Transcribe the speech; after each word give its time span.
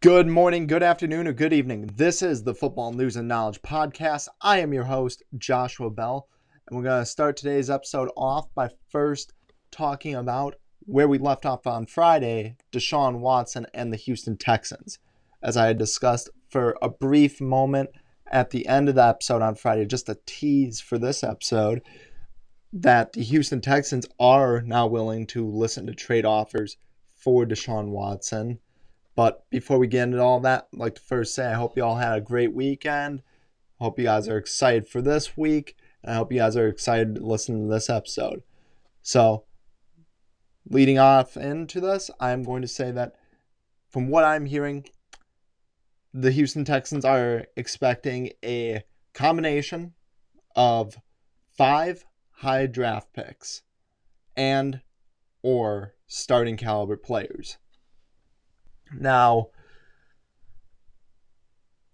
Good 0.00 0.28
morning, 0.28 0.68
good 0.68 0.84
afternoon, 0.84 1.26
or 1.26 1.32
good 1.32 1.52
evening. 1.52 1.90
This 1.96 2.22
is 2.22 2.44
the 2.44 2.54
Football 2.54 2.92
News 2.92 3.16
and 3.16 3.26
Knowledge 3.26 3.60
Podcast. 3.62 4.28
I 4.40 4.58
am 4.60 4.72
your 4.72 4.84
host, 4.84 5.24
Joshua 5.36 5.90
Bell, 5.90 6.28
and 6.68 6.76
we're 6.76 6.84
going 6.84 7.02
to 7.02 7.04
start 7.04 7.36
today's 7.36 7.68
episode 7.68 8.08
off 8.16 8.46
by 8.54 8.70
first 8.90 9.32
talking 9.72 10.14
about 10.14 10.54
where 10.82 11.08
we 11.08 11.18
left 11.18 11.44
off 11.44 11.66
on 11.66 11.84
Friday 11.84 12.54
Deshaun 12.70 13.18
Watson 13.18 13.66
and 13.74 13.92
the 13.92 13.96
Houston 13.96 14.36
Texans. 14.36 15.00
As 15.42 15.56
I 15.56 15.66
had 15.66 15.78
discussed 15.78 16.30
for 16.48 16.76
a 16.80 16.88
brief 16.88 17.40
moment 17.40 17.90
at 18.30 18.50
the 18.50 18.68
end 18.68 18.88
of 18.88 18.94
the 18.94 19.04
episode 19.04 19.42
on 19.42 19.56
Friday, 19.56 19.84
just 19.84 20.08
a 20.08 20.18
tease 20.26 20.80
for 20.80 20.96
this 20.96 21.24
episode, 21.24 21.82
that 22.72 23.14
the 23.14 23.24
Houston 23.24 23.60
Texans 23.60 24.06
are 24.20 24.62
now 24.62 24.86
willing 24.86 25.26
to 25.26 25.44
listen 25.44 25.88
to 25.88 25.92
trade 25.92 26.24
offers 26.24 26.76
for 27.16 27.44
Deshaun 27.44 27.88
Watson 27.88 28.60
but 29.18 29.50
before 29.50 29.80
we 29.80 29.88
get 29.88 30.04
into 30.04 30.22
all 30.22 30.38
that, 30.38 30.68
I'd 30.72 30.78
like 30.78 30.94
to 30.94 31.00
first 31.00 31.34
say 31.34 31.44
I 31.44 31.54
hope 31.54 31.76
you 31.76 31.82
all 31.82 31.96
had 31.96 32.16
a 32.16 32.20
great 32.20 32.54
weekend. 32.54 33.24
Hope 33.80 33.98
you 33.98 34.04
guys 34.04 34.28
are 34.28 34.38
excited 34.38 34.86
for 34.86 35.02
this 35.02 35.36
week. 35.36 35.74
And 36.04 36.12
I 36.12 36.14
hope 36.14 36.30
you 36.30 36.38
guys 36.38 36.56
are 36.56 36.68
excited 36.68 37.16
to 37.16 37.26
listen 37.26 37.60
to 37.60 37.74
this 37.74 37.90
episode. 37.90 38.44
So, 39.02 39.42
leading 40.70 41.00
off 41.00 41.36
into 41.36 41.80
this, 41.80 42.12
I'm 42.20 42.44
going 42.44 42.62
to 42.62 42.68
say 42.68 42.92
that 42.92 43.16
from 43.88 44.08
what 44.08 44.22
I'm 44.22 44.46
hearing, 44.46 44.84
the 46.14 46.30
Houston 46.30 46.64
Texans 46.64 47.04
are 47.04 47.46
expecting 47.56 48.30
a 48.44 48.84
combination 49.14 49.94
of 50.54 50.96
five 51.50 52.04
high 52.34 52.66
draft 52.66 53.12
picks 53.12 53.62
and 54.36 54.80
or 55.42 55.96
starting 56.06 56.56
caliber 56.56 56.96
players. 56.96 57.58
Now, 58.92 59.48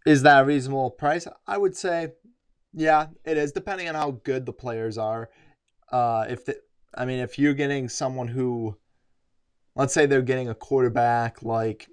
is 0.06 0.22
that 0.22 0.42
a 0.42 0.44
reasonable 0.44 0.90
price? 0.90 1.26
I 1.46 1.58
would 1.58 1.76
say, 1.76 2.12
yeah, 2.72 3.08
it 3.24 3.36
is, 3.36 3.52
depending 3.52 3.88
on 3.88 3.94
how 3.94 4.12
good 4.22 4.46
the 4.46 4.52
players 4.52 4.98
are. 4.98 5.30
Uh, 5.90 6.26
if 6.28 6.44
the, 6.44 6.60
I 6.94 7.04
mean, 7.04 7.20
if 7.20 7.38
you're 7.38 7.54
getting 7.54 7.88
someone 7.88 8.28
who, 8.28 8.76
let's 9.74 9.94
say 9.94 10.06
they're 10.06 10.22
getting 10.22 10.48
a 10.48 10.54
quarterback 10.54 11.42
like, 11.42 11.88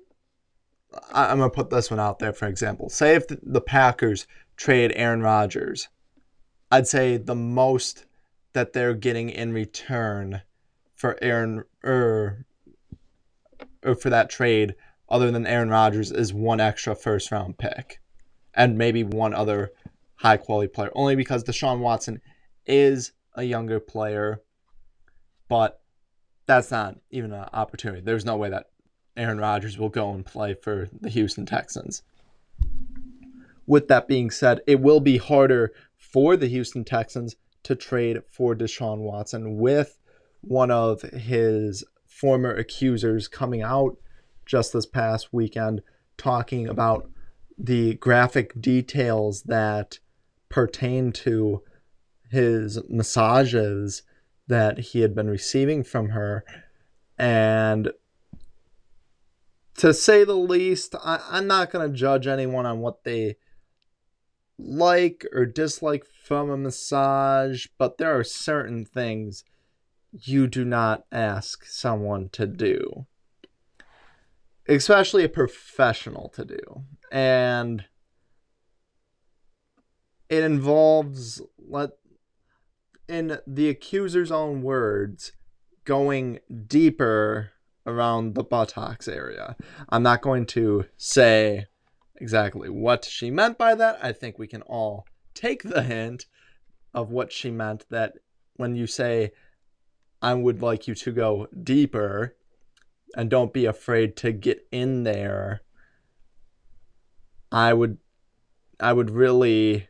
I'm 1.14 1.38
gonna 1.38 1.50
put 1.50 1.70
this 1.70 1.90
one 1.90 2.00
out 2.00 2.20
there 2.20 2.34
for 2.34 2.48
example. 2.48 2.90
Say 2.90 3.16
if 3.16 3.26
the 3.28 3.62
Packers 3.62 4.28
trade 4.58 4.92
Aaron 4.96 5.22
Rodgers, 5.22 5.88
I'd 6.70 6.88
say 6.88 7.18
the 7.18 7.36
most 7.36 8.06
that 8.54 8.74
they're 8.74 8.94
getting 8.94 9.30
in 9.30 9.54
return 9.54 10.42
for 10.96 11.18
Aaron 11.22 11.64
or, 11.84 11.92
er, 11.92 12.46
or 13.84 13.96
for 13.96 14.10
that 14.10 14.30
trade 14.30 14.76
other 15.12 15.30
than 15.30 15.45
Aaron 15.45 15.70
Rodgers 15.70 16.09
is 16.12 16.34
one 16.34 16.62
extra 16.62 16.95
first 16.95 17.31
round 17.31 17.58
pick 17.58 18.00
and 18.54 18.78
maybe 18.78 19.04
one 19.04 19.34
other 19.34 19.72
high 20.16 20.38
quality 20.38 20.70
player. 20.70 20.90
Only 20.95 21.16
because 21.16 21.44
Deshaun 21.44 21.80
Watson 21.80 22.22
is 22.66 23.12
a 23.36 23.44
younger 23.44 23.80
player, 23.80 24.42
but 25.50 25.81
that's 26.45 26.72
not 26.72 26.98
even 27.12 27.34
an 27.34 27.50
opportunity. 27.53 28.02
There's 28.02 28.26
no 28.26 28.38
way 28.38 28.50
that 28.50 28.68
Aaron 29.18 29.40
Rodgers 29.40 29.78
will 29.78 29.90
go 29.90 30.14
and 30.14 30.26
play 30.26 30.53
for 30.53 30.88
the 31.02 31.09
Houston 31.09 31.46
Texans. 31.46 32.03
With 33.68 33.90
that 33.90 34.08
being 34.08 34.31
said, 34.31 34.62
it 34.66 34.80
will 34.80 35.02
be 35.02 35.18
harder 35.18 35.73
for 35.98 36.38
the 36.38 36.48
Houston 36.48 36.86
Texans 36.86 37.36
to 37.64 37.75
trade 37.75 38.22
for 38.30 38.56
Deshaun 38.56 39.00
Watson 39.00 39.58
with 39.58 40.00
one 40.40 40.72
of 40.72 41.02
his 41.02 41.84
former 42.08 42.53
accusers 42.53 43.28
coming 43.28 43.62
out 43.62 43.98
just 44.52 44.74
this 44.74 44.86
past 44.86 45.30
weekend 45.31 45.81
talking 46.18 46.68
about 46.68 47.09
the 47.58 47.94
graphic 47.96 48.59
details 48.59 49.44
that 49.44 50.00
pertain 50.50 51.14
to 51.14 51.64
his 52.30 52.78
massages 52.90 54.03
that 54.48 54.78
he 54.78 55.00
had 55.00 55.16
been 55.16 55.30
receiving 55.30 55.86
from 55.86 56.09
her. 56.09 56.44
And 57.18 57.94
to 59.78 59.94
say 59.94 60.25
the 60.25 60.36
least, 60.36 60.96
I, 61.02 61.22
am 61.31 61.48
not 61.48 61.72
going 61.72 61.90
to 61.90 61.98
judge 61.98 62.28
anyone 62.28 62.66
on 62.66 62.80
what 62.80 63.06
they 63.06 63.38
like 64.59 65.25
or 65.31 65.46
dislike 65.46 66.04
from 66.25 66.50
a 66.50 66.58
massage, 66.58 67.68
but 67.78 67.98
there 67.98 68.20
are 68.20 68.25
certain 68.25 68.84
things 68.84 69.46
you 70.12 70.46
do 70.46 70.66
not 70.66 71.06
ask 71.09 71.64
someone 71.64 72.28
to 72.34 72.46
do 72.46 73.06
especially 74.68 75.24
a 75.24 75.30
professional 75.30 76.30
to 76.30 76.46
do. 76.46 76.84
And 77.12 77.86
it 80.30 80.44
involves 80.44 81.42
let 81.58 81.92
in 83.08 83.38
the 83.46 83.68
accuser's 83.68 84.32
own 84.32 84.62
words 84.62 85.34
going 85.84 86.40
deeper 86.68 87.52
around 87.86 88.36
the 88.36 88.44
buttocks 88.44 89.08
area. 89.08 89.58
I'm 89.90 90.04
not 90.04 90.22
going 90.22 90.46
to 90.48 90.86
say 90.96 91.66
exactly 92.16 92.70
what 92.70 93.04
she 93.04 93.30
meant 93.30 93.58
by 93.58 93.76
that. 93.76 94.00
I 94.02 94.14
think 94.14 94.38
we 94.38 94.48
can 94.48 94.62
all 94.62 95.06
take 95.34 95.64
the 95.64 95.84
hint 95.84 96.26
of 96.94 97.12
what 97.12 97.32
she 97.32 97.52
meant 97.52 97.86
that 97.90 98.14
when 98.56 98.76
you 98.76 98.88
say 98.88 99.32
I 100.22 100.36
would 100.36 100.62
like 100.62 100.88
you 100.88 100.96
to 100.96 101.12
go 101.12 101.48
deeper, 101.64 102.36
and 103.16 103.30
don't 103.30 103.54
be 103.54 103.66
afraid 103.66 104.16
to 104.18 104.32
get 104.32 104.66
in 104.72 105.04
there. 105.04 105.62
I 107.52 107.74
would 107.74 107.98
I 108.80 108.94
would 108.94 109.12
really 109.12 109.88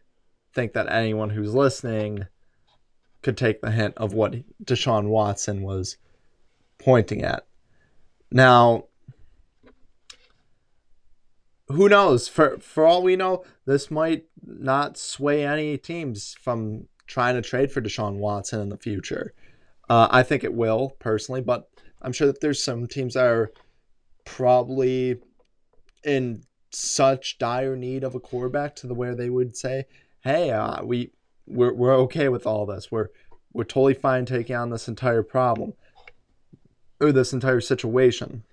think 0.53 0.73
that 0.73 0.91
anyone 0.91 1.29
who's 1.29 1.53
listening 1.53 2.27
could 3.21 3.37
take 3.37 3.61
the 3.61 3.71
hint 3.71 3.93
of 3.97 4.13
what 4.13 4.35
Deshaun 4.63 5.07
Watson 5.07 5.61
was 5.61 5.97
pointing 6.77 7.23
at. 7.23 7.45
Now, 8.31 8.85
who 11.67 11.87
knows? 11.87 12.27
For 12.27 12.57
for 12.59 12.85
all 12.85 13.03
we 13.03 13.15
know, 13.15 13.43
this 13.65 13.91
might 13.91 14.25
not 14.45 14.97
sway 14.97 15.45
any 15.45 15.77
teams 15.77 16.35
from 16.41 16.87
trying 17.07 17.35
to 17.35 17.41
trade 17.41 17.71
for 17.71 17.81
Deshaun 17.81 18.15
Watson 18.15 18.61
in 18.61 18.69
the 18.69 18.77
future. 18.77 19.33
Uh, 19.89 20.07
I 20.09 20.23
think 20.23 20.43
it 20.43 20.53
will 20.53 20.91
personally, 20.99 21.41
but 21.41 21.69
I'm 22.01 22.13
sure 22.13 22.27
that 22.27 22.41
there's 22.41 22.63
some 22.63 22.87
teams 22.87 23.13
that 23.13 23.25
are 23.25 23.51
probably 24.25 25.17
in 26.03 26.43
such 26.71 27.37
dire 27.37 27.75
need 27.75 28.03
of 28.03 28.15
a 28.15 28.19
quarterback 28.19 28.75
to 28.77 28.87
the 28.87 28.93
where 28.93 29.15
they 29.15 29.29
would 29.29 29.55
say, 29.55 29.85
"Hey, 30.21 30.51
uh, 30.51 30.83
we 30.83 31.11
we're 31.45 31.73
we're 31.73 31.95
okay 31.95 32.29
with 32.29 32.45
all 32.45 32.65
this. 32.65 32.91
We're 32.91 33.09
we're 33.53 33.63
totally 33.63 33.93
fine 33.93 34.25
taking 34.25 34.55
on 34.55 34.69
this 34.69 34.87
entire 34.87 35.23
problem 35.23 35.73
or 36.99 37.11
this 37.11 37.33
entire 37.33 37.61
situation." 37.61 38.43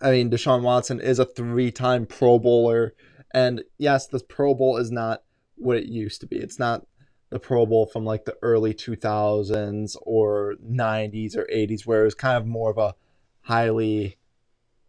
I 0.00 0.12
mean, 0.12 0.30
Deshaun 0.30 0.62
Watson 0.62 1.00
is 1.00 1.18
a 1.18 1.24
three-time 1.24 2.06
Pro 2.06 2.38
Bowler, 2.38 2.94
and 3.34 3.62
yes, 3.76 4.06
the 4.06 4.20
Pro 4.20 4.54
Bowl 4.54 4.76
is 4.76 4.90
not 4.90 5.22
what 5.56 5.76
it 5.76 5.86
used 5.86 6.20
to 6.20 6.26
be. 6.26 6.36
It's 6.36 6.58
not 6.58 6.86
the 7.30 7.38
Pro 7.38 7.64
Bowl 7.64 7.86
from 7.86 8.04
like 8.04 8.24
the 8.24 8.36
early 8.42 8.74
2000s 8.74 9.96
or 10.02 10.56
90s 10.64 11.36
or 11.36 11.46
80s, 11.52 11.86
where 11.86 12.02
it 12.02 12.04
was 12.04 12.14
kind 12.14 12.36
of 12.36 12.46
more 12.46 12.70
of 12.70 12.78
a 12.78 12.94
highly 13.42 14.18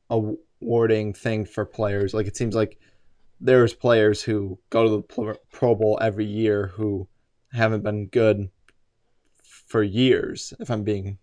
awarding 0.09 1.13
thing 1.13 1.45
for 1.45 1.65
players. 1.65 2.13
Like 2.13 2.27
it 2.27 2.35
seems 2.35 2.55
like 2.55 2.79
there's 3.39 3.73
players 3.73 4.21
who 4.21 4.59
go 4.69 4.83
to 4.83 4.89
the 4.89 5.37
Pro 5.51 5.75
Bowl 5.75 5.97
every 6.01 6.25
year 6.25 6.67
who 6.67 7.07
haven't 7.53 7.83
been 7.83 8.07
good 8.07 8.49
for 9.43 9.83
years, 9.83 10.53
if 10.59 10.69
I'm 10.69 10.83
being 10.83 11.17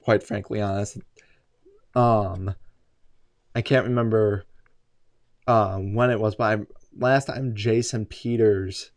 quite 0.00 0.22
frankly 0.22 0.60
honest. 0.60 0.98
Um, 1.94 2.54
I 3.54 3.62
can't 3.62 3.86
remember 3.86 4.44
um, 5.46 5.94
when 5.94 6.10
it 6.10 6.20
was, 6.20 6.34
but 6.34 6.58
I, 6.58 6.62
last 6.98 7.26
time 7.26 7.54
Jason 7.54 8.06
Peters 8.06 8.90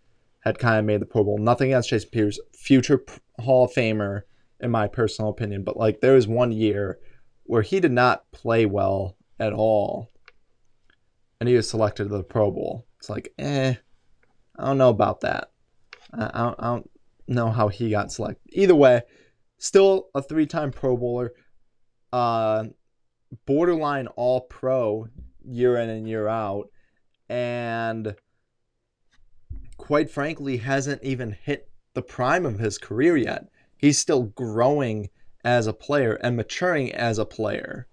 had 0.48 0.60
kind 0.60 0.80
of 0.80 0.86
made 0.86 1.02
the 1.02 1.06
Pro 1.06 1.24
Bowl. 1.24 1.38
Nothing 1.38 1.72
against 1.72 1.90
Jason 1.90 2.10
Peters, 2.10 2.40
future 2.54 3.04
Hall 3.40 3.66
of 3.66 3.72
Famer, 3.72 4.22
in 4.60 4.72
my 4.72 4.88
personal 4.88 5.30
opinion. 5.30 5.64
But 5.64 5.78
like 5.78 6.02
there 6.02 6.14
was 6.14 6.28
one 6.28 6.52
year 6.52 7.00
where 7.44 7.62
he 7.62 7.80
did 7.80 7.92
not 7.92 8.30
play 8.32 8.66
well 8.66 9.16
at 9.40 9.54
all, 9.54 10.10
and 11.40 11.48
he 11.48 11.56
was 11.56 11.70
selected 11.70 12.06
to 12.06 12.10
the 12.10 12.24
Pro 12.24 12.52
Bowl. 12.52 12.86
It's 12.98 13.10
like, 13.10 13.34
eh, 13.38 13.76
I 14.58 14.66
don't 14.66 14.78
know 14.78 14.90
about 14.90 15.22
that. 15.22 15.52
I, 16.14 16.42
don't, 16.44 16.56
I 16.60 16.66
don't 16.68 16.90
know 17.28 17.52
how 17.52 17.68
he 17.68 17.92
got 17.92 18.12
selected. 18.12 18.42
Either 18.54 18.76
way, 18.76 19.02
still 19.60 20.10
a 20.16 20.22
three-time 20.22 20.72
Pro 20.72 20.98
Bowler, 20.98 21.34
uh, 22.12 22.66
borderline 23.46 24.08
All 24.08 24.42
Pro 24.42 25.08
year 25.46 25.78
in 25.78 25.90
and 25.90 26.08
year 26.08 26.28
out, 26.28 26.70
and 27.30 28.16
quite 29.78 30.10
frankly, 30.10 30.58
hasn't 30.58 31.04
even 31.04 31.38
hit 31.44 31.70
the 31.94 32.02
prime 32.02 32.46
of 32.46 32.60
his 32.60 32.78
career 32.78 33.16
yet. 33.18 33.48
He's 33.78 33.98
still 33.98 34.24
growing 34.24 35.10
as 35.44 35.68
a 35.68 35.74
player 35.74 36.16
and 36.16 36.36
maturing 36.36 36.92
as 36.92 37.18
a 37.18 37.26
player. 37.26 37.88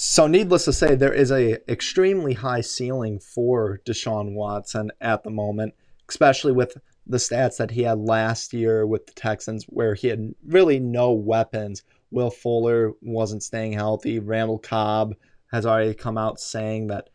so 0.00 0.28
needless 0.28 0.64
to 0.64 0.72
say, 0.72 0.94
there 0.94 1.12
is 1.12 1.32
a 1.32 1.58
extremely 1.68 2.34
high 2.34 2.60
ceiling 2.60 3.18
for 3.18 3.80
Deshaun 3.84 4.34
Watson 4.34 4.92
at 5.00 5.24
the 5.24 5.30
moment, 5.30 5.74
especially 6.08 6.52
with 6.52 6.76
the 7.04 7.16
stats 7.16 7.56
that 7.56 7.72
he 7.72 7.82
had 7.82 7.98
last 7.98 8.52
year 8.52 8.86
with 8.86 9.06
the 9.06 9.12
Texans, 9.12 9.64
where 9.64 9.96
he 9.96 10.06
had 10.06 10.34
really 10.46 10.78
no 10.78 11.10
weapons. 11.10 11.82
Will 12.12 12.30
Fuller 12.30 12.92
wasn't 13.02 13.42
staying 13.42 13.72
healthy. 13.72 14.20
Randall 14.20 14.60
Cobb 14.60 15.16
has 15.50 15.66
already 15.66 15.94
come 15.94 16.16
out 16.16 16.38
saying 16.38 16.86
that, 16.86 17.10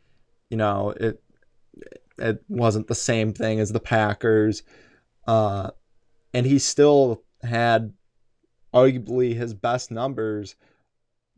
you 0.49 0.57
know, 0.57 0.89
it 0.89 1.22
it 2.17 2.43
wasn't 2.47 2.87
the 2.87 2.95
same 2.95 3.33
thing 3.33 3.59
as 3.59 3.71
the 3.71 3.79
Packers. 3.79 4.63
Uh, 5.27 5.71
and 6.33 6.45
he 6.45 6.59
still 6.59 7.23
had 7.41 7.93
arguably 8.73 9.35
his 9.35 9.53
best 9.53 9.91
numbers 9.91 10.55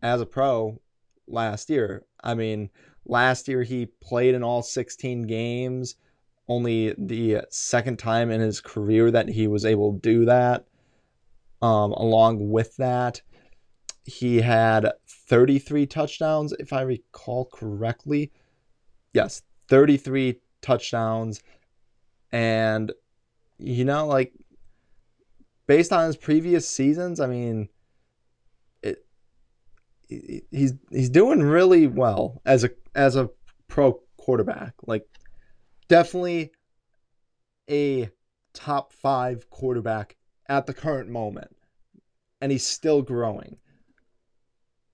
as 0.01 0.21
a 0.21 0.25
pro 0.25 0.79
last 1.27 1.69
year. 1.69 2.05
I 2.23 2.33
mean, 2.33 2.69
last 3.05 3.47
year 3.47 3.63
he 3.63 3.87
played 4.01 4.35
in 4.35 4.43
all 4.43 4.61
16 4.61 5.23
games, 5.23 5.95
only 6.47 6.93
the 6.97 7.41
second 7.49 7.97
time 7.99 8.31
in 8.31 8.41
his 8.41 8.61
career 8.61 9.11
that 9.11 9.29
he 9.29 9.47
was 9.47 9.65
able 9.65 9.93
to 9.93 9.99
do 9.99 10.25
that. 10.25 10.65
Um, 11.61 11.91
along 11.93 12.49
with 12.49 12.75
that, 12.77 13.21
he 14.03 14.41
had 14.41 14.91
33 15.07 15.87
touchdowns, 15.87 16.53
if 16.59 16.71
I 16.71 16.81
recall 16.81 17.45
correctly. 17.45 18.31
Yes, 19.13 19.41
33 19.69 20.39
touchdowns. 20.65 21.41
And, 22.31 22.91
you 23.57 23.85
know, 23.85 24.07
like, 24.07 24.33
based 25.67 25.93
on 25.93 26.05
his 26.07 26.17
previous 26.17 26.67
seasons, 26.67 27.19
I 27.19 27.27
mean, 27.27 27.69
it, 28.81 29.05
he's 30.09 30.73
he's 30.91 31.09
doing 31.09 31.41
really 31.41 31.87
well 31.87 32.41
as 32.45 32.63
a 32.63 32.71
as 32.93 33.15
a 33.15 33.29
pro 33.67 34.01
quarterback. 34.17 34.73
Like, 34.85 35.07
definitely 35.87 36.51
a 37.69 38.09
top 38.53 38.91
five 38.91 39.49
quarterback 39.49 40.15
at 40.49 40.65
the 40.65 40.73
current 40.73 41.09
moment, 41.09 41.55
and 42.41 42.51
he's 42.51 42.65
still 42.65 43.01
growing. 43.01 43.57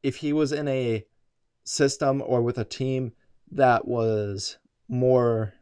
If 0.04 0.18
he 0.18 0.34
was 0.34 0.52
in 0.52 0.68
a 0.68 1.06
system 1.64 2.24
or 2.26 2.42
with 2.42 2.58
a 2.58 2.66
team 2.66 3.14
that 3.52 3.88
was 3.88 4.58
more 4.88 5.54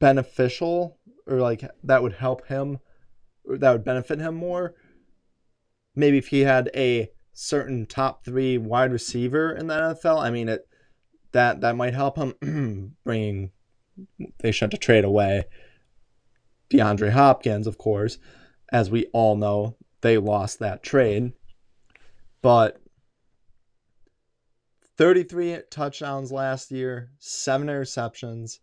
beneficial 0.00 0.98
or 1.26 1.38
like 1.38 1.62
that 1.84 2.02
would 2.02 2.14
help 2.14 2.46
him 2.48 2.78
or 3.44 3.56
that 3.58 3.72
would 3.72 3.84
benefit 3.84 4.18
him 4.18 4.34
more 4.34 4.74
maybe 5.94 6.18
if 6.18 6.28
he 6.28 6.40
had 6.40 6.70
a 6.74 7.10
certain 7.32 7.86
top 7.86 8.24
3 8.24 8.58
wide 8.58 8.92
receiver 8.92 9.52
in 9.52 9.66
the 9.68 9.74
NFL 9.74 10.20
I 10.20 10.30
mean 10.30 10.48
it 10.48 10.66
that 11.32 11.60
that 11.60 11.76
might 11.76 11.94
help 11.94 12.16
him 12.16 12.96
bringing 13.04 13.52
they 14.40 14.50
should 14.50 14.70
to 14.72 14.76
trade 14.76 15.04
away 15.04 15.44
DeAndre 16.70 17.10
Hopkins 17.10 17.66
of 17.66 17.78
course. 17.78 18.18
As 18.72 18.90
we 18.90 19.06
all 19.12 19.36
know 19.36 19.76
they 20.00 20.16
lost 20.16 20.60
that 20.60 20.82
trade. 20.82 21.32
But 22.42 22.80
33 24.96 25.58
touchdowns 25.70 26.30
last 26.30 26.70
year, 26.70 27.10
7 27.18 27.66
interceptions, 27.66 28.60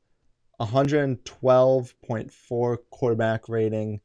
112.4 0.59 2.77
quarterback 2.89 3.47
rating. 3.47 4.01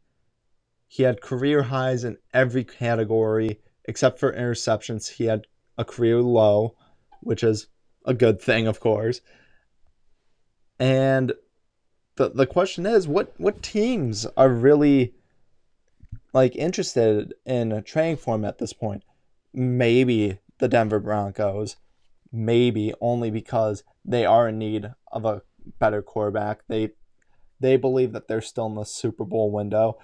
He 0.87 1.04
had 1.04 1.22
career 1.22 1.62
highs 1.62 2.04
in 2.04 2.19
every 2.34 2.64
category 2.64 3.58
except 3.84 4.19
for 4.19 4.32
interceptions. 4.32 5.08
He 5.08 5.25
had 5.25 5.46
a 5.78 5.84
career 5.84 6.20
low, 6.20 6.76
which 7.20 7.43
is 7.43 7.69
a 8.04 8.14
good 8.14 8.40
thing, 8.40 8.66
of 8.66 8.81
course. 8.81 9.20
And 10.78 11.32
the 12.16 12.31
the 12.31 12.46
question 12.46 12.87
is, 12.87 13.08
what 13.08 13.32
what 13.38 13.62
teams 13.62 14.26
are 14.37 14.50
really 14.50 15.14
like 16.32 16.56
interested 16.56 17.34
in 17.46 17.82
training 17.84 18.16
for 18.16 18.34
him 18.34 18.44
at 18.44 18.58
this 18.58 18.72
point? 18.72 19.04
Maybe 19.54 20.38
the 20.58 20.69
Denver 20.69 21.00
Broncos, 21.00 21.76
maybe 22.31 22.93
only 23.00 23.31
because 23.31 23.84
they 24.04 24.26
are 24.26 24.49
in 24.49 24.58
need 24.58 24.93
of 25.10 25.25
a 25.25 25.43
better 25.79 26.03
quarterback. 26.03 26.61
They 26.69 26.91
they 27.61 27.76
believe 27.76 28.12
that 28.12 28.26
they're 28.26 28.41
still 28.41 28.67
in 28.67 28.75
the 28.75 28.85
Super 28.85 29.25
Bowl 29.25 29.50
window. 29.50 29.99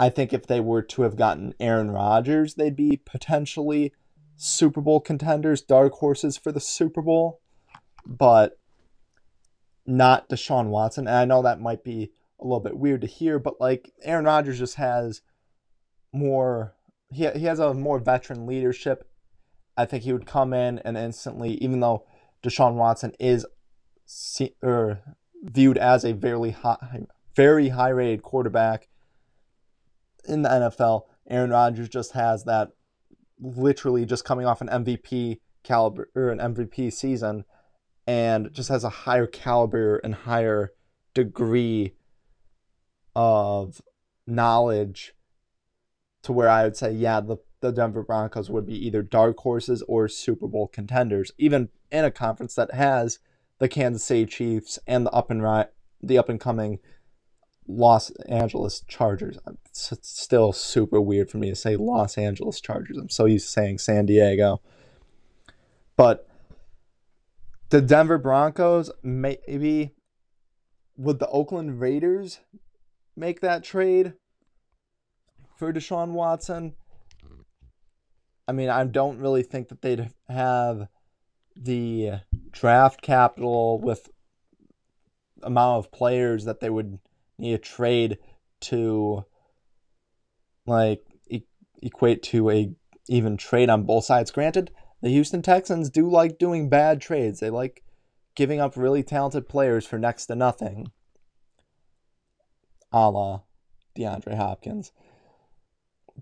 I 0.00 0.08
think 0.08 0.32
if 0.32 0.46
they 0.46 0.60
were 0.60 0.82
to 0.82 1.02
have 1.02 1.16
gotten 1.16 1.54
Aaron 1.60 1.90
Rodgers, 1.90 2.54
they'd 2.54 2.74
be 2.74 3.00
potentially 3.04 3.92
Super 4.36 4.80
Bowl 4.80 5.00
contenders, 5.00 5.60
dark 5.60 5.92
horses 5.94 6.36
for 6.36 6.50
the 6.50 6.60
Super 6.60 7.02
Bowl, 7.02 7.40
but 8.06 8.58
not 9.86 10.28
Deshaun 10.28 10.68
Watson. 10.68 11.06
And 11.06 11.16
I 11.16 11.24
know 11.24 11.42
that 11.42 11.60
might 11.60 11.84
be 11.84 12.10
a 12.40 12.44
little 12.44 12.60
bit 12.60 12.76
weird 12.76 13.02
to 13.02 13.06
hear, 13.06 13.38
but 13.38 13.60
like 13.60 13.92
Aaron 14.02 14.24
Rodgers 14.24 14.58
just 14.58 14.76
has 14.76 15.20
more 16.12 16.74
he, 17.10 17.28
he 17.30 17.44
has 17.44 17.60
a 17.60 17.74
more 17.74 17.98
veteran 17.98 18.46
leadership. 18.46 19.08
I 19.76 19.86
think 19.86 20.04
he 20.04 20.12
would 20.12 20.26
come 20.26 20.52
in 20.52 20.78
and 20.80 20.96
instantly, 20.96 21.52
even 21.62 21.80
though 21.80 22.04
Deshaun 22.42 22.74
Watson 22.74 23.12
is 23.18 23.46
see, 24.04 24.54
or 24.62 25.00
viewed 25.42 25.78
as 25.78 26.04
a 26.04 26.12
very 26.12 26.50
high, 26.50 27.06
very 27.36 27.70
high 27.70 27.90
rated 27.90 28.22
quarterback 28.22 28.88
in 30.26 30.42
the 30.42 30.48
NFL. 30.48 31.02
Aaron 31.28 31.50
Rodgers 31.50 31.88
just 31.88 32.12
has 32.12 32.44
that 32.44 32.70
literally 33.40 34.04
just 34.04 34.24
coming 34.24 34.46
off 34.46 34.60
an 34.60 34.68
MVP 34.68 35.40
caliber 35.62 36.10
or 36.14 36.30
an 36.30 36.38
MVP 36.38 36.92
season 36.92 37.44
and 38.06 38.52
just 38.52 38.68
has 38.68 38.84
a 38.84 38.90
higher 38.90 39.26
caliber 39.26 39.96
and 39.98 40.14
higher 40.14 40.72
degree 41.14 41.94
of 43.16 43.80
knowledge 44.26 45.14
to 46.22 46.32
where 46.32 46.48
I 46.48 46.64
would 46.64 46.76
say, 46.76 46.92
yeah, 46.92 47.20
the, 47.20 47.36
the 47.60 47.70
Denver 47.70 48.02
Broncos 48.02 48.50
would 48.50 48.66
be 48.66 48.86
either 48.86 49.02
dark 49.02 49.38
horses 49.38 49.82
or 49.88 50.08
Super 50.08 50.48
Bowl 50.48 50.68
contenders, 50.68 51.32
even 51.38 51.68
in 51.90 52.04
a 52.04 52.10
conference 52.10 52.54
that 52.54 52.74
has 52.74 53.18
the 53.58 53.68
Kansas 53.68 54.04
City 54.04 54.26
Chiefs 54.26 54.78
and 54.86 55.06
the 55.06 55.10
up 55.12 55.30
and 55.30 55.42
right, 55.42 55.68
the 56.02 56.18
up 56.18 56.28
and 56.28 56.40
coming 56.40 56.78
Los 57.66 58.10
Angeles 58.28 58.82
Chargers. 58.88 59.38
It's 59.46 59.90
still 60.02 60.52
super 60.52 61.00
weird 61.00 61.30
for 61.30 61.38
me 61.38 61.48
to 61.50 61.56
say 61.56 61.76
Los 61.76 62.18
Angeles 62.18 62.60
Chargers. 62.60 62.98
I'm 62.98 63.08
so 63.08 63.24
used 63.24 63.46
to 63.46 63.52
saying 63.52 63.78
San 63.78 64.06
Diego. 64.06 64.60
But 65.96 66.28
the 67.70 67.80
Denver 67.80 68.18
Broncos, 68.18 68.90
maybe 69.02 69.94
would 70.96 71.18
the 71.18 71.28
Oakland 71.28 71.80
Raiders 71.80 72.40
make 73.16 73.40
that 73.40 73.64
trade 73.64 74.14
for 75.56 75.72
Deshaun 75.72 76.10
Watson? 76.10 76.74
I 78.46 78.52
mean, 78.52 78.68
I 78.68 78.84
don't 78.84 79.18
really 79.18 79.42
think 79.42 79.68
that 79.68 79.80
they'd 79.80 80.10
have 80.28 80.88
the 81.56 82.20
draft 82.50 83.02
capital 83.02 83.80
with 83.80 84.08
amount 85.42 85.84
of 85.84 85.92
players 85.92 86.44
that 86.44 86.60
they 86.60 86.70
would 86.70 86.98
need 87.38 87.52
to 87.52 87.58
trade 87.58 88.18
to 88.60 89.24
like 90.66 91.04
e- 91.28 91.42
equate 91.82 92.22
to 92.22 92.50
a 92.50 92.72
even 93.08 93.36
trade 93.36 93.68
on 93.68 93.84
both 93.84 94.04
sides. 94.04 94.30
Granted, 94.30 94.70
the 95.02 95.10
Houston 95.10 95.42
Texans 95.42 95.90
do 95.90 96.08
like 96.08 96.38
doing 96.38 96.68
bad 96.68 97.00
trades. 97.00 97.40
They 97.40 97.50
like 97.50 97.82
giving 98.34 98.60
up 98.60 98.76
really 98.76 99.02
talented 99.02 99.48
players 99.48 99.86
for 99.86 99.98
next 99.98 100.26
to 100.26 100.34
nothing. 100.34 100.90
A 102.92 103.10
la 103.10 103.42
DeAndre 103.96 104.36
Hopkins. 104.36 104.92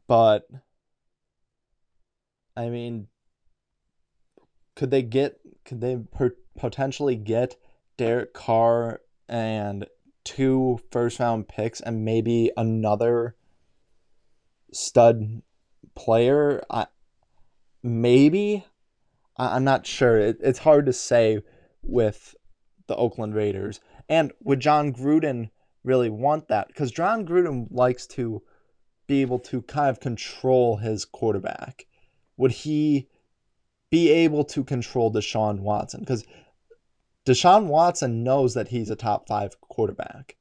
But 0.06 0.48
I 2.56 2.68
mean, 2.68 3.08
could 4.74 4.90
they 4.90 5.02
get 5.02 5.38
could 5.64 5.80
they 5.80 5.98
potentially 6.58 7.16
get 7.16 7.56
Derek 7.96 8.34
Carr 8.34 9.00
and 9.28 9.86
two 10.24 10.80
first 10.90 11.18
round 11.18 11.48
picks 11.48 11.80
and 11.80 12.04
maybe 12.04 12.50
another 12.56 13.36
stud 14.72 15.42
player? 15.94 16.62
I, 16.70 16.86
maybe 17.82 18.64
I, 19.36 19.56
I'm 19.56 19.64
not 19.64 19.86
sure. 19.86 20.18
It, 20.18 20.38
it's 20.42 20.60
hard 20.60 20.86
to 20.86 20.92
say 20.92 21.42
with 21.82 22.34
the 22.86 22.96
Oakland 22.96 23.34
Raiders. 23.34 23.80
And 24.08 24.32
would 24.42 24.60
Jon 24.60 24.92
Gruden 24.92 25.50
really 25.84 26.10
want 26.10 26.48
that? 26.48 26.68
Because 26.68 26.90
Jon 26.90 27.26
Gruden 27.26 27.68
likes 27.70 28.06
to 28.08 28.42
be 29.06 29.22
able 29.22 29.38
to 29.38 29.62
kind 29.62 29.90
of 29.90 30.00
control 30.00 30.76
his 30.76 31.04
quarterback. 31.04 31.86
Would 32.36 32.52
he 32.52 33.08
be 33.92 34.10
able 34.10 34.42
to 34.42 34.64
control 34.64 35.12
Deshaun 35.12 35.60
Watson 35.60 36.00
because 36.00 36.24
Deshaun 37.24 37.66
Watson 37.66 38.24
knows 38.24 38.54
that 38.54 38.68
he's 38.68 38.90
a 38.90 38.96
top 38.96 39.28
five 39.28 39.60
quarterback. 39.60 40.36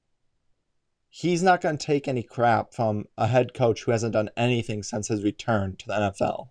He's 1.09 1.43
not 1.43 1.61
going 1.61 1.77
to 1.77 1.85
take 1.85 2.07
any 2.07 2.23
crap 2.23 2.73
from 2.73 3.05
a 3.17 3.27
head 3.27 3.53
coach 3.53 3.83
who 3.83 3.91
hasn't 3.91 4.13
done 4.13 4.29
anything 4.35 4.81
since 4.81 5.09
his 5.09 5.23
return 5.23 5.75
to 5.75 5.85
the 5.85 5.93
NFL. 5.93 6.47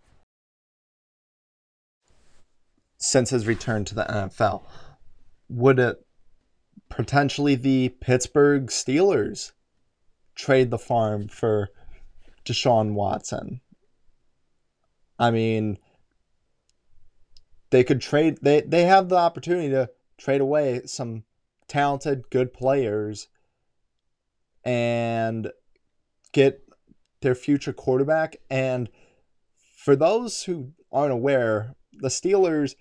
since 3.01 3.31
his 3.31 3.47
return 3.47 3.85
to 3.87 3.95
the 3.95 4.05
NFL. 4.05 4.63
Would 5.49 5.79
it 5.79 6.07
potentially 6.91 7.55
the 7.55 7.89
Pittsburgh 8.01 8.67
Steelers 8.67 9.53
trade 10.35 10.71
the 10.71 10.79
farm 10.79 11.27
for 11.27 11.71
Deshaun 12.45 12.93
Watson? 12.93 13.63
I 15.19 15.31
mean, 15.31 15.79
they 17.71 17.85
could 17.85 18.01
trade 18.01 18.39
they 18.43 18.61
they 18.61 18.85
have 18.85 19.09
the 19.09 19.17
opportunity 19.17 19.71
to 19.71 19.91
trade 20.19 20.41
away 20.41 20.83
some 20.85 21.25
talented 21.69 22.29
good 22.31 22.53
players 22.53 23.29
and 24.65 25.51
get 26.33 26.63
their 27.21 27.35
future 27.35 27.73
quarterback. 27.73 28.37
And 28.51 28.89
for 29.77 29.97
those 29.97 30.45
who 30.45 30.73
aren't 30.93 31.13
aware 31.13 31.77
the 31.93 32.09
Steelers 32.09 32.75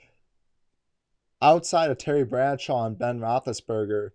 outside 1.42 1.92
of 1.92 1.98
Terry 1.98 2.24
Bradshaw 2.24 2.86
and 2.86 2.98
Ben 2.98 3.20
Roethlisberger 3.20 4.10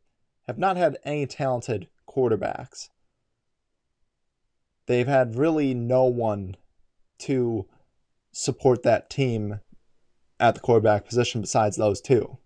have 0.46 0.58
not 0.58 0.76
had 0.76 0.98
any 1.04 1.26
talented 1.26 1.88
quarterbacks. 2.08 2.88
They've 4.86 5.06
had 5.06 5.36
really 5.36 5.72
no 5.72 6.04
one 6.04 6.56
to 7.20 7.66
support 8.32 8.82
that 8.82 9.08
team 9.08 9.60
at 10.40 10.54
the 10.54 10.60
quarterback 10.60 11.06
position 11.06 11.40
besides 11.40 11.76
those 11.76 12.00
two. 12.00 12.38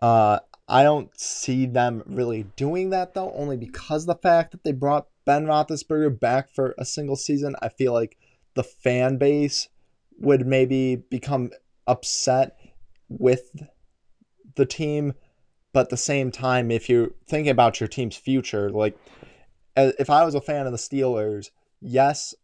Uh, 0.00 0.38
I 0.68 0.82
don't 0.82 1.10
see 1.18 1.66
them 1.66 2.02
really 2.06 2.44
doing 2.56 2.90
that 2.90 3.14
though, 3.14 3.32
only 3.32 3.56
because 3.56 4.06
the 4.06 4.14
fact 4.14 4.52
that 4.52 4.64
they 4.64 4.72
brought 4.72 5.08
Ben 5.28 5.44
Roethlisberger 5.44 6.18
back 6.18 6.48
for 6.48 6.74
a 6.78 6.86
single 6.86 7.14
season. 7.14 7.54
I 7.60 7.68
feel 7.68 7.92
like 7.92 8.16
the 8.54 8.62
fan 8.62 9.18
base 9.18 9.68
would 10.18 10.46
maybe 10.46 10.96
become 10.96 11.50
upset 11.86 12.56
with 13.10 13.50
the 14.56 14.64
team, 14.64 15.12
but 15.74 15.80
at 15.80 15.88
the 15.90 15.98
same 15.98 16.30
time, 16.30 16.70
if 16.70 16.88
you're 16.88 17.10
thinking 17.28 17.50
about 17.50 17.78
your 17.78 17.88
team's 17.88 18.16
future, 18.16 18.70
like 18.70 18.98
if 19.76 20.08
I 20.08 20.24
was 20.24 20.34
a 20.34 20.40
fan 20.40 20.64
of 20.64 20.72
the 20.72 20.78
Steelers, 20.78 21.50
yes, 21.80 22.34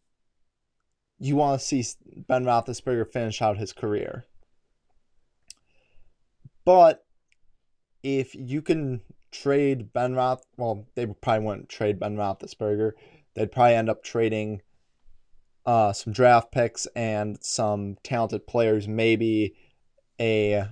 you 1.25 1.37
want 1.37 1.59
to 1.59 1.67
see 1.67 1.83
Ben 2.29 2.45
Roethlisberger 2.45 3.11
finish 3.11 3.41
out 3.41 3.57
his 3.57 3.73
career. 3.73 4.27
But 6.67 7.03
if 8.03 8.35
you 8.35 8.61
can 8.61 9.01
trade 9.33 9.91
Ben 9.95 10.15
Roth, 10.15 10.45
well, 10.59 10.87
they 10.95 11.07
probably 11.07 11.47
wouldn't 11.47 11.71
trade 11.71 11.99
Ben 11.99 12.17
Roethlisberger. 12.17 12.93
They'd 13.35 13.51
probably 13.51 13.75
end 13.75 13.89
up 13.89 14.05
trading 14.05 14.61
uh, 15.65 15.95
some 15.95 16.13
draft 16.13 16.53
picks 16.53 16.87
and 16.95 17.39
some 17.43 17.97
talented 18.03 18.47
players, 18.47 18.87
maybe 18.87 19.55
a 20.21 20.69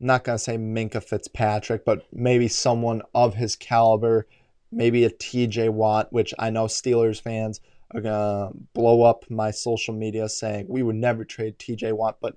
not 0.00 0.24
gonna 0.24 0.38
say 0.38 0.58
Minkah 0.58 1.02
Fitzpatrick, 1.02 1.86
but 1.86 2.06
maybe 2.12 2.46
someone 2.46 3.00
of 3.14 3.36
his 3.36 3.56
caliber, 3.56 4.26
maybe 4.70 5.02
a 5.04 5.10
TJ 5.10 5.70
Watt, 5.70 6.12
which 6.12 6.34
I 6.38 6.50
know 6.50 6.66
Steelers 6.66 7.22
fans 7.22 7.62
are 7.94 8.00
gonna 8.00 8.50
blow 8.72 9.02
up 9.02 9.30
my 9.30 9.50
social 9.50 9.94
media 9.94 10.28
saying 10.28 10.66
we 10.68 10.82
would 10.82 10.96
never 10.96 11.24
trade 11.24 11.58
TJ 11.58 11.92
Watt, 11.92 12.18
but 12.20 12.36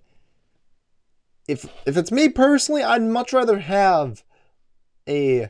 if 1.47 1.65
if 1.85 1.97
it's 1.97 2.11
me 2.11 2.29
personally, 2.29 2.83
I'd 2.83 3.01
much 3.01 3.33
rather 3.33 3.59
have 3.59 4.23
a 5.07 5.49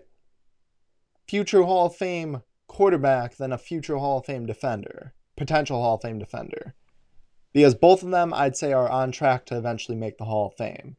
future 1.28 1.64
Hall 1.64 1.88
of 1.88 1.96
Fame 1.96 2.44
quarterback 2.68 3.36
than 3.36 3.52
a 3.52 3.58
future 3.58 3.98
Hall 3.98 4.20
of 4.20 4.26
Fame 4.26 4.46
defender, 4.46 5.14
potential 5.36 5.82
Hall 5.82 5.96
of 5.96 6.02
Fame 6.02 6.20
defender. 6.20 6.76
Because 7.54 7.76
both 7.76 8.04
of 8.04 8.12
them 8.12 8.34
I'd 8.34 8.56
say 8.56 8.72
are 8.72 8.90
on 8.90 9.12
track 9.12 9.46
to 9.48 9.58
eventually 9.58 9.98
make 9.98 10.18
the 10.18 10.26
Hall 10.26 10.48
of 10.48 10.56
Fame. 10.56 10.96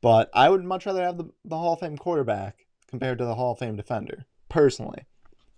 But 0.00 0.30
I 0.32 0.48
would 0.48 0.64
much 0.64 0.86
rather 0.86 1.02
have 1.02 1.16
the, 1.16 1.30
the 1.44 1.56
Hall 1.56 1.72
of 1.72 1.80
Fame 1.80 1.96
quarterback 1.96 2.66
compared 2.88 3.18
to 3.18 3.24
the 3.24 3.34
Hall 3.34 3.52
of 3.52 3.58
Fame 3.58 3.76
defender, 3.76 4.26
personally. 4.48 5.06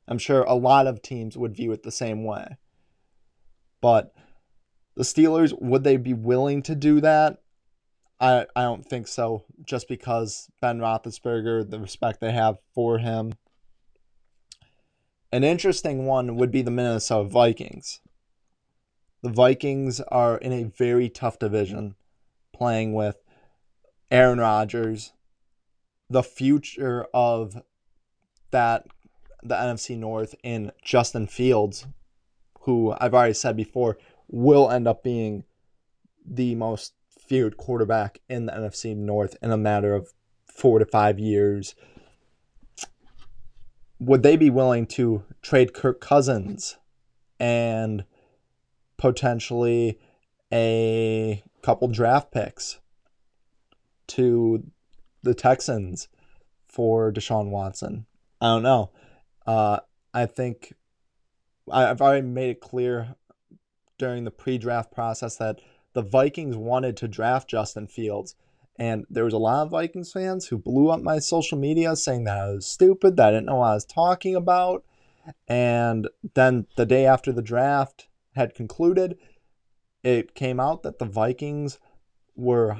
I'm 0.08 0.18
sure 0.18 0.42
a 0.42 0.54
lot 0.54 0.86
of 0.86 1.02
teams 1.02 1.36
would 1.36 1.56
view 1.56 1.72
it 1.72 1.82
the 1.82 1.90
same 1.90 2.25
way. 2.25 2.56
But 3.80 4.14
the 4.94 5.02
Steelers, 5.02 5.52
would 5.60 5.84
they 5.84 5.96
be 5.96 6.14
willing 6.14 6.62
to 6.62 6.75
do 6.75 7.00
that? 7.00 7.38
I, 8.18 8.46
I 8.56 8.62
don't 8.62 8.84
think 8.86 9.08
so, 9.08 9.44
just 9.64 9.88
because 9.88 10.48
Ben 10.60 10.78
Roethlisberger, 10.78 11.68
the 11.68 11.78
respect 11.78 12.20
they 12.20 12.32
have 12.32 12.58
for 12.75 12.98
him. 12.98 13.34
An 15.32 15.44
interesting 15.44 16.06
one 16.06 16.36
would 16.36 16.50
be 16.50 16.62
the 16.62 16.70
Minnesota 16.70 17.28
Vikings. 17.28 18.00
The 19.22 19.28
Vikings 19.28 20.00
are 20.00 20.38
in 20.38 20.52
a 20.52 20.64
very 20.64 21.08
tough 21.08 21.38
division, 21.38 21.96
playing 22.54 22.94
with 22.94 23.16
Aaron 24.10 24.38
Rodgers, 24.38 25.12
the 26.08 26.22
future 26.22 27.06
of 27.12 27.60
that 28.50 28.86
the 29.48 29.54
NFC 29.54 29.96
North 29.96 30.34
in 30.42 30.72
Justin 30.82 31.26
Fields, 31.26 31.86
who 32.60 32.94
I've 33.00 33.14
already 33.14 33.34
said 33.34 33.56
before 33.56 33.98
will 34.28 34.70
end 34.70 34.88
up 34.88 35.02
being 35.02 35.44
the 36.24 36.54
most 36.54 36.94
feared 37.08 37.56
quarterback 37.56 38.20
in 38.28 38.46
the 38.46 38.52
NFC 38.52 38.96
North 38.96 39.36
in 39.42 39.50
a 39.50 39.56
matter 39.56 39.94
of 39.94 40.12
four 40.44 40.78
to 40.78 40.84
five 40.84 41.18
years. 41.18 41.74
Would 43.98 44.22
they 44.22 44.36
be 44.36 44.50
willing 44.50 44.86
to 44.86 45.22
trade 45.42 45.72
Kirk 45.72 46.00
Cousins 46.00 46.76
and 47.40 48.04
potentially 48.96 49.98
a 50.52 51.42
couple 51.62 51.88
draft 51.88 52.30
picks 52.30 52.78
to 54.08 54.64
the 55.22 55.34
Texans 55.34 56.08
for 56.66 57.12
Deshaun 57.12 57.50
Watson? 57.50 58.06
I 58.40 58.46
don't 58.46 58.62
know. 58.62 58.90
Uh, 59.46 59.80
I 60.12 60.26
think 60.26 60.74
I've 61.70 62.00
already 62.00 62.26
made 62.26 62.50
it 62.50 62.60
clear 62.60 63.14
during 63.98 64.24
the 64.24 64.30
pre-draft 64.30 64.92
process 64.92 65.36
that 65.36 65.60
the 65.94 66.02
Vikings 66.02 66.56
wanted 66.56 66.96
to 66.98 67.08
draft 67.08 67.48
Justin 67.48 67.86
Fields. 67.86 68.34
And 68.78 69.06
there 69.08 69.24
was 69.24 69.32
a 69.32 69.38
lot 69.38 69.64
of 69.64 69.70
Vikings 69.70 70.12
fans 70.12 70.48
who 70.48 70.58
blew 70.58 70.90
up 70.90 71.00
my 71.00 71.18
social 71.18 71.56
media 71.56 71.96
saying 71.96 72.24
that 72.24 72.36
I 72.36 72.52
was 72.52 72.66
stupid, 72.66 73.16
that 73.16 73.28
I 73.28 73.30
didn't 73.30 73.46
know 73.46 73.56
what 73.56 73.70
I 73.70 73.74
was 73.74 73.86
talking 73.86 74.34
about. 74.34 74.84
And 75.48 76.08
then 76.34 76.66
the 76.76 76.86
day 76.86 77.06
after 77.06 77.32
the 77.32 77.42
draft 77.42 78.08
had 78.34 78.54
concluded, 78.54 79.16
it 80.04 80.34
came 80.34 80.60
out 80.60 80.82
that 80.82 80.98
the 80.98 81.06
Vikings 81.06 81.78
were 82.36 82.76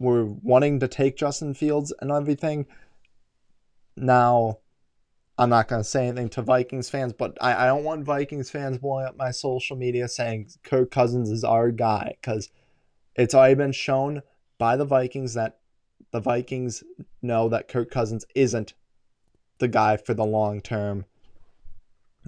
were 0.00 0.24
wanting 0.24 0.80
to 0.80 0.88
take 0.88 1.16
Justin 1.16 1.54
Fields 1.54 1.92
and 2.00 2.10
everything. 2.10 2.66
Now, 3.96 4.58
I'm 5.38 5.50
not 5.50 5.68
going 5.68 5.82
to 5.82 5.88
say 5.88 6.08
anything 6.08 6.28
to 6.30 6.42
Vikings 6.42 6.90
fans, 6.90 7.12
but 7.12 7.38
I, 7.40 7.64
I 7.64 7.66
don't 7.66 7.84
want 7.84 8.04
Vikings 8.04 8.50
fans 8.50 8.78
blowing 8.78 9.06
up 9.06 9.16
my 9.16 9.30
social 9.30 9.76
media 9.76 10.08
saying 10.08 10.50
Kirk 10.64 10.90
Cousins 10.90 11.30
is 11.30 11.44
our 11.44 11.70
guy 11.70 12.16
because 12.20 12.50
it's 13.14 13.34
already 13.34 13.54
been 13.54 13.72
shown 13.72 14.22
by 14.58 14.76
the 14.76 14.84
Vikings 14.84 15.34
that 15.34 15.60
the 16.10 16.18
Vikings 16.18 16.82
know 17.22 17.48
that 17.48 17.68
Kirk 17.68 17.88
Cousins 17.88 18.24
isn't 18.34 18.74
the 19.58 19.68
guy 19.68 19.96
for 19.96 20.12
the 20.12 20.24
long 20.24 20.60
term. 20.60 21.04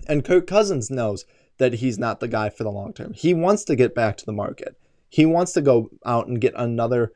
And 0.06 0.24
Kirk 0.24 0.46
Cousins 0.46 0.88
knows 0.88 1.24
that 1.58 1.74
he's 1.74 1.98
not 1.98 2.20
the 2.20 2.28
guy 2.28 2.48
for 2.48 2.62
the 2.62 2.70
long 2.70 2.92
term. 2.92 3.12
He 3.12 3.34
wants 3.34 3.64
to 3.64 3.76
get 3.76 3.94
back 3.94 4.18
to 4.18 4.26
the 4.26 4.32
market. 4.32 4.76
He 5.08 5.26
wants 5.26 5.52
to 5.54 5.60
go 5.60 5.90
out 6.06 6.28
and 6.28 6.40
get 6.40 6.54
another 6.56 7.12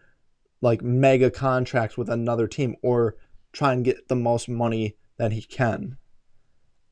like 0.60 0.82
mega 0.82 1.30
contract 1.30 1.96
with 1.96 2.08
another 2.08 2.48
team 2.48 2.74
or 2.82 3.14
try 3.52 3.72
and 3.72 3.84
get 3.84 4.08
the 4.08 4.16
most 4.16 4.48
money 4.48 4.96
that 5.16 5.32
he 5.32 5.42
can. 5.42 5.96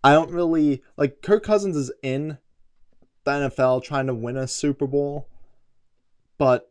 I 0.04 0.12
don't 0.12 0.30
really 0.30 0.82
like 0.96 1.22
Kirk 1.22 1.44
Cousins 1.44 1.76
is 1.76 1.92
in 2.02 2.38
the 3.24 3.30
NFL 3.30 3.84
trying 3.84 4.06
to 4.06 4.14
win 4.14 4.36
a 4.36 4.48
Super 4.48 4.86
Bowl, 4.86 5.28
but 6.38 6.70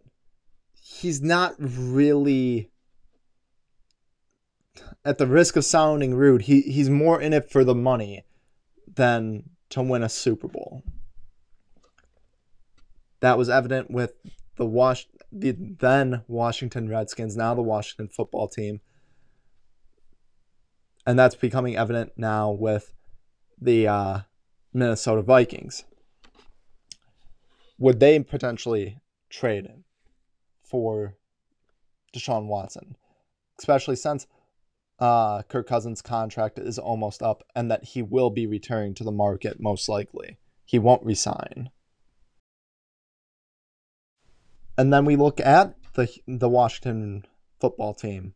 he's 0.74 1.22
not 1.22 1.56
really 1.58 2.72
at 5.04 5.18
the 5.18 5.28
risk 5.28 5.56
of 5.56 5.66
sounding 5.66 6.16
rude, 6.16 6.44
he, 6.44 6.62
he's 6.62 6.90
more 6.90 7.20
in 7.20 7.34
it 7.34 7.50
for 7.50 7.64
the 7.64 7.76
money 7.76 8.24
than 8.96 9.44
to 9.70 9.82
win 9.82 10.04
a 10.04 10.10
Super 10.10 10.48
Bowl. 10.48 10.84
That 13.22 13.38
was 13.38 13.50
evident 13.50 13.92
with 13.92 14.14
the 14.58 14.66
Wash 14.66 15.08
the 15.32 15.52
then 15.52 16.24
Washington 16.28 16.90
Redskins, 16.90 17.38
now 17.38 17.54
the 17.56 17.62
Washington 17.62 18.10
football 18.10 18.48
team, 18.48 18.82
and 21.06 21.18
that's 21.18 21.36
becoming 21.36 21.76
evident 21.76 22.14
now 22.18 22.52
with 22.52 22.94
the 23.60 23.88
uh, 23.88 24.20
Minnesota 24.74 25.22
Vikings. 25.22 25.84
Would 27.78 28.00
they 28.00 28.20
potentially 28.20 29.00
trade 29.30 29.68
for 30.64 31.16
Deshaun 32.14 32.46
Watson, 32.46 32.96
especially 33.60 33.96
since 33.96 34.28
uh, 35.00 35.42
Kirk 35.44 35.68
Cousins' 35.68 36.02
contract 36.02 36.60
is 36.60 36.78
almost 36.78 37.24
up 37.24 37.44
and 37.56 37.72
that 37.72 37.84
he 37.84 38.04
will 38.04 38.30
be 38.30 38.46
returning 38.46 38.94
to 38.96 39.04
the 39.04 39.12
market 39.12 39.60
most 39.60 39.90
likely? 39.90 40.38
He 40.66 40.78
won't 40.78 41.04
resign. 41.04 41.72
And 44.78 44.94
then 44.94 45.06
we 45.06 45.16
look 45.16 45.40
at 45.40 45.76
the 45.94 46.08
the 46.28 46.50
Washington 46.50 47.26
football 47.60 47.94
team. 47.94 48.34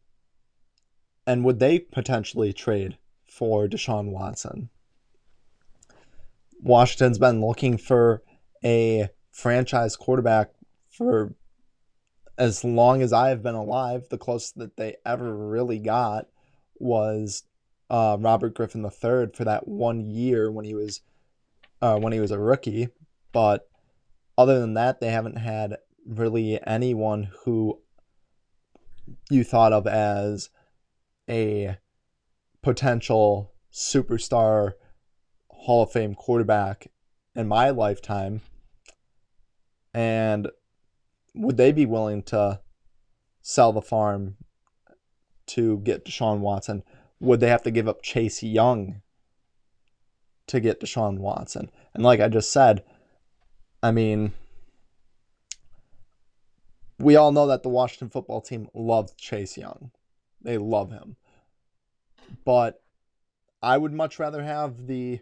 And 1.27 1.44
would 1.44 1.60
they 1.60 1.79
potentially 1.79 2.53
trade 2.53 2.98
for 3.27 3.67
Deshaun 3.67 4.12
Watson? 4.12 4.70
Washington's 6.62 7.20
been 7.20 7.41
looking 7.41 7.77
for 7.77 8.24
a 8.63 9.10
franchise 9.32 9.96
quarterback 9.96 10.51
for 10.89 11.36
as 12.38 12.63
long 12.63 13.01
as 13.01 13.13
I 13.13 13.29
have 13.29 13.44
been 13.44 13.55
alive. 13.55 14.08
The 14.10 14.17
closest 14.17 14.58
that 14.58 14.77
they 14.77 14.96
ever 15.05 15.36
really 15.36 15.79
got 15.79 16.27
was 16.79 17.44
uh, 17.89 18.17
Robert 18.20 18.53
Griffin 18.55 18.84
III 18.84 19.27
for 19.34 19.44
that 19.46 19.67
one 19.67 20.01
year 20.01 20.51
when 20.51 20.65
he 20.65 20.74
was 20.74 21.01
uh, 21.82 21.98
when 21.98 22.13
he 22.13 22.20
was 22.20 22.32
a 22.32 22.39
rookie. 22.39 22.89
But 23.32 23.67
other 24.38 24.60
than 24.60 24.74
that, 24.75 25.00
they 25.00 25.10
haven't 25.10 25.38
had 25.38 25.77
really 26.05 26.60
anyone 26.65 27.29
who 27.44 27.79
you 29.29 29.44
thought 29.44 29.74
of 29.74 29.88
as 29.88 30.50
a 31.29 31.77
potential 32.62 33.53
superstar 33.74 34.74
Hall 35.50 35.84
of 35.84 35.91
Fame 35.91 36.15
quarterback 36.15 36.88
in 37.36 37.48
my 37.48 37.70
lifetime. 37.70 38.41
And 39.94 40.50
would 41.34 41.58
they 41.58 41.72
be 41.72 41.86
willing 41.86 42.24
to 42.24 42.62
sell 43.41 43.74
the 43.74 43.82
farm 43.82 44.38
to 45.48 45.79
get 45.79 46.05
Deshaun 46.05 46.39
Watson? 46.39 46.84
Would 47.20 47.39
they 47.39 47.50
have 47.50 47.63
to 47.63 47.72
give 47.72 47.88
up 47.88 48.01
Chase 48.01 48.44
Young 48.44 49.01
to 50.48 50.60
get 50.60 50.79
Deshaun 50.79 51.20
Watson? 51.20 51.72
And 51.94 52.03
like 52.03 52.20
I 52.20 52.27
just 52.27 52.51
said, 52.51 52.84
I 53.82 53.91
mean, 53.91 54.34
we 57.00 57.15
all 57.15 57.32
know 57.32 57.48
that 57.48 57.63
the 57.63 57.70
Washington 57.70 58.10
football 58.10 58.41
team 58.41 58.70
loved 58.74 59.17
Chase 59.17 59.58
Young. 59.58 59.91
They 60.46 60.60
love 60.60 60.92
him. 60.92 61.16
But 62.46 62.82
I 63.64 63.78
would 63.78 63.94
much 63.94 64.20
rather 64.20 64.44
have 64.44 64.86
the 64.86 65.20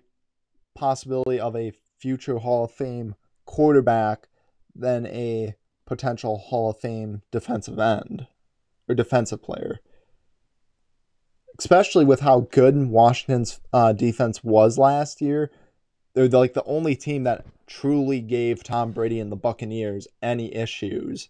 possibility 0.75 1.39
of 1.39 1.55
a 1.55 1.71
future 1.97 2.39
Hall 2.39 2.65
of 2.65 2.71
Fame 2.71 3.15
quarterback 3.45 4.27
than 4.75 5.07
a 5.07 5.55
potential 5.85 6.37
Hall 6.37 6.71
of 6.71 6.79
Fame 6.79 7.21
defensive 7.31 7.79
end 7.79 8.27
or 8.89 8.95
defensive 8.95 9.41
player. 9.41 9.79
Especially 11.57 12.03
with 12.03 12.19
how 12.19 12.41
good 12.51 12.75
Washington's 12.89 13.61
uh, 13.71 13.93
defense 13.93 14.43
was 14.43 14.77
last 14.77 15.21
year, 15.21 15.51
they're 16.13 16.27
like 16.27 16.53
the 16.53 16.65
only 16.65 16.97
team 16.97 17.23
that 17.23 17.45
truly 17.65 18.19
gave 18.19 18.61
Tom 18.61 18.91
Brady 18.91 19.21
and 19.21 19.31
the 19.31 19.37
Buccaneers 19.37 20.05
any 20.21 20.53
issues. 20.53 21.29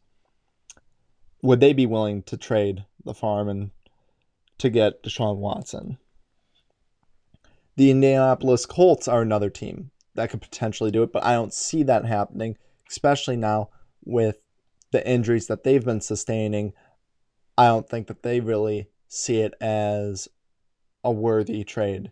Would 1.44 1.60
they 1.60 1.74
be 1.74 1.86
willing 1.86 2.24
to 2.24 2.38
trade 2.38 2.86
the 3.06 3.14
farm 3.14 3.50
and 3.50 3.70
to 4.64 4.70
get 4.70 5.04
Deshaun 5.04 5.38
Watson? 5.38 5.98
The 7.76 7.92
Indianapolis 7.92 8.66
Colts 8.66 9.10
are 9.10 9.22
another 9.22 9.50
team 9.50 9.92
that 10.16 10.30
could 10.30 10.40
potentially 10.40 10.90
do 10.90 11.04
it, 11.04 11.12
but 11.12 11.24
I 11.24 11.34
don't 11.34 11.54
see 11.54 11.84
that 11.84 12.06
happening, 12.06 12.58
especially 12.90 13.36
now 13.36 13.70
with 14.06 14.40
the 14.92 15.06
injuries 15.06 15.48
that 15.48 15.64
they've 15.64 15.84
been 15.84 16.00
sustaining. 16.00 16.72
I 17.58 17.68
don't 17.68 17.90
think 17.90 18.08
that 18.08 18.24
they 18.24 18.40
really 18.40 18.88
see 19.10 19.42
it 19.42 19.54
as 19.60 20.30
a 21.04 21.12
worthy 21.12 21.66
trade. 21.66 22.12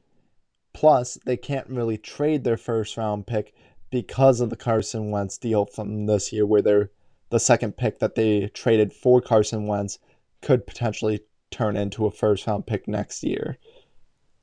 Plus, 0.74 1.18
they 1.26 1.38
can't 1.38 1.70
really 1.70 1.98
trade 1.98 2.44
their 2.44 2.58
first 2.58 2.98
round 2.98 3.28
pick 3.28 3.54
because 3.90 4.42
of 4.42 4.50
the 4.50 4.58
Carson 4.58 5.10
Wentz 5.10 5.38
deal 5.38 5.66
from 5.66 6.06
this 6.06 6.34
year, 6.34 6.46
where 6.46 6.62
they're 6.62 6.92
the 7.30 7.40
second 7.40 7.78
pick 7.78 8.00
that 8.00 8.16
they 8.16 8.50
traded 8.50 8.92
for 8.92 9.22
Carson 9.22 9.68
Wentz 9.68 10.00
could 10.42 10.68
potentially 10.68 11.22
turn 11.52 11.76
into 11.76 12.06
a 12.06 12.12
first 12.12 12.48
round 12.48 12.66
pick 12.66 12.88
next 12.88 13.24
year. 13.24 13.58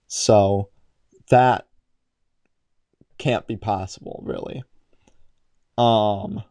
So 0.07 0.68
that 1.31 1.66
can't 3.18 3.47
be 3.47 3.57
possible, 3.57 4.23
really. 4.25 4.62
Um, 5.77 6.42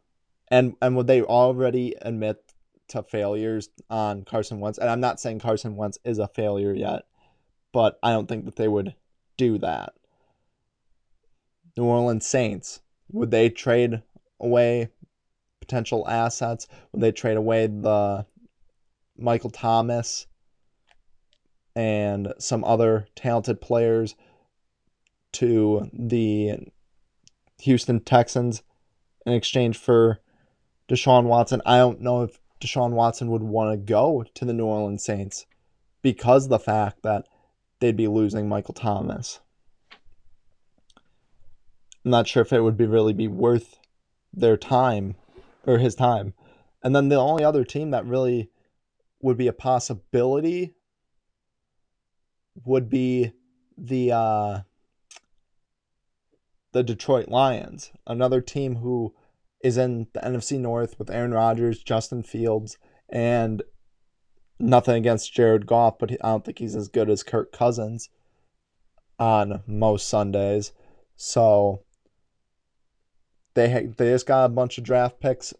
and 0.49 0.75
and 0.81 0.95
would 0.95 1.07
they 1.07 1.21
already 1.21 1.95
admit 2.01 2.43
to 2.89 3.03
failures 3.03 3.69
on 3.89 4.23
Carson 4.23 4.59
Wentz? 4.59 4.77
And 4.77 4.89
I'm 4.89 4.99
not 4.99 5.19
saying 5.19 5.39
Carson 5.39 5.75
Wentz 5.75 5.97
is 6.03 6.19
a 6.19 6.27
failure 6.27 6.73
yet, 6.73 7.05
but 7.73 7.99
I 8.03 8.11
don't 8.11 8.27
think 8.27 8.45
that 8.45 8.55
they 8.55 8.67
would 8.67 8.95
do 9.37 9.57
that. 9.59 9.93
New 11.75 11.85
Orleans 11.85 12.25
Saints 12.25 12.81
would 13.11 13.31
they 13.31 13.49
trade 13.49 14.01
away 14.39 14.89
potential 15.59 16.07
assets? 16.07 16.67
Would 16.91 17.01
they 17.01 17.11
trade 17.11 17.37
away 17.37 17.67
the 17.67 18.25
Michael 19.17 19.49
Thomas 19.49 20.26
and 21.77 22.33
some 22.39 22.63
other 22.63 23.07
talented 23.15 23.61
players 23.61 24.15
to 25.31 25.87
the 25.93 26.71
Houston 27.59 27.99
Texans 27.99 28.63
in 29.27 29.33
exchange 29.33 29.77
for 29.77 30.17
Deshaun 30.89 31.25
Watson. 31.25 31.61
I 31.67 31.77
don't 31.77 32.01
know 32.01 32.23
if 32.23 32.39
Deshaun 32.59 32.93
Watson 32.93 33.29
would 33.29 33.43
want 33.43 33.73
to 33.73 33.77
go 33.77 34.25
to 34.33 34.43
the 34.43 34.53
New 34.53 34.65
Orleans 34.65 35.03
Saints 35.03 35.45
because 36.01 36.45
of 36.45 36.49
the 36.49 36.57
fact 36.57 37.03
that 37.03 37.27
they'd 37.79 37.95
be 37.95 38.07
losing 38.07 38.49
Michael 38.49 38.73
Thomas. 38.73 39.39
I'm 42.03 42.09
not 42.09 42.27
sure 42.27 42.41
if 42.41 42.51
it 42.51 42.61
would 42.61 42.77
be 42.77 42.87
really 42.87 43.13
be 43.13 43.27
worth 43.27 43.77
their 44.33 44.57
time 44.57 45.13
or 45.67 45.77
his 45.77 45.93
time. 45.93 46.33
And 46.81 46.95
then 46.95 47.09
the 47.09 47.17
only 47.17 47.43
other 47.43 47.63
team 47.63 47.91
that 47.91 48.07
really 48.07 48.49
would 49.21 49.37
be 49.37 49.47
a 49.47 49.53
possibility 49.53 50.73
would 52.65 52.89
be 52.89 53.31
the 53.77 54.11
uh, 54.11 54.59
the 56.73 56.83
Detroit 56.83 57.29
Lions, 57.29 57.91
another 58.05 58.41
team 58.41 58.77
who 58.77 59.13
is 59.63 59.77
in 59.77 60.07
the 60.13 60.19
NFC 60.19 60.59
North 60.59 60.97
with 60.99 61.09
Aaron 61.09 61.33
Rodgers, 61.33 61.81
Justin 61.81 62.23
Fields, 62.23 62.77
and 63.09 63.63
nothing 64.59 64.95
against 64.95 65.33
Jared 65.33 65.65
Goff, 65.65 65.97
but 65.99 66.11
I 66.11 66.29
don't 66.29 66.45
think 66.45 66.59
he's 66.59 66.75
as 66.75 66.87
good 66.87 67.09
as 67.09 67.23
Kirk 67.23 67.51
Cousins 67.51 68.09
on 69.19 69.63
most 69.65 70.07
Sundays. 70.07 70.71
So 71.15 71.83
they 73.53 73.87
they 73.97 74.11
just 74.11 74.27
got 74.27 74.45
a 74.45 74.49
bunch 74.49 74.77
of 74.77 74.83
draft 74.83 75.19
picks 75.19 75.53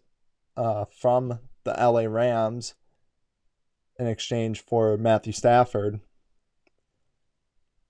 uh, 0.56 0.84
from 1.00 1.40
the 1.64 1.72
LA 1.72 2.02
Rams 2.02 2.74
in 3.98 4.06
exchange 4.06 4.60
for 4.60 4.96
Matthew 4.96 5.32
Stafford. 5.32 6.00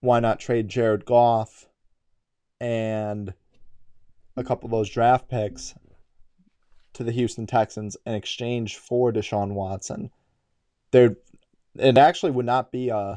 Why 0.00 0.20
not 0.20 0.40
trade 0.40 0.68
Jared 0.68 1.04
Goff 1.04 1.66
and 2.60 3.34
a 4.36 4.44
couple 4.44 4.66
of 4.66 4.70
those 4.70 4.90
draft 4.90 5.28
picks 5.28 5.74
to 6.94 7.04
the 7.04 7.12
Houston 7.12 7.46
Texans 7.46 7.96
in 8.06 8.14
exchange 8.14 8.76
for 8.76 9.12
Deshaun 9.12 9.52
Watson. 9.52 10.10
There, 10.90 11.16
it 11.76 11.98
actually 11.98 12.32
would 12.32 12.46
not 12.46 12.72
be 12.72 12.88
a 12.88 12.96
uh, 12.96 13.16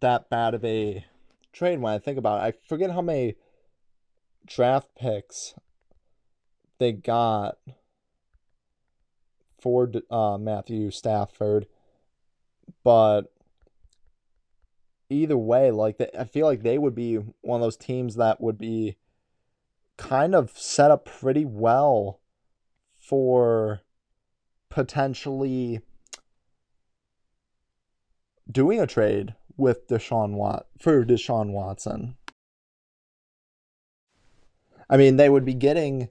that 0.00 0.30
bad 0.30 0.54
of 0.54 0.64
a 0.64 1.04
trade 1.52 1.80
when 1.80 1.92
I 1.92 1.98
think 1.98 2.16
about 2.16 2.40
it. 2.40 2.44
I 2.44 2.68
forget 2.68 2.92
how 2.92 3.02
many 3.02 3.34
draft 4.46 4.88
picks 4.96 5.54
they 6.78 6.92
got 6.92 7.58
for 9.60 9.90
uh, 10.10 10.38
Matthew 10.38 10.92
Stafford, 10.92 11.66
but 12.84 13.32
either 15.10 15.36
way, 15.36 15.70
like 15.70 16.00
I 16.18 16.24
feel 16.24 16.46
like 16.46 16.62
they 16.62 16.78
would 16.78 16.94
be 16.94 17.16
one 17.40 17.60
of 17.60 17.66
those 17.66 17.76
teams 17.76 18.16
that 18.16 18.40
would 18.40 18.56
be 18.56 18.96
kind 19.96 20.34
of 20.34 20.56
set 20.56 20.90
up 20.90 21.04
pretty 21.04 21.44
well 21.44 22.20
for 22.98 23.80
potentially 24.70 25.80
doing 28.50 28.80
a 28.80 28.86
trade 28.86 29.34
with 29.56 29.88
Deshaun 29.88 30.34
Watt 30.34 30.66
for 30.78 31.04
Deshaun 31.04 31.50
Watson. 31.52 32.16
I 34.88 34.96
mean, 34.96 35.16
they 35.16 35.28
would 35.28 35.44
be 35.44 35.54
getting, 35.54 36.08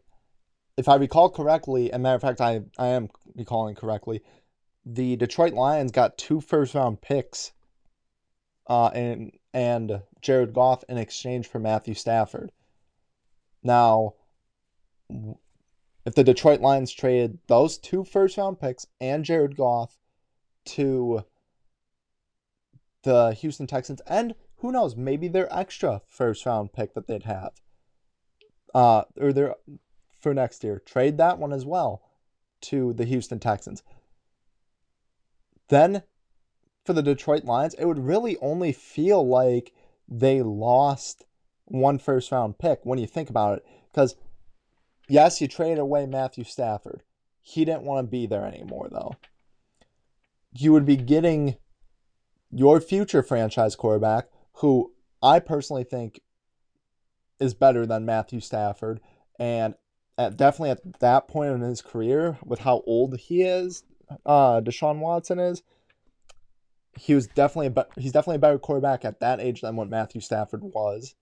if 0.78 0.88
I 0.88 0.96
recall 0.96 1.30
correctly, 1.30 1.92
and 1.92 2.04
matter 2.04 2.16
of 2.16 2.22
fact, 2.22 2.40
I, 2.40 2.62
I 2.78 2.88
am 2.88 3.10
recalling 3.36 3.76
correctly, 3.76 4.22
the 4.86 5.16
Detroit 5.18 5.54
Lions 5.54 5.92
got 5.92 6.18
two 6.18 6.40
first 6.40 6.76
round 6.76 7.02
picks 7.02 7.52
uh, 8.70 8.88
and 8.88 9.32
and 9.54 10.02
Jared 10.22 10.54
Goff 10.54 10.84
in 10.88 10.98
exchange 10.98 11.48
for 11.48 11.60
Matthew 11.60 11.96
Stafford. 11.96 12.52
Now, 13.64 14.14
if 16.06 16.16
the 16.16 16.24
Detroit 16.24 16.62
Lions 16.62 16.92
traded 16.94 17.40
those 17.48 17.78
two 17.78 18.04
first 18.04 18.38
round 18.38 18.60
picks 18.60 18.86
and 19.02 19.26
Jared 19.26 19.58
Goff 19.58 19.98
to 20.66 21.26
the 23.04 23.32
Houston 23.34 23.68
Texans, 23.68 24.02
and 24.06 24.36
who 24.58 24.72
knows, 24.72 24.96
maybe 24.96 25.28
their 25.28 25.54
extra 25.54 26.02
first 26.08 26.46
round 26.46 26.72
pick 26.72 26.94
that 26.94 27.08
they'd 27.08 27.24
have, 27.24 27.54
uh, 28.76 29.04
or 29.20 29.34
their 29.34 29.56
for 30.20 30.34
next 30.34 30.64
year, 30.64 30.80
trade 30.86 31.18
that 31.18 31.40
one 31.40 31.54
as 31.54 31.66
well. 31.66 32.04
to 32.62 32.94
the 32.94 33.06
Houston 33.06 33.40
Texans. 33.40 33.84
Then 35.70 36.04
for 36.86 36.94
the 36.94 37.04
Detroit 37.04 37.46
Lions, 37.46 37.76
it 37.76 37.86
would 37.86 38.00
really 38.00 38.38
only 38.42 38.72
feel 38.72 39.28
like 39.28 39.74
they 40.08 40.42
lost 40.42 41.26
one 41.66 42.00
first 42.00 42.32
round 42.32 42.58
pick 42.58 42.80
when 42.84 43.00
you 43.00 43.08
think 43.08 43.30
about 43.30 43.58
it. 43.58 43.66
Because, 43.92 44.16
yes, 45.08 45.40
you 45.40 45.48
traded 45.48 45.80
away 45.80 46.06
Matthew 46.06 46.44
Stafford. 46.44 47.04
He 47.42 47.66
didn't 47.66 47.84
want 47.84 48.06
to 48.06 48.12
be 48.12 48.26
there 48.26 48.46
anymore, 48.46 48.88
though. 48.92 49.16
You 50.52 50.74
would 50.74 50.86
be 50.86 50.98
getting 50.98 51.58
your 52.52 52.82
future 52.82 53.22
franchise 53.22 53.76
quarterback, 53.76 54.30
who 54.54 54.94
I 55.22 55.40
personally 55.40 55.84
think 55.84 56.22
is 57.40 57.54
better 57.54 57.86
than 57.86 58.06
Matthew 58.06 58.40
Stafford. 58.40 59.00
And 59.40 59.76
at, 60.18 60.38
definitely 60.38 60.72
at 60.72 61.00
that 61.00 61.28
point 61.28 61.54
in 61.54 61.62
his 61.62 61.82
career, 61.82 62.38
with 62.44 62.60
how 62.60 62.84
old 62.86 63.18
he 63.18 63.44
is, 63.44 63.84
uh, 64.26 64.62
Deshaun 64.62 65.00
Watson 65.00 65.40
is, 65.40 65.62
he 67.00 67.16
was 67.16 67.28
definitely 67.28 67.68
a 67.68 67.72
be- 67.72 68.02
he's 68.02 68.12
definitely 68.12 68.36
a 68.36 68.40
better 68.40 68.60
quarterback 68.60 69.06
at 69.06 69.22
that 69.22 69.40
age 69.40 69.62
than 69.62 69.76
what 69.76 69.90
Matthew 69.90 70.20
Stafford 70.20 70.62
was. 70.64 71.16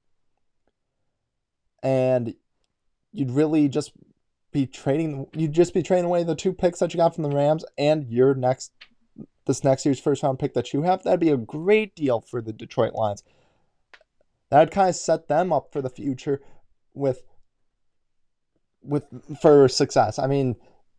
And 1.84 2.34
you'd 3.12 3.32
really 3.32 3.70
just 3.70 3.92
be 4.52 4.66
trading 4.66 5.28
you'd 5.34 5.54
just 5.54 5.74
be 5.74 5.84
trading 5.84 6.06
away 6.06 6.24
the 6.24 6.36
two 6.36 6.54
picks 6.54 6.80
that 6.80 6.94
you 6.94 6.98
got 6.98 7.14
from 7.14 7.24
the 7.24 7.36
Rams 7.36 7.64
and 7.78 8.10
your 8.10 8.34
next 8.34 8.72
this 9.46 9.64
next 9.64 9.86
year's 9.86 10.00
first 10.00 10.24
round 10.24 10.40
pick 10.40 10.54
that 10.56 10.74
you 10.74 10.82
have. 10.82 11.04
That'd 11.04 11.20
be 11.20 11.30
a 11.30 11.38
great 11.38 11.96
deal 11.96 12.22
for 12.22 12.42
the 12.42 12.54
Detroit 12.54 12.94
Lions. 12.94 13.24
That'd 14.50 14.74
kind 14.74 14.90
of 14.90 14.96
set 14.96 15.28
them 15.28 15.54
up 15.54 15.72
for 15.72 15.82
the 15.82 15.90
future 15.90 16.42
with 16.94 17.22
with 18.82 19.06
for 19.40 19.68
success. 19.68 20.18
I 20.18 20.26
mean, 20.26 20.56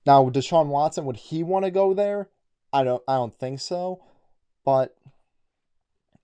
now 0.06 0.28
Deshaun 0.30 0.68
Watson, 0.68 1.04
would 1.04 1.16
he 1.16 1.42
want 1.42 1.64
to 1.64 1.70
go 1.72 1.94
there? 1.94 2.28
I 2.72 2.84
don't 2.84 3.02
I 3.08 3.14
don't 3.14 3.36
think 3.36 3.58
so. 3.60 4.04
But 4.68 4.94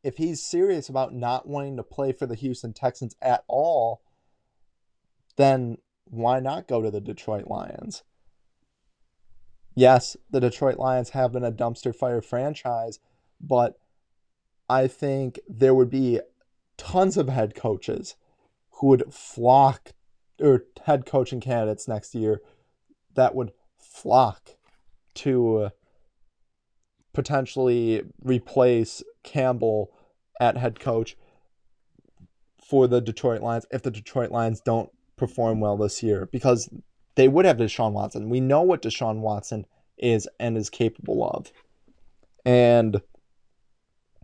if 0.02 0.18
he's 0.18 0.42
serious 0.42 0.90
about 0.90 1.14
not 1.14 1.48
wanting 1.48 1.78
to 1.78 1.82
play 1.82 2.12
for 2.12 2.26
the 2.26 2.34
Houston 2.34 2.74
Texans 2.74 3.16
at 3.22 3.42
all, 3.48 4.02
then 5.36 5.78
why 6.04 6.40
not 6.40 6.68
go 6.68 6.82
to 6.82 6.90
the 6.90 7.00
Detroit 7.00 7.46
Lions? 7.46 8.02
Yes, 9.74 10.18
the 10.30 10.40
Detroit 10.40 10.76
Lions 10.76 11.08
have 11.10 11.32
been 11.32 11.42
a 11.42 11.50
dumpster 11.50 11.96
fire 11.96 12.20
franchise, 12.20 12.98
but 13.40 13.78
I 14.68 14.88
think 14.88 15.40
there 15.48 15.74
would 15.74 15.88
be 15.88 16.20
tons 16.76 17.16
of 17.16 17.30
head 17.30 17.54
coaches 17.54 18.14
who 18.72 18.88
would 18.88 19.14
flock, 19.14 19.92
or 20.38 20.64
head 20.84 21.06
coaching 21.06 21.40
candidates 21.40 21.88
next 21.88 22.14
year 22.14 22.42
that 23.14 23.34
would 23.34 23.52
flock 23.78 24.50
to 25.14 25.70
potentially 27.14 28.02
replace 28.22 29.02
Campbell 29.22 29.90
at 30.40 30.56
head 30.56 30.78
coach 30.80 31.16
for 32.62 32.86
the 32.86 33.00
Detroit 33.00 33.40
Lions 33.40 33.66
if 33.70 33.82
the 33.82 33.90
Detroit 33.90 34.30
Lions 34.30 34.60
don't 34.60 34.90
perform 35.16 35.60
well 35.60 35.76
this 35.76 36.02
year 36.02 36.28
because 36.32 36.68
they 37.14 37.28
would 37.28 37.44
have 37.44 37.56
Deshaun 37.56 37.92
Watson. 37.92 38.28
We 38.28 38.40
know 38.40 38.62
what 38.62 38.82
Deshaun 38.82 39.20
Watson 39.20 39.66
is 39.96 40.28
and 40.40 40.56
is 40.56 40.70
capable 40.70 41.24
of. 41.28 41.52
And 42.44 43.00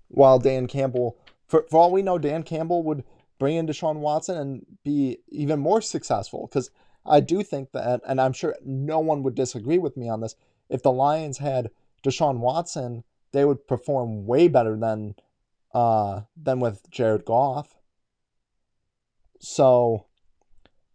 while 0.08 0.38
Dan 0.38 0.66
Campbell, 0.66 1.16
for, 1.46 1.64
for 1.70 1.78
all 1.78 1.92
we 1.92 2.02
know, 2.02 2.18
Dan 2.18 2.42
Campbell 2.42 2.82
would 2.82 3.04
bring 3.38 3.56
in 3.56 3.66
Deshaun 3.66 3.96
Watson 3.96 4.36
and 4.36 4.66
be 4.84 5.18
even 5.28 5.60
more 5.60 5.80
successful 5.80 6.48
because 6.48 6.70
I 7.06 7.20
do 7.20 7.42
think 7.42 7.72
that, 7.72 8.02
and 8.06 8.20
I'm 8.20 8.32
sure 8.32 8.56
no 8.64 8.98
one 8.98 9.22
would 9.22 9.34
disagree 9.34 9.78
with 9.78 9.96
me 9.96 10.08
on 10.08 10.20
this, 10.20 10.34
if 10.68 10.82
the 10.82 10.92
Lions 10.92 11.38
had 11.38 11.70
Deshaun 12.02 12.38
Watson, 12.38 13.04
they 13.32 13.44
would 13.44 13.66
perform 13.66 14.26
way 14.26 14.48
better 14.48 14.76
than 14.76 15.14
uh, 15.72 16.22
than 16.36 16.60
with 16.60 16.90
Jared 16.90 17.24
Goff. 17.24 17.76
So, 19.40 20.06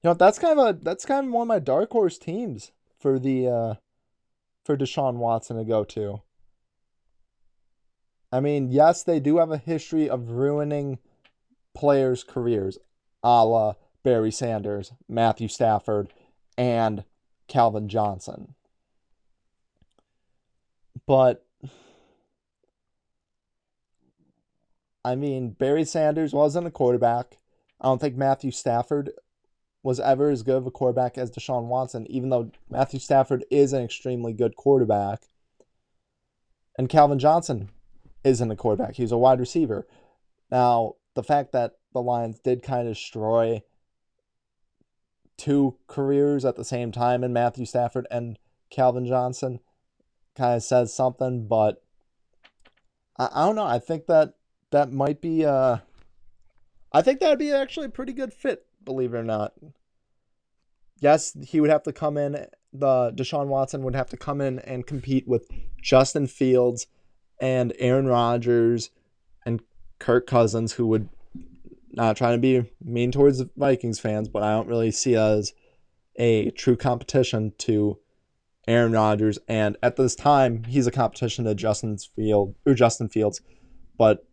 you 0.03 0.09
know, 0.09 0.13
that's 0.13 0.39
kind 0.39 0.59
of 0.59 0.67
a 0.67 0.79
that's 0.79 1.05
kind 1.05 1.27
of 1.27 1.33
one 1.33 1.43
of 1.43 1.47
my 1.47 1.59
dark 1.59 1.91
horse 1.91 2.17
teams 2.17 2.71
for 2.99 3.19
the 3.19 3.47
uh, 3.47 3.73
for 4.63 4.77
Deshaun 4.77 5.15
Watson 5.15 5.57
to 5.57 5.63
go 5.63 5.83
to. 5.83 6.21
I 8.31 8.39
mean, 8.39 8.69
yes, 8.69 9.03
they 9.03 9.19
do 9.19 9.37
have 9.37 9.51
a 9.51 9.57
history 9.57 10.09
of 10.09 10.29
ruining 10.29 10.99
players' 11.73 12.23
careers, 12.23 12.77
a 13.23 13.45
la 13.45 13.73
Barry 14.03 14.31
Sanders, 14.31 14.91
Matthew 15.07 15.47
Stafford, 15.47 16.13
and 16.57 17.03
Calvin 17.47 17.87
Johnson. 17.87 18.55
But 21.05 21.45
I 25.03 25.15
mean, 25.15 25.51
Barry 25.51 25.85
Sanders 25.85 26.33
wasn't 26.33 26.65
a 26.65 26.71
quarterback. 26.71 27.37
I 27.79 27.85
don't 27.85 28.01
think 28.01 28.15
Matthew 28.15 28.49
Stafford 28.49 29.11
was 29.83 29.99
ever 29.99 30.31
as 30.31 30.41
good 30.41 30.57
of 30.57 30.65
a 30.65 30.71
quarterback 30.71 31.15
as 31.15 31.29
Deshaun 31.29 31.67
Watson, 31.67 32.07
even 32.09 32.29
though 32.29 32.49
Matthew 32.71 32.99
Stafford 32.99 33.45
is 33.51 33.71
an 33.71 33.83
extremely 33.83 34.33
good 34.33 34.55
quarterback. 34.55 35.27
And 36.75 36.89
Calvin 36.89 37.19
Johnson 37.19 37.69
isn't 38.23 38.49
a 38.49 38.55
quarterback, 38.55 38.95
he's 38.95 39.11
a 39.11 39.17
wide 39.17 39.39
receiver. 39.39 39.85
Now, 40.49 40.95
the 41.13 41.23
fact 41.23 41.51
that 41.51 41.73
the 41.93 42.01
Lions 42.01 42.39
did 42.39 42.63
kind 42.63 42.87
of 42.87 42.95
destroy 42.95 43.61
two 45.37 45.77
careers 45.85 46.45
at 46.45 46.55
the 46.55 46.65
same 46.65 46.91
time 46.91 47.23
in 47.23 47.31
Matthew 47.31 47.65
Stafford 47.65 48.07
and 48.09 48.39
Calvin 48.71 49.05
Johnson 49.05 49.59
kind 50.35 50.55
of 50.55 50.63
says 50.63 50.93
something, 50.93 51.47
but 51.47 51.83
I, 53.17 53.29
I 53.33 53.45
don't 53.45 53.55
know. 53.55 53.65
I 53.65 53.79
think 53.79 54.07
that 54.07 54.35
that 54.71 54.91
might 54.91 55.21
be 55.21 55.45
uh 55.45 55.77
I 56.91 57.01
think 57.01 57.19
that'd 57.19 57.39
be 57.39 57.51
actually 57.51 57.87
a 57.87 57.89
pretty 57.89 58.13
good 58.13 58.33
fit, 58.33 58.65
believe 58.83 59.13
it 59.13 59.17
or 59.17 59.23
not. 59.23 59.53
Yes, 60.99 61.35
he 61.45 61.59
would 61.59 61.69
have 61.69 61.83
to 61.83 61.93
come 61.93 62.17
in 62.17 62.47
the 62.79 63.11
Deshaun 63.11 63.47
Watson 63.47 63.83
would 63.83 63.95
have 63.95 64.09
to 64.09 64.17
come 64.17 64.41
in 64.41 64.59
and 64.59 64.85
compete 64.85 65.27
with 65.27 65.49
Justin 65.81 66.27
Fields 66.27 66.87
and 67.39 67.73
Aaron 67.79 68.07
Rodgers 68.07 68.91
and 69.45 69.61
Kirk 69.99 70.27
Cousins, 70.27 70.73
who 70.73 70.87
would 70.87 71.09
not 71.91 72.17
trying 72.17 72.33
to 72.33 72.41
be 72.41 72.69
mean 72.83 73.11
towards 73.11 73.39
the 73.39 73.49
Vikings 73.55 73.99
fans, 73.99 74.27
but 74.27 74.43
I 74.43 74.51
don't 74.51 74.67
really 74.67 74.91
see 74.91 75.15
as 75.15 75.53
a 76.17 76.51
true 76.51 76.75
competition 76.75 77.53
to 77.59 77.97
Aaron 78.67 78.93
Rodgers, 78.93 79.37
and 79.47 79.77
at 79.83 79.95
this 79.95 80.15
time, 80.15 80.63
he's 80.63 80.87
a 80.87 80.91
competition 80.91 81.45
to 81.45 81.55
Justin 81.55 81.97
Field 81.97 82.55
or 82.65 82.73
Justin 82.73 83.09
Fields. 83.09 83.41
But 83.97 84.25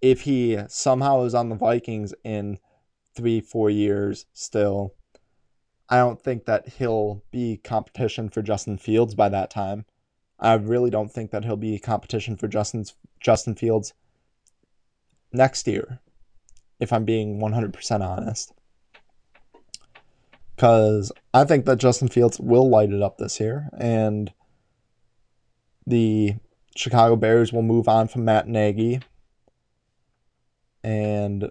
if 0.00 0.22
he 0.22 0.58
somehow 0.68 1.24
is 1.24 1.34
on 1.34 1.48
the 1.48 1.54
Vikings 1.54 2.14
in 2.24 2.58
three, 3.14 3.40
four 3.40 3.70
years 3.70 4.26
still, 4.32 4.94
I 5.88 5.98
don't 5.98 6.20
think 6.20 6.46
that 6.46 6.68
he'll 6.68 7.22
be 7.30 7.58
competition 7.62 8.30
for 8.30 8.42
Justin 8.42 8.78
Fields 8.78 9.14
by 9.14 9.28
that 9.28 9.50
time. 9.50 9.84
I 10.40 10.54
really 10.54 10.90
don't 10.90 11.12
think 11.12 11.30
that 11.30 11.44
he'll 11.44 11.56
be 11.56 11.78
competition 11.78 12.36
for 12.36 12.48
Justin's 12.48 12.94
Justin 13.20 13.54
Fields 13.54 13.92
next 15.32 15.66
year, 15.66 16.00
if 16.80 16.92
I'm 16.92 17.04
being 17.04 17.38
100% 17.38 18.00
honest 18.00 18.52
because 20.54 21.10
I 21.32 21.44
think 21.44 21.64
that 21.64 21.78
Justin 21.78 22.08
Fields 22.08 22.38
will 22.38 22.68
light 22.68 22.90
it 22.90 23.02
up 23.02 23.18
this 23.18 23.40
year, 23.40 23.68
and 23.78 24.32
the 25.86 26.36
Chicago 26.76 27.16
Bears 27.16 27.52
will 27.52 27.62
move 27.62 27.88
on 27.88 28.08
from 28.08 28.24
Matt 28.24 28.48
Nagy, 28.48 29.00
and 30.82 31.50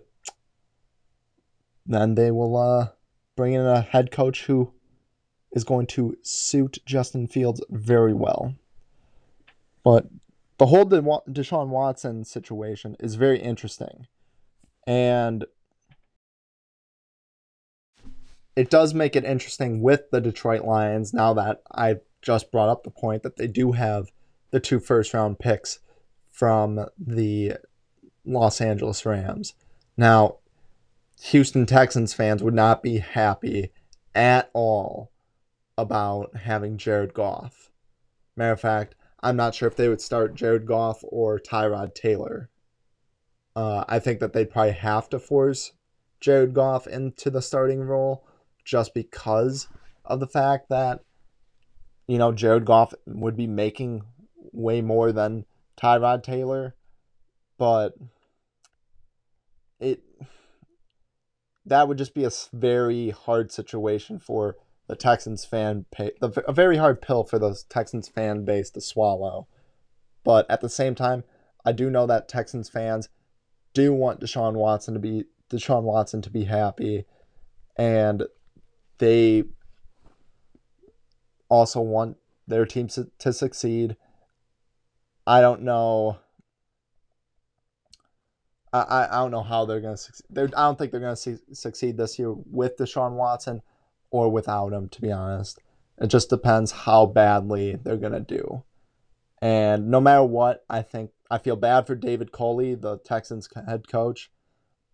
then 1.85 2.15
they 2.15 2.31
will 2.31 2.55
uh, 2.55 2.89
bring 3.35 3.53
in 3.53 3.65
a 3.65 3.81
head 3.81 4.11
coach 4.11 4.45
who 4.45 4.71
is 5.51 5.63
going 5.63 5.87
to 5.87 6.17
suit 6.21 6.79
Justin 6.85 7.27
Fields 7.27 7.61
very 7.69 8.13
well. 8.13 8.55
But 9.83 10.07
the 10.57 10.67
whole 10.67 10.85
Deshaun 10.85 11.67
Watson 11.67 12.23
situation 12.23 12.95
is 12.99 13.15
very 13.15 13.39
interesting. 13.39 14.07
And 14.87 15.45
it 18.55 18.69
does 18.69 18.93
make 18.93 19.15
it 19.15 19.25
interesting 19.25 19.81
with 19.81 20.09
the 20.11 20.21
Detroit 20.21 20.63
Lions 20.63 21.13
now 21.13 21.33
that 21.33 21.61
I 21.71 21.97
just 22.21 22.51
brought 22.51 22.69
up 22.69 22.83
the 22.83 22.91
point 22.91 23.23
that 23.23 23.37
they 23.37 23.47
do 23.47 23.73
have 23.73 24.11
the 24.51 24.59
two 24.59 24.79
first 24.79 25.13
round 25.13 25.39
picks 25.39 25.79
from 26.31 26.85
the 26.97 27.53
Los 28.25 28.61
Angeles 28.61 29.05
Rams. 29.05 29.53
Now, 29.97 30.37
Houston 31.23 31.65
Texans 31.65 32.13
fans 32.13 32.43
would 32.43 32.53
not 32.53 32.83
be 32.83 32.99
happy 32.99 33.71
at 34.13 34.49
all 34.53 35.11
about 35.77 36.35
having 36.37 36.77
Jared 36.77 37.13
Goff. 37.13 37.71
Matter 38.35 38.53
of 38.53 38.61
fact, 38.61 38.95
I'm 39.21 39.35
not 39.35 39.55
sure 39.55 39.67
if 39.67 39.75
they 39.75 39.89
would 39.89 40.01
start 40.01 40.35
Jared 40.35 40.65
Goff 40.65 41.03
or 41.03 41.39
Tyrod 41.39 41.95
Taylor. 41.95 42.49
Uh, 43.55 43.85
I 43.87 43.99
think 43.99 44.19
that 44.19 44.33
they'd 44.33 44.49
probably 44.49 44.73
have 44.73 45.09
to 45.09 45.19
force 45.19 45.73
Jared 46.19 46.53
Goff 46.53 46.87
into 46.87 47.29
the 47.29 47.41
starting 47.41 47.81
role 47.81 48.25
just 48.63 48.93
because 48.93 49.67
of 50.05 50.19
the 50.19 50.27
fact 50.27 50.69
that 50.69 51.01
you 52.07 52.17
know, 52.17 52.31
Jared 52.31 52.65
Goff 52.65 52.93
would 53.05 53.35
be 53.35 53.47
making 53.47 54.03
way 54.51 54.81
more 54.81 55.11
than 55.11 55.45
Tyrod 55.77 56.23
Taylor, 56.23 56.75
but 57.57 57.93
it 59.79 60.01
that 61.65 61.87
would 61.87 61.97
just 61.97 62.13
be 62.13 62.25
a 62.25 62.31
very 62.51 63.11
hard 63.11 63.51
situation 63.51 64.19
for 64.19 64.57
the 64.87 64.95
Texans 64.97 65.45
fan 65.45 65.85
pay, 65.91 66.11
a 66.21 66.51
very 66.51 66.77
hard 66.77 67.01
pill 67.01 67.23
for 67.23 67.39
the 67.39 67.57
Texans 67.69 68.09
fan 68.09 68.43
base 68.43 68.69
to 68.71 68.81
swallow. 68.81 69.47
But 70.25 70.49
at 70.49 70.59
the 70.59 70.69
same 70.69 70.93
time, 70.93 71.23
I 71.65 71.71
do 71.71 71.89
know 71.89 72.05
that 72.05 72.27
Texans 72.27 72.67
fans 72.67 73.07
do 73.73 73.93
want 73.93 74.19
Deshaun 74.19 74.53
Watson 74.53 74.93
to 74.93 74.99
be 74.99 75.23
Deshaun 75.49 75.83
Watson 75.83 76.21
to 76.21 76.29
be 76.29 76.43
happy, 76.45 77.05
and 77.77 78.23
they 79.03 79.43
also 81.49 81.81
want 81.81 82.15
their 82.47 82.65
team 82.65 82.87
to, 82.87 83.09
to 83.19 83.33
succeed. 83.33 83.97
I 85.27 85.41
don't 85.41 85.61
know. 85.61 86.19
I, 88.71 89.07
I 89.11 89.17
don't 89.17 89.31
know 89.31 89.43
how 89.43 89.65
they're 89.65 89.81
going 89.81 89.95
to 89.95 90.01
succeed. 90.01 90.25
They're, 90.29 90.49
I 90.55 90.63
don't 90.63 90.79
think 90.79 90.91
they're 90.91 91.01
going 91.01 91.15
to 91.15 91.21
su- 91.21 91.39
succeed 91.51 91.97
this 91.97 92.17
year 92.17 92.33
with 92.33 92.77
Deshaun 92.77 93.13
Watson 93.13 93.61
or 94.09 94.29
without 94.31 94.71
him, 94.71 94.87
to 94.89 95.01
be 95.01 95.11
honest. 95.11 95.59
It 95.99 96.07
just 96.07 96.29
depends 96.29 96.71
how 96.71 97.05
badly 97.05 97.75
they're 97.75 97.97
going 97.97 98.13
to 98.13 98.19
do. 98.21 98.63
And 99.41 99.89
no 99.89 99.99
matter 99.99 100.23
what, 100.23 100.63
I 100.69 100.81
think 100.81 101.11
I 101.29 101.37
feel 101.37 101.57
bad 101.57 101.85
for 101.85 101.95
David 101.95 102.31
Culley, 102.31 102.73
the 102.73 102.99
Texans 102.99 103.49
head 103.67 103.87
coach, 103.87 104.31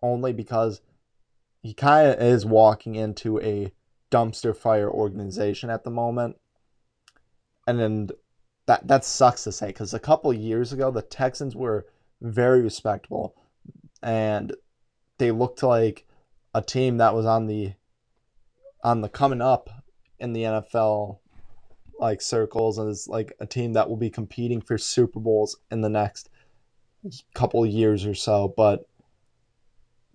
only 0.02 0.34
because 0.34 0.82
he 1.62 1.74
kind 1.74 2.10
of 2.10 2.20
is 2.20 2.46
walking 2.46 2.96
into 2.96 3.40
a 3.42 3.72
dumpster 4.12 4.56
fire 4.56 4.90
organization 4.90 5.70
at 5.70 5.84
the 5.84 5.92
moment. 5.92 6.36
And 7.68 7.80
then 7.80 8.10
that 8.66 8.88
that 8.88 9.06
sucks 9.06 9.44
to 9.44 9.52
say 9.52 9.68
because 9.68 9.94
a 9.94 10.00
couple 10.00 10.34
years 10.34 10.74
ago 10.74 10.92
the 10.92 11.02
Texans 11.02 11.56
were 11.56 11.86
very 12.22 12.62
respectable 12.62 13.36
and 14.02 14.56
they 15.18 15.32
looked 15.32 15.64
like 15.64 16.06
a 16.54 16.62
team 16.62 16.98
that 16.98 17.14
was 17.14 17.26
on 17.26 17.48
the 17.48 17.74
on 18.84 19.02
the 19.02 19.10
coming 19.10 19.42
up 19.42 19.70
in 20.20 20.34
the 20.34 20.44
NFL 20.44 21.20
like 22.00 22.22
circles 22.22 22.78
and 22.78 22.90
is 22.90 23.08
like 23.08 23.34
a 23.40 23.46
team 23.46 23.74
that 23.74 23.90
will 23.90 23.98
be 23.98 24.10
competing 24.10 24.62
for 24.62 24.78
Super 24.78 25.20
Bowls 25.20 25.58
in 25.70 25.82
the 25.82 25.90
next 25.90 26.30
couple 27.34 27.66
years 27.66 28.06
or 28.06 28.16
so. 28.16 28.54
But 28.56 28.89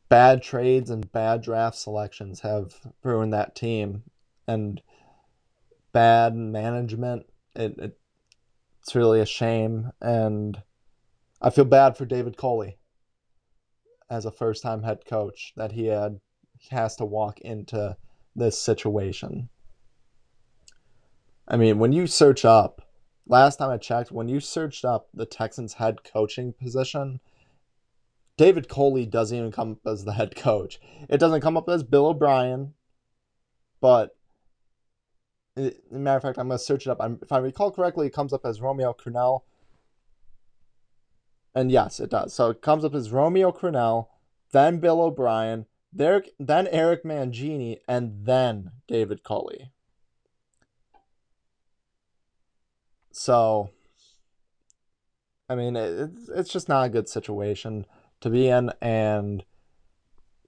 bad 0.08 0.42
trades 0.42 0.90
and 0.90 1.10
bad 1.12 1.42
draft 1.42 1.76
selections 1.76 2.40
have 2.40 2.74
ruined 3.02 3.32
that 3.32 3.54
team, 3.54 4.02
and 4.46 4.80
bad 5.92 6.34
management. 6.34 7.26
It, 7.54 7.78
it 7.78 7.98
it's 8.82 8.94
really 8.94 9.20
a 9.20 9.26
shame, 9.26 9.92
and 10.02 10.62
I 11.40 11.50
feel 11.50 11.64
bad 11.64 11.96
for 11.96 12.04
David 12.04 12.36
Culley 12.36 12.76
as 14.10 14.26
a 14.26 14.30
first-time 14.30 14.82
head 14.82 15.06
coach 15.06 15.54
that 15.56 15.72
he 15.72 15.86
had 15.86 16.20
he 16.58 16.74
has 16.74 16.96
to 16.96 17.04
walk 17.04 17.40
into 17.40 17.96
this 18.36 18.60
situation. 18.60 19.48
I 21.46 21.56
mean, 21.56 21.78
when 21.78 21.92
you 21.92 22.06
search 22.06 22.44
up, 22.44 22.82
last 23.26 23.56
time 23.56 23.70
I 23.70 23.76
checked, 23.76 24.12
when 24.12 24.28
you 24.28 24.40
searched 24.40 24.84
up 24.84 25.08
the 25.12 25.26
Texans 25.26 25.74
head 25.74 26.04
coaching 26.04 26.52
position, 26.52 27.20
David 28.36 28.68
Culley 28.68 29.06
doesn't 29.06 29.36
even 29.36 29.52
come 29.52 29.72
up 29.72 29.86
as 29.86 30.04
the 30.04 30.14
head 30.14 30.34
coach. 30.34 30.80
It 31.08 31.18
doesn't 31.18 31.40
come 31.40 31.56
up 31.56 31.68
as 31.68 31.82
Bill 31.82 32.06
O'Brien, 32.06 32.74
but 33.80 34.16
matter 35.56 36.16
of 36.16 36.22
fact, 36.22 36.38
I'm 36.38 36.48
going 36.48 36.58
to 36.58 36.64
search 36.64 36.86
it 36.86 36.90
up. 36.90 36.98
I'm, 37.00 37.18
if 37.22 37.30
I 37.30 37.38
recall 37.38 37.70
correctly, 37.70 38.08
it 38.08 38.12
comes 38.12 38.32
up 38.32 38.44
as 38.44 38.60
Romeo 38.60 38.92
Crennel. 38.92 39.42
And 41.54 41.70
yes, 41.70 42.00
it 42.00 42.10
does. 42.10 42.34
So 42.34 42.50
it 42.50 42.62
comes 42.62 42.84
up 42.84 42.94
as 42.94 43.12
Romeo 43.12 43.52
Crennel, 43.52 44.08
then 44.50 44.78
Bill 44.78 45.00
O'Brien, 45.00 45.66
there, 45.92 46.24
then 46.40 46.66
Eric 46.68 47.04
Mangini, 47.04 47.78
and 47.86 48.24
then 48.24 48.72
David 48.88 49.22
Culley. 49.22 49.70
So, 53.12 53.70
I 55.48 55.54
mean, 55.54 55.76
it's 55.76 56.28
it's 56.28 56.52
just 56.52 56.68
not 56.68 56.86
a 56.86 56.88
good 56.88 57.08
situation 57.08 57.86
to 58.24 58.30
be 58.30 58.48
in, 58.48 58.72
and 58.80 59.44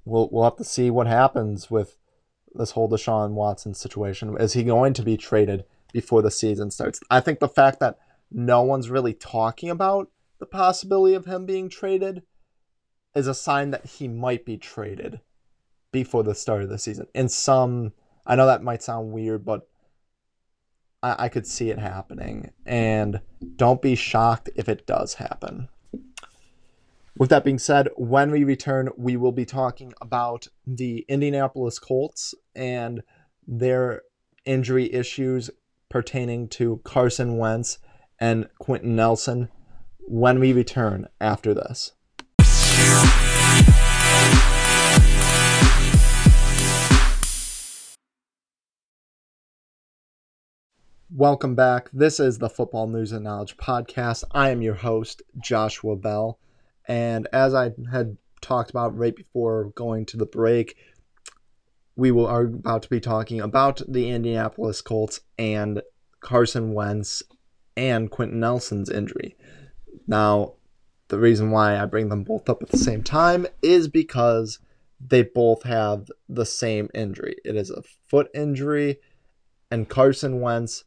we'll 0.04 0.28
we'll 0.32 0.44
have 0.44 0.56
to 0.56 0.64
see 0.64 0.90
what 0.90 1.06
happens 1.06 1.70
with 1.70 1.96
this 2.54 2.72
whole 2.72 2.88
Deshaun 2.88 3.32
Watson 3.32 3.74
situation. 3.74 4.36
Is 4.40 4.54
he 4.54 4.64
going 4.64 4.94
to 4.94 5.02
be 5.02 5.16
traded 5.16 5.64
before 5.92 6.22
the 6.22 6.30
season 6.30 6.70
starts? 6.70 7.00
I 7.10 7.20
think 7.20 7.38
the 7.38 7.48
fact 7.48 7.80
that 7.80 7.98
no 8.30 8.62
one's 8.62 8.90
really 8.90 9.14
talking 9.14 9.70
about 9.70 10.10
the 10.38 10.46
possibility 10.46 11.14
of 11.14 11.26
him 11.26 11.46
being 11.46 11.68
traded 11.68 12.22
is 13.14 13.26
a 13.26 13.34
sign 13.34 13.70
that 13.70 13.86
he 13.86 14.08
might 14.08 14.44
be 14.44 14.56
traded 14.56 15.20
before 15.92 16.22
the 16.22 16.34
start 16.34 16.62
of 16.62 16.68
the 16.68 16.78
season. 16.78 17.06
In 17.14 17.28
some, 17.28 17.92
I 18.26 18.36
know 18.36 18.46
that 18.46 18.62
might 18.62 18.82
sound 18.82 19.12
weird, 19.12 19.44
but 19.44 19.68
I, 21.02 21.24
I 21.24 21.28
could 21.28 21.46
see 21.46 21.70
it 21.70 21.78
happening. 21.78 22.52
And 22.66 23.20
don't 23.56 23.80
be 23.80 23.94
shocked 23.94 24.50
if 24.56 24.68
it 24.68 24.86
does 24.86 25.14
happen. 25.14 25.68
With 27.18 27.30
that 27.30 27.44
being 27.44 27.58
said, 27.58 27.88
when 27.96 28.30
we 28.30 28.44
return, 28.44 28.90
we 28.98 29.16
will 29.16 29.32
be 29.32 29.46
talking 29.46 29.94
about 30.02 30.48
the 30.66 31.06
Indianapolis 31.08 31.78
Colts 31.78 32.34
and 32.54 33.02
their 33.46 34.02
injury 34.44 34.92
issues 34.92 35.48
pertaining 35.88 36.46
to 36.50 36.82
Carson 36.84 37.38
Wentz 37.38 37.78
and 38.20 38.50
Quenton 38.58 38.94
Nelson 38.94 39.48
when 40.00 40.38
we 40.40 40.52
return 40.52 41.08
after 41.18 41.54
this. 41.54 41.92
Welcome 51.10 51.54
back. 51.54 51.88
This 51.94 52.20
is 52.20 52.36
the 52.36 52.50
Football 52.50 52.88
News 52.88 53.12
and 53.12 53.24
Knowledge 53.24 53.56
Podcast. 53.56 54.22
I 54.32 54.50
am 54.50 54.60
your 54.60 54.74
host, 54.74 55.22
Joshua 55.38 55.96
Bell. 55.96 56.38
And 56.88 57.28
as 57.32 57.54
I 57.54 57.72
had 57.90 58.16
talked 58.40 58.70
about 58.70 58.96
right 58.96 59.14
before 59.14 59.72
going 59.74 60.06
to 60.06 60.16
the 60.16 60.26
break, 60.26 60.76
we 61.96 62.10
will 62.10 62.26
are 62.26 62.44
about 62.44 62.82
to 62.82 62.90
be 62.90 63.00
talking 63.00 63.40
about 63.40 63.82
the 63.88 64.10
Indianapolis 64.10 64.82
Colts 64.82 65.20
and 65.38 65.82
Carson 66.20 66.74
Wentz 66.74 67.22
and 67.76 68.10
Quenton 68.10 68.40
Nelson's 68.40 68.90
injury. 68.90 69.36
Now, 70.06 70.54
the 71.08 71.18
reason 71.18 71.50
why 71.50 71.80
I 71.80 71.86
bring 71.86 72.08
them 72.08 72.24
both 72.24 72.48
up 72.48 72.62
at 72.62 72.70
the 72.70 72.78
same 72.78 73.02
time 73.02 73.46
is 73.62 73.88
because 73.88 74.58
they 75.00 75.22
both 75.22 75.62
have 75.62 76.10
the 76.28 76.46
same 76.46 76.88
injury. 76.94 77.36
It 77.44 77.56
is 77.56 77.70
a 77.70 77.82
foot 78.08 78.28
injury, 78.34 78.98
and 79.70 79.88
Carson 79.88 80.40
Wentz 80.40 80.84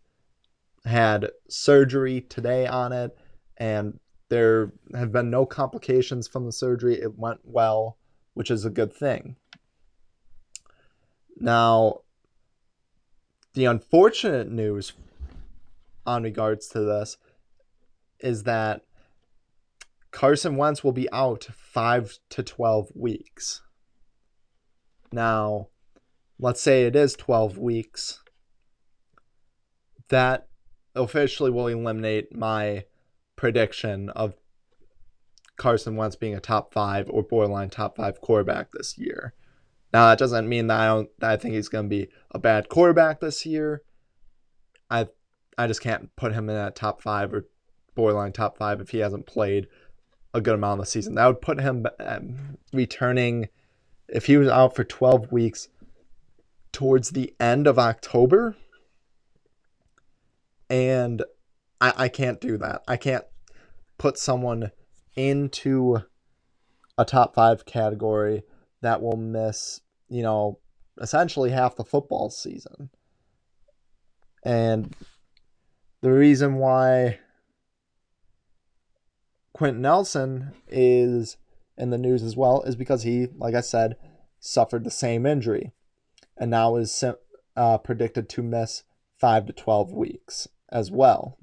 had 0.85 1.29
surgery 1.49 2.21
today 2.21 2.65
on 2.65 2.91
it, 2.91 3.15
and 3.57 3.99
there 4.30 4.72
have 4.94 5.12
been 5.12 5.30
no 5.30 5.46
complications 5.46 6.28
from 6.28 6.46
the 6.46 6.52
surgery. 6.52 7.02
It 7.02 7.18
went 7.18 7.39
well, 7.44 7.98
which 8.34 8.52
is 8.52 8.63
a 8.63 8.70
good 8.70 8.94
thing. 8.94 9.36
Now, 11.39 12.02
the 13.54 13.65
unfortunate 13.65 14.50
news 14.52 14.94
on 16.06 16.24
regards 16.24 16.68
to 16.70 16.82
this 16.82 17.18
is 18.20 18.44
that 18.44 18.82
Carson 20.12 20.58
Wentz 20.58 20.84
will 20.84 20.92
be 20.92 21.12
out 21.12 21.48
5 21.56 22.20
to 22.30 22.44
12 22.44 22.92
weeks. 22.96 23.62
Now, 25.12 25.70
let's 26.39 26.62
say 26.62 26.86
it 26.86 26.96
is 26.96 27.13
12 27.13 27.58
weeks. 27.58 28.20
That 30.10 30.48
officially 30.96 31.52
will 31.52 31.68
eliminate 31.68 32.36
my 32.36 32.86
prediction 33.39 34.10
of 34.10 34.36
Carson 35.56 35.95
Wentz 35.95 36.17
being 36.17 36.36
a 36.36 36.41
top 36.41 36.73
five 36.73 37.10
or 37.10 37.23
borderline 37.23 37.69
top 37.69 37.95
five 37.95 38.19
quarterback 38.19 38.73
this 38.73 38.97
year. 38.97 39.34
Now 39.93 40.10
that 40.10 40.19
doesn't 40.19 40.49
mean 40.49 40.67
that 40.67 40.80
I 40.82 40.88
don't 40.88 41.10
that 41.19 41.32
I 41.32 41.38
think 41.38 41.56
he's 41.56 41.69
going 41.69 41.86
to 41.86 41.89
be 41.89 42.10
a 42.32 42.38
bad 42.38 42.67
quarterback 42.67 43.21
this 43.21 43.45
year. 43.45 43.82
I 44.91 45.08
I 45.58 45.67
just 45.67 45.82
can't 45.82 46.13
put 46.17 46.34
him 46.34 46.49
in 46.49 46.56
that 46.56 46.75
top 46.75 47.02
five 47.02 47.34
or 47.34 47.47
borderline 47.95 48.34
top 48.34 48.58
five 48.58 48.82
if 48.82 48.89
he 48.89 48.97
hasn't 48.97 49.25
played 49.25 49.67
a 50.34 50.41
good 50.41 50.56
amount 50.56 50.82
of 50.82 50.86
the 50.86 50.91
season. 50.91 51.15
That 51.15 51.28
would 51.28 51.41
put 51.41 51.62
him 51.62 51.86
um, 52.02 52.58
returning 52.73 53.47
if 54.10 54.25
he 54.25 54.36
was 54.36 54.49
out 54.49 54.75
for 54.75 54.84
12 54.84 55.32
weeks 55.32 55.69
towards 56.73 57.12
the 57.12 57.34
end 57.39 57.67
of 57.67 57.80
October. 57.80 58.58
And 60.69 61.23
I, 61.82 61.94
I 61.98 62.10
can't 62.10 62.42
do 62.42 62.58
that. 62.58 62.82
I 62.88 62.98
can't 62.98 63.26
put 63.98 64.18
someone 64.18 64.72
into 65.15 66.00
a 66.98 67.06
top 67.06 67.36
five 67.36 67.65
category 67.65 68.44
that 68.82 69.02
will 69.02 69.18
miss, 69.18 69.82
you 70.08 70.22
know, 70.22 70.60
essentially 71.00 71.52
half 71.52 71.76
the 71.76 71.84
football 71.84 72.30
season. 72.30 72.89
And 74.44 74.96
the 76.02 76.12
reason 76.12 76.56
why 76.56 77.20
Quenton 79.54 79.82
Nelson 79.82 80.54
is 80.68 81.38
in 81.78 81.89
the 81.89 81.98
news 81.98 82.24
as 82.24 82.36
well 82.36 82.62
is 82.63 82.76
because 82.76 83.04
he, 83.04 83.28
like 83.38 83.56
I 83.56 83.62
said, 83.62 83.96
suffered 84.39 84.84
the 84.84 84.92
same 84.92 85.26
injury 85.26 85.72
and 86.38 86.52
now 86.52 86.78
is 86.78 87.04
uh, 87.56 87.78
predicted 87.80 88.30
to 88.30 88.42
miss 88.42 88.84
5 89.18 89.48
to 89.48 89.54
12 89.54 89.92
weeks 89.92 90.48
as 90.70 90.89
well. 90.89 91.38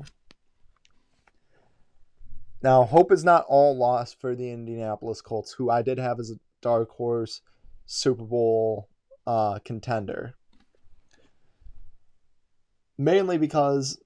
Now, 2.62 2.84
hope 2.84 3.12
is 3.12 3.24
not 3.24 3.44
all 3.48 3.76
lost 3.76 4.20
for 4.20 4.34
the 4.34 4.50
Indianapolis 4.50 5.20
Colts, 5.20 5.52
who 5.52 5.70
I 5.70 5.82
did 5.82 5.98
have 5.98 6.18
as 6.18 6.30
a 6.30 6.40
dark 6.60 6.90
horse 6.90 7.42
Super 7.84 8.24
Bowl 8.24 8.88
uh, 9.26 9.58
contender. 9.64 10.34
Mainly 12.98 13.38
because 13.38 13.98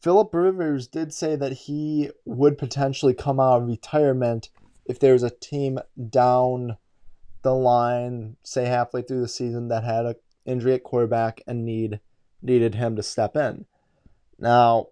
Philip 0.00 0.32
Rivers 0.32 0.86
did 0.86 1.12
say 1.12 1.36
that 1.36 1.52
he 1.52 2.10
would 2.24 2.56
potentially 2.56 3.14
come 3.14 3.40
out 3.40 3.62
of 3.62 3.68
retirement 3.68 4.48
if 4.86 4.98
there 4.98 5.12
was 5.12 5.22
a 5.22 5.30
team 5.30 5.78
down 6.08 6.76
the 7.42 7.54
line, 7.54 8.36
say 8.42 8.66
halfway 8.66 9.02
through 9.02 9.20
the 9.20 9.28
season, 9.28 9.68
that 9.68 9.84
had 9.84 10.06
an 10.06 10.14
injury 10.46 10.74
at 10.74 10.84
quarterback 10.84 11.42
and 11.46 11.64
need 11.64 12.00
needed 12.42 12.74
him 12.74 12.96
to 12.96 13.02
step 13.02 13.36
in. 13.36 13.66
Now, 14.38 14.86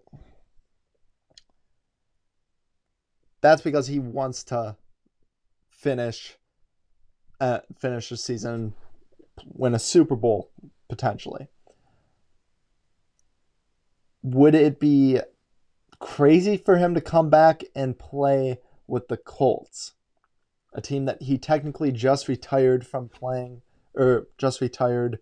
that's 3.41 3.61
because 3.61 3.87
he 3.87 3.99
wants 3.99 4.43
to 4.45 4.75
finish 5.69 6.37
uh, 7.39 7.59
finish 7.79 8.09
the 8.09 8.17
season, 8.17 8.73
win 9.45 9.73
a 9.73 9.79
Super 9.79 10.15
Bowl 10.15 10.51
potentially. 10.89 11.47
Would 14.21 14.55
it 14.55 14.79
be 14.79 15.19
crazy 15.99 16.57
for 16.57 16.77
him 16.77 16.93
to 16.95 17.01
come 17.01 17.29
back 17.29 17.63
and 17.73 17.97
play 17.97 18.59
with 18.87 19.07
the 19.07 19.15
Colts, 19.15 19.93
a 20.73 20.81
team 20.81 21.05
that 21.05 21.21
he 21.21 21.37
technically 21.37 21.91
just 21.91 22.27
retired 22.27 22.85
from 22.85 23.07
playing, 23.07 23.61
or 23.93 24.27
just 24.37 24.59
retired 24.59 25.19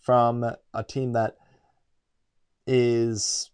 from 0.00 0.44
a 0.72 0.84
team 0.84 1.12
that 1.12 1.36
is 2.66 3.50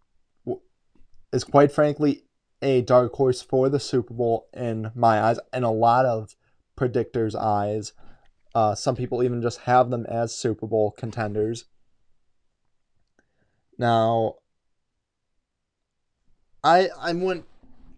is 1.33 1.45
quite 1.45 1.73
frankly 1.73 2.26
a 2.63 2.83
dark 2.83 3.13
horse 3.15 3.43
for 3.43 3.69
the 3.69 3.81
Super 3.81 4.15
Bowl 4.15 4.49
in 4.53 4.91
my 4.95 5.21
eyes, 5.21 5.39
and 5.53 5.65
a 5.65 5.71
lot 5.71 6.07
of 6.07 6.35
predictors' 6.77 7.35
eyes. 7.35 7.93
Uh, 8.55 8.75
some 8.75 8.97
people 8.97 9.23
even 9.23 9.43
just 9.43 9.61
have 9.61 9.91
them 9.91 10.07
as 10.07 10.35
Super 10.35 10.67
Bowl 10.67 10.91
contenders. 10.91 11.67
Now, 13.79 14.37
I 16.65 16.89
I. 16.99 17.13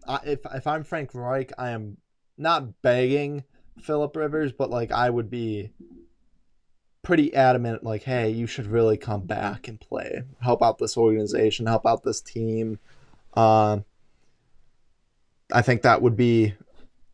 I, 0.07 0.19
if 0.25 0.39
if 0.53 0.65
I'm 0.65 0.83
Frank 0.83 1.13
Reich, 1.13 1.53
I 1.57 1.69
am 1.69 1.97
not 2.37 2.81
begging 2.81 3.43
Philip 3.79 4.15
Rivers, 4.15 4.51
but 4.51 4.69
like 4.69 4.91
I 4.91 5.09
would 5.09 5.29
be 5.29 5.71
pretty 7.03 7.33
adamant, 7.33 7.83
like, 7.83 8.03
hey, 8.03 8.29
you 8.29 8.47
should 8.47 8.65
really 8.67 8.97
come 8.97 9.25
back 9.25 9.67
and 9.67 9.79
play, 9.79 10.23
help 10.41 10.61
out 10.61 10.77
this 10.79 10.97
organization, 10.97 11.65
help 11.65 11.85
out 11.85 12.03
this 12.03 12.21
team. 12.21 12.79
Uh, 13.33 13.79
I 15.51 15.61
think 15.61 15.81
that 15.81 16.01
would 16.01 16.15
be 16.15 16.53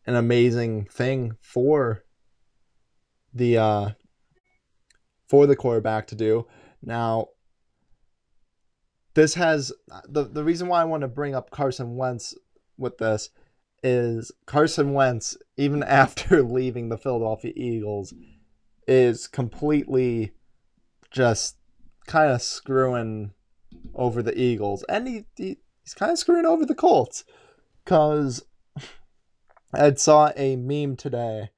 an 0.06 0.14
amazing 0.14 0.86
thing 0.86 1.36
for 1.40 2.04
the 3.32 3.58
uh, 3.58 3.90
for 5.28 5.46
the 5.46 5.56
quarterback 5.56 6.06
to 6.08 6.14
do. 6.14 6.46
Now, 6.82 7.28
this 9.14 9.34
has 9.34 9.72
the 10.08 10.24
the 10.24 10.44
reason 10.44 10.68
why 10.68 10.80
I 10.80 10.84
want 10.84 11.02
to 11.02 11.08
bring 11.08 11.34
up 11.34 11.50
Carson 11.50 11.96
Wentz 11.96 12.34
with 12.78 12.98
this 12.98 13.30
is 13.82 14.32
Carson 14.46 14.92
Wentz, 14.92 15.36
even 15.56 15.82
after 15.82 16.42
leaving 16.42 16.88
the 16.88 16.98
Philadelphia 16.98 17.52
Eagles, 17.56 18.14
is 18.86 19.26
completely 19.26 20.32
just 21.10 21.56
kind 22.06 22.30
of 22.30 22.42
screwing 22.42 23.32
over 23.94 24.22
the 24.22 24.38
Eagles, 24.38 24.84
and 24.88 25.08
he, 25.08 25.24
he 25.36 25.58
he's 25.82 25.94
kind 25.94 26.12
of 26.12 26.18
screwing 26.18 26.46
over 26.46 26.66
the 26.66 26.74
Colts. 26.74 27.24
Because 27.86 28.42
I 29.72 29.94
saw 29.94 30.32
a 30.36 30.56
meme 30.56 30.96
today 30.96 31.50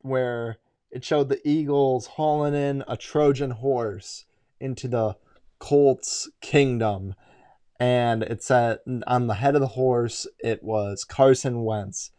where 0.00 0.56
it 0.90 1.04
showed 1.04 1.28
the 1.28 1.46
Eagles 1.46 2.06
hauling 2.06 2.54
in 2.54 2.82
a 2.88 2.96
Trojan 2.96 3.50
horse 3.50 4.24
into 4.58 4.88
the 4.88 5.16
Colts 5.58 6.30
kingdom. 6.40 7.14
And 7.78 8.22
it 8.22 8.42
said 8.42 8.78
on 9.06 9.26
the 9.26 9.34
head 9.34 9.56
of 9.56 9.60
the 9.60 9.66
horse, 9.66 10.26
it 10.38 10.64
was 10.64 11.04
Carson 11.04 11.62
Wentz. 11.62 12.12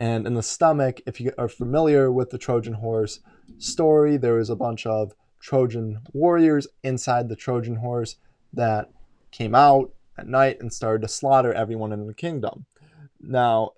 And 0.00 0.26
in 0.26 0.32
the 0.32 0.42
stomach, 0.42 1.02
if 1.06 1.20
you 1.20 1.32
are 1.36 1.48
familiar 1.48 2.10
with 2.10 2.30
the 2.30 2.38
Trojan 2.38 2.74
horse 2.74 3.20
story, 3.58 4.16
there 4.16 4.36
was 4.36 4.48
a 4.48 4.56
bunch 4.56 4.86
of 4.86 5.12
Trojan 5.40 6.00
warriors 6.14 6.66
inside 6.82 7.28
the 7.28 7.36
Trojan 7.36 7.76
horse 7.76 8.16
that 8.54 8.88
came 9.30 9.54
out 9.54 9.92
at 10.16 10.26
night 10.26 10.56
and 10.60 10.72
started 10.72 11.02
to 11.02 11.08
slaughter 11.08 11.52
everyone 11.52 11.92
in 11.92 12.06
the 12.06 12.14
kingdom. 12.14 12.64
Now, 13.28 13.72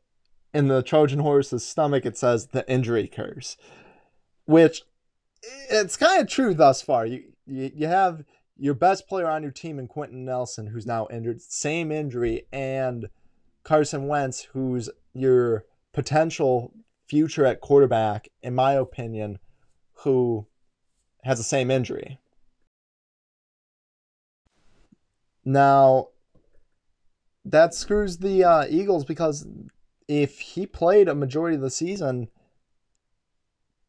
in 0.53 0.69
the 0.69 0.83
Trojan 0.83 1.21
horse's 1.21 1.67
stomach, 1.67 2.07
it 2.07 2.17
says 2.17 2.49
the 2.49 2.69
injury 2.71 3.09
curse, 3.09 3.57
which 4.45 4.83
it's 5.71 5.97
kind 5.97 6.23
of 6.23 6.29
true 6.29 6.55
thus 6.55 6.83
far. 6.83 7.07
You, 7.07 7.25
you 7.47 7.71
you 7.75 7.87
have 7.87 8.25
your 8.57 8.75
best 8.75 9.07
player 9.09 9.29
on 9.29 9.43
your 9.43 9.53
team 9.53 9.79
in 9.79 9.87
Quenton 9.87 10.25
Nelson, 10.25 10.69
who's 10.69 10.87
now 10.87 11.07
injured, 11.11 11.43
same 11.43 11.93
injury, 11.93 12.47
and 12.53 13.09
Carson 13.65 14.07
Wentz, 14.07 14.45
who's 14.53 14.89
your 15.13 15.65
potential 15.93 16.73
future 17.07 17.45
at 17.45 17.61
quarterback, 17.61 18.29
in 18.43 18.55
my 18.55 18.73
opinion, 18.73 19.39
who 20.01 20.47
has 21.23 21.39
the 21.39 21.45
same 21.45 21.71
injury. 21.71 22.19
Now, 25.45 26.09
that 27.47 27.75
screws 27.75 28.19
the 28.19 28.45
uh, 28.45 28.67
Eagles 28.69 29.05
because 29.05 29.47
if 30.09 30.41
he 30.41 30.67
played 30.67 31.09
a 31.09 31.15
majority 31.15 31.57
of 31.57 31.63
the 31.63 31.71
season, 31.71 32.29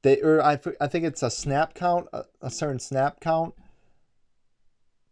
they 0.04 0.22
or 0.22 0.42
I, 0.42 0.60
I 0.80 0.88
think 0.88 1.06
it's 1.06 1.24
a 1.24 1.32
snap 1.32 1.74
count, 1.74 2.08
a, 2.14 2.26
a 2.42 2.52
certain 2.52 2.80
snap 2.80 3.20
count. 3.20 3.56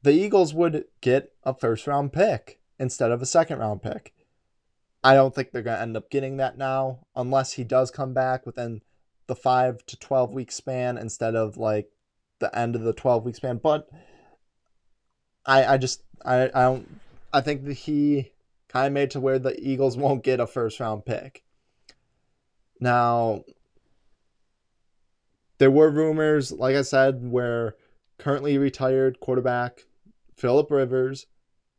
The 0.03 0.11
Eagles 0.11 0.53
would 0.53 0.85
get 1.01 1.33
a 1.43 1.53
first 1.55 1.87
round 1.87 2.13
pick 2.13 2.59
instead 2.79 3.11
of 3.11 3.21
a 3.21 3.25
second 3.25 3.59
round 3.59 3.81
pick. 3.81 4.13
I 5.03 5.15
don't 5.15 5.33
think 5.33 5.51
they're 5.51 5.63
going 5.63 5.77
to 5.77 5.81
end 5.81 5.97
up 5.97 6.09
getting 6.09 6.37
that 6.37 6.57
now 6.57 6.99
unless 7.15 7.53
he 7.53 7.63
does 7.63 7.91
come 7.91 8.13
back 8.13 8.45
within 8.45 8.81
the 9.27 9.35
5 9.35 9.85
to 9.87 9.97
12 9.97 10.31
week 10.31 10.51
span 10.51 10.97
instead 10.97 11.35
of 11.35 11.57
like 11.57 11.89
the 12.39 12.55
end 12.57 12.75
of 12.75 12.81
the 12.81 12.93
12 12.93 13.25
week 13.25 13.35
span, 13.35 13.57
but 13.57 13.89
I 15.45 15.65
I 15.65 15.77
just 15.77 16.03
I 16.23 16.43
I 16.53 16.61
don't 16.63 17.01
I 17.33 17.41
think 17.41 17.65
that 17.65 17.73
he 17.73 18.31
kind 18.75 18.87
of 18.87 18.93
made 18.93 19.11
to 19.11 19.21
where 19.21 19.39
the 19.39 19.57
Eagles 19.57 19.95
won't 19.95 20.21
get 20.21 20.41
a 20.41 20.45
first 20.45 20.81
round 20.81 21.05
pick. 21.05 21.43
Now, 22.81 23.45
there 25.59 25.71
were 25.71 25.89
rumors, 25.89 26.51
like 26.51 26.75
I 26.75 26.81
said, 26.81 27.21
where 27.21 27.75
currently 28.17 28.57
retired 28.57 29.21
quarterback 29.21 29.85
Philip 30.35 30.69
Rivers 30.69 31.27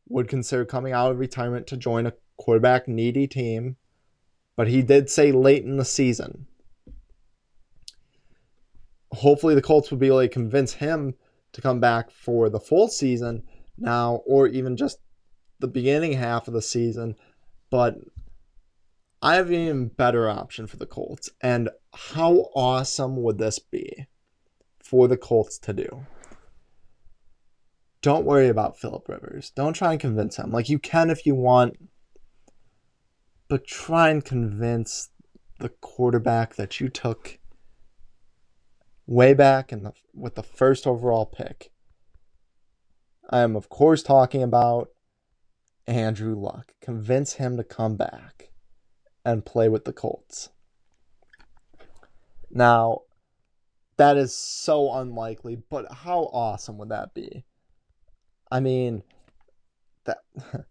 would 0.09 0.27
consider 0.27 0.65
coming 0.65 0.91
out 0.91 1.11
of 1.11 1.19
retirement 1.19 1.67
to 1.67 1.77
join 1.77 2.07
a 2.07 2.13
quarterback 2.37 2.87
needy 2.87 3.27
team, 3.27 3.75
but 4.55 4.67
he 4.67 4.81
did 4.81 5.07
say 5.07 5.31
late 5.31 5.63
in 5.63 5.77
the 5.77 5.85
season. 5.85 6.47
Hopefully, 9.11 9.53
the 9.53 9.61
Colts 9.61 9.91
would 9.91 9.99
be 9.99 10.07
able 10.07 10.21
to 10.21 10.27
convince 10.29 10.73
him 10.73 11.13
to 11.51 11.61
come 11.61 11.79
back 11.79 12.09
for 12.09 12.49
the 12.49 12.59
full 12.59 12.87
season 12.87 13.43
now, 13.77 14.23
or 14.25 14.47
even 14.47 14.75
just 14.75 14.97
the 15.59 15.67
beginning 15.67 16.13
half 16.13 16.47
of 16.47 16.53
the 16.53 16.61
season, 16.61 17.15
but 17.69 17.95
I 19.21 19.35
have 19.35 19.47
an 19.47 19.53
even 19.53 19.87
better 19.87 20.29
option 20.29 20.67
for 20.67 20.77
the 20.77 20.85
Colts. 20.85 21.29
And 21.41 21.69
how 21.93 22.49
awesome 22.55 23.21
would 23.23 23.37
this 23.37 23.59
be 23.59 24.07
for 24.79 25.07
the 25.07 25.17
Colts 25.17 25.57
to 25.59 25.73
do? 25.73 26.05
Don't 28.01 28.25
worry 28.25 28.47
about 28.47 28.79
Philip 28.79 29.09
Rivers. 29.09 29.51
Don't 29.55 29.73
try 29.73 29.91
and 29.91 29.99
convince 29.99 30.37
him. 30.37 30.51
Like 30.51 30.69
you 30.69 30.79
can 30.79 31.09
if 31.09 31.25
you 31.25 31.33
want, 31.33 31.77
but 33.47 33.65
try 33.65 34.09
and 34.09 34.23
convince 34.23 35.09
the 35.59 35.69
quarterback 35.69 36.55
that 36.55 36.79
you 36.79 36.89
took 36.89 37.39
way 39.07 39.33
back 39.33 39.71
in 39.71 39.83
the 39.83 39.93
with 40.13 40.35
the 40.35 40.43
first 40.43 40.85
overall 40.85 41.25
pick. 41.25 41.71
I 43.29 43.39
am 43.39 43.55
of 43.55 43.67
course 43.67 44.03
talking 44.03 44.43
about 44.43 44.89
Andrew 45.87 46.35
Luck. 46.35 46.73
Convince 46.81 47.33
him 47.33 47.57
to 47.57 47.63
come 47.63 47.95
back 47.95 48.49
and 49.23 49.45
play 49.45 49.69
with 49.69 49.85
the 49.85 49.93
Colts. 49.93 50.49
Now, 52.49 53.01
that 53.97 54.17
is 54.17 54.33
so 54.35 54.93
unlikely, 54.93 55.57
but 55.69 55.91
how 55.91 56.29
awesome 56.33 56.77
would 56.77 56.89
that 56.89 57.13
be? 57.13 57.45
I 58.51 58.59
mean, 58.59 59.03
that 60.05 60.19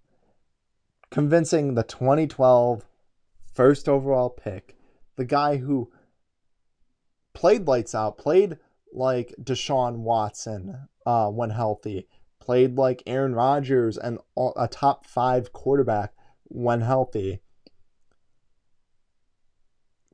convincing 1.11 1.75
the 1.75 1.83
2012 1.83 2.85
first 3.53 3.89
overall 3.89 4.31
pick, 4.31 4.77
the 5.17 5.25
guy 5.25 5.57
who 5.57 5.91
played 7.35 7.67
lights 7.67 7.95
out, 7.95 8.17
played 8.17 8.59
like 8.93 9.35
Deshaun 9.41 9.99
Watson 9.99 10.89
uh, 11.05 11.29
when 11.29 11.51
healthy, 11.51 12.09
played 12.47 12.79
like 12.79 13.03
Aaron 13.07 13.35
Rodgers 13.35 13.99
and 13.99 14.19
a 14.57 14.69
top 14.69 15.05
five 15.05 15.53
quarterback 15.53 16.13
when 16.45 16.81
healthy, 16.81 17.41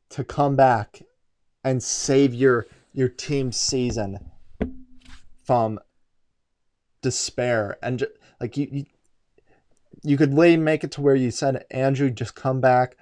to 0.08 0.24
come 0.24 0.56
back 0.56 1.02
and 1.62 1.82
save 1.82 2.32
your 2.34 2.66
your 2.94 3.08
team's 3.08 3.56
season 3.56 4.30
from 5.44 5.78
despair 7.02 7.76
and 7.82 7.98
just, 7.98 8.12
like 8.40 8.56
you, 8.56 8.68
you 8.70 8.84
you 10.02 10.16
could 10.16 10.32
lay 10.34 10.56
make 10.56 10.84
it 10.84 10.90
to 10.92 11.00
where 11.02 11.14
you 11.14 11.30
said 11.30 11.64
Andrew 11.70 12.10
just 12.10 12.34
come 12.34 12.60
back 12.60 12.96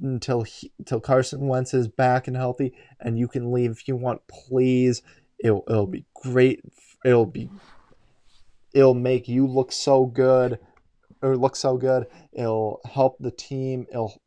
until 0.00 0.42
he, 0.42 0.72
until 0.78 1.00
Carson 1.00 1.48
Wentz 1.48 1.74
is 1.74 1.88
back 1.88 2.28
and 2.28 2.36
healthy, 2.36 2.72
and 3.00 3.18
you 3.18 3.28
can 3.28 3.50
leave 3.52 3.72
if 3.72 3.88
you 3.88 3.96
want. 3.96 4.26
Please, 4.28 5.02
it'll 5.38 5.64
it'll 5.68 5.86
be 5.86 6.04
great. 6.14 6.60
It'll 7.04 7.26
be 7.26 7.50
it'll 8.76 8.92
make 8.92 9.26
you 9.26 9.46
look 9.46 9.72
so 9.72 10.04
good 10.04 10.58
or 11.22 11.34
look 11.34 11.56
so 11.56 11.78
good. 11.78 12.06
It'll 12.30 12.82
help 12.84 13.16
the 13.18 13.30
team. 13.30 13.86
It'll 13.88 14.20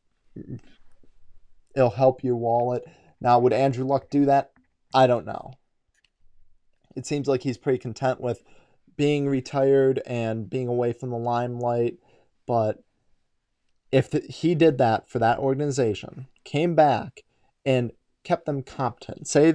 it'll 1.75 1.91
help 1.91 2.23
your 2.23 2.35
wallet. 2.35 2.83
Now, 3.21 3.37
would 3.37 3.53
Andrew 3.53 3.85
Luck 3.85 4.09
do 4.09 4.25
that? 4.25 4.51
I 4.91 5.05
don't 5.05 5.27
know. 5.27 5.53
It 6.95 7.05
seems 7.05 7.27
like 7.27 7.43
he's 7.43 7.59
pretty 7.59 7.77
content 7.77 8.19
with 8.19 8.41
being 8.97 9.29
retired 9.29 10.01
and 10.07 10.49
being 10.49 10.67
away 10.67 10.93
from 10.93 11.11
the 11.11 11.17
limelight, 11.17 11.99
but 12.47 12.83
if 13.91 14.11
he 14.11 14.55
did 14.55 14.79
that 14.79 15.07
for 15.07 15.19
that 15.19 15.37
organization, 15.37 16.25
came 16.43 16.73
back 16.73 17.21
and 17.63 17.91
kept 18.23 18.47
them 18.47 18.63
competent. 18.63 19.27
Say 19.27 19.53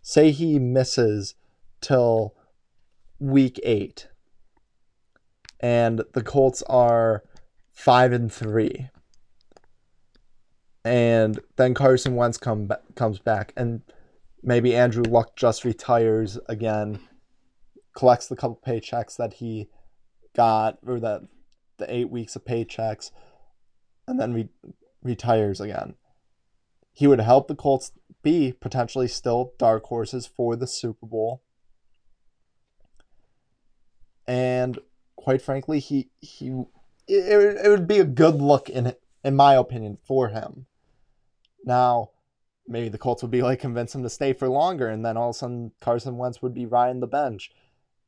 say 0.00 0.30
he 0.30 0.58
misses 0.58 1.34
till 1.82 2.34
week 3.18 3.60
8 3.62 4.08
and 5.60 6.02
the 6.14 6.22
Colts 6.22 6.62
are 6.68 7.22
5 7.72 8.12
and 8.12 8.32
3 8.32 8.90
and 10.84 11.40
then 11.56 11.74
Carson 11.74 12.16
Wentz 12.16 12.38
come 12.38 12.70
comes 12.94 13.18
back, 13.18 13.52
and 13.56 13.82
maybe 14.42 14.74
Andrew 14.74 15.02
Luck 15.02 15.36
just 15.36 15.64
retires 15.64 16.38
again, 16.48 17.00
collects 17.94 18.28
the 18.28 18.36
couple 18.36 18.60
paychecks 18.66 19.16
that 19.16 19.34
he 19.34 19.68
got, 20.34 20.78
or 20.86 20.98
that 21.00 21.22
the 21.78 21.92
eight 21.94 22.10
weeks 22.10 22.34
of 22.36 22.44
paychecks, 22.44 23.10
and 24.06 24.18
then 24.18 24.32
re- 24.32 24.48
retires 25.02 25.60
again. 25.60 25.94
He 26.92 27.06
would 27.06 27.20
help 27.20 27.48
the 27.48 27.54
Colts 27.54 27.92
be 28.22 28.52
potentially 28.52 29.08
still 29.08 29.52
dark 29.58 29.84
horses 29.84 30.26
for 30.26 30.56
the 30.56 30.66
Super 30.66 31.06
Bowl. 31.06 31.42
And 34.26 34.78
quite 35.22 35.42
frankly, 35.42 35.78
he 35.78 36.10
he 36.20 36.48
it, 37.06 37.64
it 37.64 37.68
would 37.68 37.86
be 37.86 37.98
a 37.98 38.04
good 38.04 38.36
look 38.36 38.68
in 38.68 38.94
in 39.22 39.36
my 39.36 39.54
opinion 39.54 39.98
for 40.02 40.28
him 40.28 40.66
now, 41.64 42.10
maybe 42.66 42.88
the 42.88 42.98
Colts 42.98 43.22
would 43.22 43.30
be 43.30 43.42
like 43.42 43.60
convince 43.60 43.94
him 43.94 44.02
to 44.02 44.10
stay 44.10 44.32
for 44.32 44.48
longer, 44.48 44.88
and 44.88 45.04
then 45.04 45.16
all 45.16 45.30
of 45.30 45.36
a 45.36 45.38
sudden 45.38 45.72
Carson 45.80 46.16
Wentz 46.16 46.42
would 46.42 46.54
be 46.54 46.66
riding 46.66 47.00
the 47.00 47.06
bench 47.06 47.50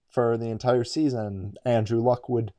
for 0.08 0.36
the 0.36 0.48
entire 0.48 0.84
season. 0.84 1.54
Andrew 1.64 2.00
Luck 2.00 2.28
would 2.28 2.52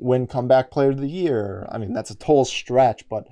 win 0.00 0.26
comeback 0.26 0.70
player 0.70 0.90
of 0.90 1.00
the 1.00 1.08
year. 1.08 1.66
I 1.70 1.78
mean, 1.78 1.92
that's 1.92 2.10
a 2.10 2.16
total 2.16 2.44
stretch, 2.44 3.08
but 3.08 3.26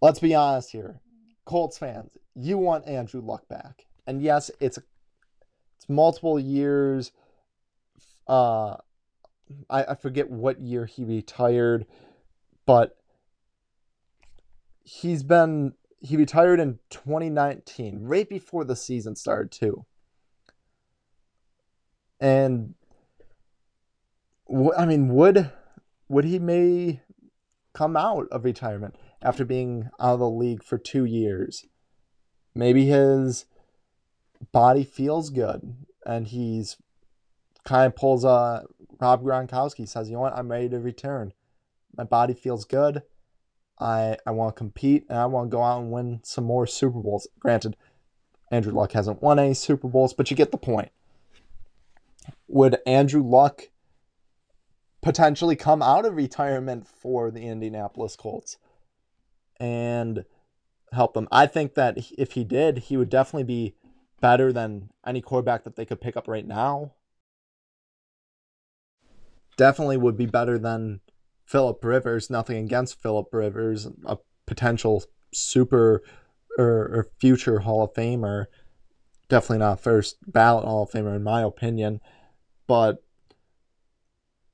let's 0.00 0.20
be 0.20 0.34
honest 0.34 0.70
here. 0.72 1.00
Colts 1.44 1.78
fans, 1.78 2.10
you 2.34 2.58
want 2.58 2.86
Andrew 2.86 3.20
Luck 3.20 3.48
back. 3.48 3.86
And 4.06 4.22
yes, 4.22 4.50
it's 4.60 4.78
it's 5.76 5.88
multiple 5.88 6.38
years. 6.38 7.12
Uh 8.26 8.76
I, 9.68 9.84
I 9.84 9.94
forget 9.94 10.30
what 10.30 10.60
year 10.60 10.86
he 10.86 11.04
retired, 11.04 11.86
but 12.66 12.96
he's 14.82 15.22
been 15.22 15.74
he 16.00 16.16
retired 16.16 16.60
in 16.60 16.78
2019, 16.90 18.00
right 18.02 18.28
before 18.28 18.64
the 18.64 18.76
season 18.76 19.16
started 19.16 19.50
too. 19.50 19.86
And 22.20 22.74
I 24.76 24.84
mean, 24.86 25.08
would 25.08 25.50
would 26.08 26.24
he 26.24 26.38
may 26.38 27.00
come 27.72 27.96
out 27.96 28.28
of 28.30 28.44
retirement 28.44 28.96
after 29.22 29.44
being 29.44 29.88
out 29.98 30.14
of 30.14 30.18
the 30.20 30.28
league 30.28 30.62
for 30.62 30.78
two 30.78 31.04
years? 31.04 31.64
Maybe 32.54 32.86
his 32.86 33.46
body 34.52 34.84
feels 34.84 35.30
good, 35.30 35.74
and 36.06 36.26
he's 36.28 36.76
kind 37.64 37.86
of 37.86 37.96
pulls 37.96 38.24
a 38.24 38.64
Rob 39.00 39.22
Gronkowski 39.22 39.88
says, 39.88 40.08
"You 40.08 40.16
know 40.16 40.22
what? 40.22 40.36
I'm 40.36 40.50
ready 40.50 40.68
to 40.68 40.78
return. 40.78 41.32
My 41.96 42.04
body 42.04 42.34
feels 42.34 42.64
good. 42.64 43.02
I 43.78 44.16
I 44.26 44.30
want 44.30 44.54
to 44.54 44.58
compete 44.58 45.06
and 45.08 45.18
I 45.18 45.26
want 45.26 45.50
to 45.50 45.56
go 45.56 45.62
out 45.62 45.80
and 45.80 45.90
win 45.90 46.20
some 46.22 46.44
more 46.44 46.66
Super 46.66 47.00
Bowls. 47.00 47.28
Granted, 47.38 47.76
Andrew 48.50 48.72
Luck 48.72 48.92
hasn't 48.92 49.22
won 49.22 49.38
any 49.38 49.54
Super 49.54 49.88
Bowls, 49.88 50.14
but 50.14 50.30
you 50.30 50.36
get 50.36 50.50
the 50.50 50.58
point. 50.58 50.90
Would 52.48 52.78
Andrew 52.86 53.22
Luck 53.22 53.70
potentially 55.02 55.56
come 55.56 55.82
out 55.82 56.06
of 56.06 56.16
retirement 56.16 56.86
for 56.86 57.30
the 57.30 57.46
Indianapolis 57.46 58.16
Colts 58.16 58.58
and 59.58 60.24
help 60.92 61.14
them? 61.14 61.28
I 61.32 61.46
think 61.46 61.74
that 61.74 61.98
if 62.16 62.32
he 62.32 62.44
did, 62.44 62.78
he 62.78 62.96
would 62.96 63.10
definitely 63.10 63.44
be 63.44 63.74
better 64.20 64.52
than 64.52 64.90
any 65.04 65.20
quarterback 65.20 65.64
that 65.64 65.76
they 65.76 65.84
could 65.84 66.00
pick 66.00 66.16
up 66.16 66.28
right 66.28 66.46
now. 66.46 66.92
Definitely 69.56 69.96
would 69.96 70.16
be 70.16 70.26
better 70.26 70.58
than 70.58 71.00
Philip 71.44 71.84
Rivers. 71.84 72.30
Nothing 72.30 72.64
against 72.64 73.00
Philip 73.00 73.28
Rivers, 73.32 73.86
a 74.04 74.18
potential 74.46 75.04
super 75.32 76.02
or, 76.58 76.66
or 76.66 77.08
future 77.18 77.60
Hall 77.60 77.84
of 77.84 77.94
Famer. 77.94 78.46
Definitely 79.28 79.58
not 79.58 79.80
first 79.80 80.16
ballot 80.26 80.64
Hall 80.64 80.84
of 80.84 80.90
Famer 80.90 81.16
in 81.16 81.22
my 81.22 81.42
opinion, 81.42 82.00
but 82.66 83.02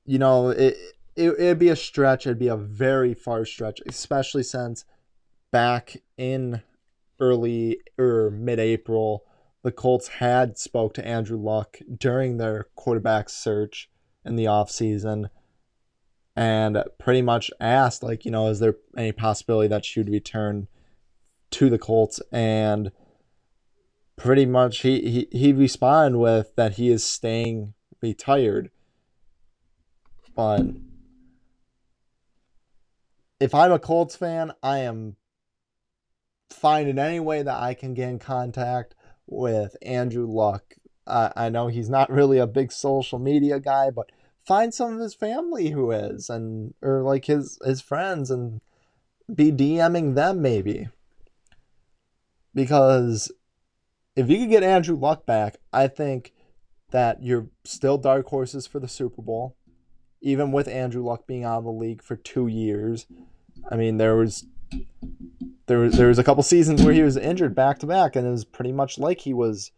you 0.05 0.17
know 0.17 0.49
it, 0.49 0.75
it 1.15 1.31
it'd 1.31 1.59
be 1.59 1.69
a 1.69 1.75
stretch. 1.75 2.25
It'd 2.25 2.39
be 2.39 2.47
a 2.47 2.57
very 2.57 3.13
far 3.13 3.45
stretch, 3.45 3.81
especially 3.87 4.43
since 4.43 4.85
back 5.51 5.97
in 6.17 6.61
early 7.19 7.79
or 7.99 8.31
mid-April, 8.31 9.23
the 9.63 9.71
Colts 9.71 10.07
had 10.07 10.57
spoke 10.57 10.95
to 10.95 11.07
Andrew 11.07 11.37
Luck 11.37 11.77
during 11.97 12.37
their 12.37 12.67
quarterback 12.75 13.29
search 13.29 13.90
in 14.25 14.35
the 14.35 14.45
offseason 14.45 15.29
and 16.35 16.83
pretty 16.97 17.21
much 17.21 17.51
asked, 17.59 18.03
like, 18.03 18.25
you 18.25 18.31
know, 18.31 18.47
is 18.47 18.59
there 18.59 18.75
any 18.97 19.11
possibility 19.11 19.67
that 19.67 19.85
she 19.85 19.99
would 19.99 20.09
return 20.09 20.67
to 21.51 21.69
the 21.69 21.77
Colts? 21.77 22.21
And 22.31 22.91
pretty 24.15 24.45
much 24.45 24.79
he, 24.79 25.27
he, 25.31 25.37
he 25.37 25.53
responded 25.53 26.17
with 26.17 26.55
that 26.55 26.73
he 26.73 26.89
is 26.89 27.03
staying 27.03 27.73
retired. 28.01 28.71
But 30.35 30.61
if 33.39 33.53
I'm 33.53 33.71
a 33.71 33.79
Colts 33.79 34.15
fan, 34.15 34.53
I 34.63 34.79
am 34.79 35.17
finding 36.49 36.99
any 36.99 37.19
way 37.19 37.43
that 37.43 37.61
I 37.61 37.73
can 37.73 37.93
get 37.93 38.09
in 38.09 38.19
contact 38.19 38.95
with 39.25 39.75
Andrew 39.81 40.27
Luck. 40.27 40.75
Uh, 41.07 41.29
I 41.35 41.49
know 41.49 41.67
he's 41.67 41.89
not 41.89 42.11
really 42.11 42.37
a 42.37 42.47
big 42.47 42.71
social 42.71 43.19
media 43.19 43.59
guy, 43.59 43.89
but 43.89 44.11
find 44.45 44.73
some 44.73 44.93
of 44.93 44.99
his 44.99 45.13
family 45.13 45.69
who 45.69 45.91
is 45.91 46.29
and 46.29 46.73
or 46.81 47.01
like 47.01 47.25
his 47.25 47.59
his 47.65 47.81
friends 47.81 48.31
and 48.31 48.61
be 49.33 49.51
DMing 49.51 50.15
them 50.15 50.41
maybe. 50.41 50.89
Because 52.53 53.31
if 54.15 54.29
you 54.29 54.39
could 54.39 54.49
get 54.49 54.63
Andrew 54.63 54.95
Luck 54.95 55.25
back, 55.25 55.57
I 55.71 55.87
think 55.87 56.33
that 56.91 57.23
you're 57.23 57.47
still 57.63 57.97
dark 57.97 58.27
horses 58.27 58.67
for 58.67 58.79
the 58.79 58.87
Super 58.87 59.21
Bowl, 59.21 59.55
even 60.21 60.51
with 60.51 60.67
Andrew 60.67 61.03
Luck 61.03 61.25
being 61.25 61.45
out 61.45 61.59
of 61.59 61.63
the 61.63 61.71
league 61.71 62.03
for 62.03 62.15
two 62.15 62.47
years. 62.47 63.05
I 63.69 63.75
mean, 63.77 63.97
there 63.97 64.15
was 64.15 64.45
there 65.67 65.79
was 65.79 65.93
there 65.93 66.09
was 66.09 66.19
a 66.19 66.23
couple 66.23 66.43
seasons 66.43 66.83
where 66.83 66.93
he 66.93 67.01
was 67.01 67.17
injured 67.17 67.55
back 67.55 67.79
to 67.79 67.85
back, 67.85 68.15
and 68.15 68.27
it 68.27 68.31
was 68.31 68.45
pretty 68.45 68.73
much 68.73 68.99
like 68.99 69.21
he 69.21 69.33
was 69.33 69.71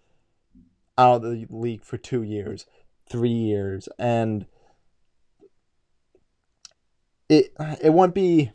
out 0.97 1.17
of 1.17 1.21
the 1.23 1.45
league 1.49 1.83
for 1.83 1.97
two 1.97 2.23
years, 2.23 2.65
three 3.09 3.29
years, 3.29 3.89
and 3.97 4.45
it 7.29 7.53
it 7.81 7.93
won't 7.93 8.13
be 8.13 8.51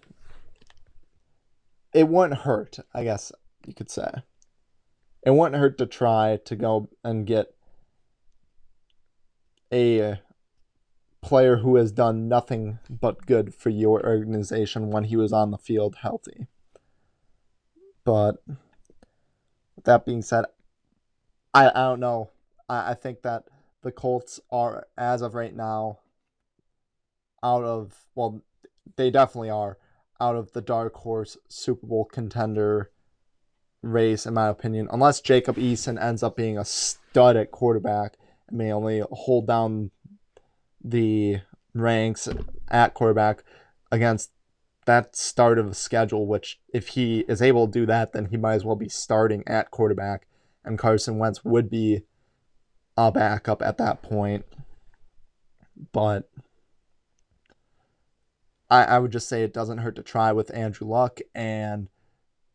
it 1.95 2.09
won't 2.09 2.35
hurt, 2.35 2.79
I 2.95 3.05
guess 3.05 3.33
you 3.67 3.75
could 3.75 3.91
say. 3.91 4.11
It 5.25 5.31
won't 5.31 5.57
hurt 5.57 5.79
to 5.79 5.87
try 5.87 6.39
to 6.45 6.57
go 6.57 6.89
and 7.03 7.27
get 7.27 7.55
a 9.73 10.21
player 11.21 11.57
who 11.57 11.77
has 11.77 11.93
done 11.93 12.29
nothing 12.29 12.79
but 12.89 13.27
good 13.27 13.55
for 13.55 13.71
your 13.71 14.07
organization 14.07 14.91
when 14.91 15.05
he 15.05 15.17
was 15.17 15.33
on 15.33 15.51
the 15.51 15.59
field 15.59 15.97
healthy. 16.03 16.47
But 18.05 18.37
that 19.85 20.07
being 20.07 20.23
said, 20.23 20.45
I, 21.55 21.69
I 21.69 21.73
don't 21.73 22.01
know. 22.01 22.31
I, 22.69 22.91
I 22.91 22.95
think 22.95 23.23
that 23.23 23.45
the 23.83 23.93
Colts 23.93 24.41
are, 24.51 24.87
as 24.97 25.23
of 25.23 25.35
right 25.35 25.55
now, 25.55 26.01
out 27.43 27.65
of, 27.65 27.95
well, 28.15 28.43
they 28.97 29.11
definitely 29.11 29.51
are 29.51 29.79
out 30.21 30.37
of 30.37 30.53
the 30.53 30.61
dark 30.61 30.95
horse 30.95 31.37
Super 31.49 31.87
Bowl 31.87 32.05
contender 32.05 32.91
race, 33.83 34.27
in 34.27 34.35
my 34.35 34.49
opinion, 34.49 34.89
unless 34.91 35.21
Jacob 35.21 35.57
Eason 35.57 36.03
ends 36.03 36.23
up 36.23 36.37
being 36.37 36.59
a 36.59 36.65
stud 36.65 37.37
at 37.37 37.51
quarterback 37.51 38.17
and 38.49 38.59
may 38.59 38.73
only 38.73 39.03
hold 39.13 39.47
down 39.47 39.91
the 40.83 41.41
ranks 41.75 42.29
at 42.69 42.95
quarterback 42.95 43.45
against 43.93 44.31
that 44.87 45.15
start 45.15 45.59
of 45.59 45.69
the 45.69 45.75
schedule, 45.75 46.27
which 46.27 46.61
if 46.73 46.89
he 46.89 47.21
is 47.29 47.43
able 47.43 47.67
to 47.67 47.73
do 47.73 47.87
that, 47.87 48.13
then 48.13 48.27
he 48.27 48.37
might 48.37 48.55
as 48.55 48.65
well 48.65 48.77
be 48.77 48.89
starting 48.89 49.45
at 49.47 49.71
quarterback, 49.71 50.27
and 50.69 50.79
Carson 50.79 51.19
Wentz 51.19 51.45
would 51.45 51.71
be 51.71 52.03
a 52.97 53.11
backup 53.11 53.63
at 53.63 53.79
that 53.79 54.03
point. 54.03 54.45
But 55.93 56.31
I, 58.71 58.85
I 58.85 58.99
would 58.99 59.11
just 59.11 59.29
say 59.29 59.43
it 59.43 59.55
doesn't 59.55 59.79
hurt 59.79 59.97
to 59.97 60.03
try 60.03 60.31
with 60.33 60.55
Andrew 60.55 60.87
Luck, 60.87 61.21
and 61.35 61.89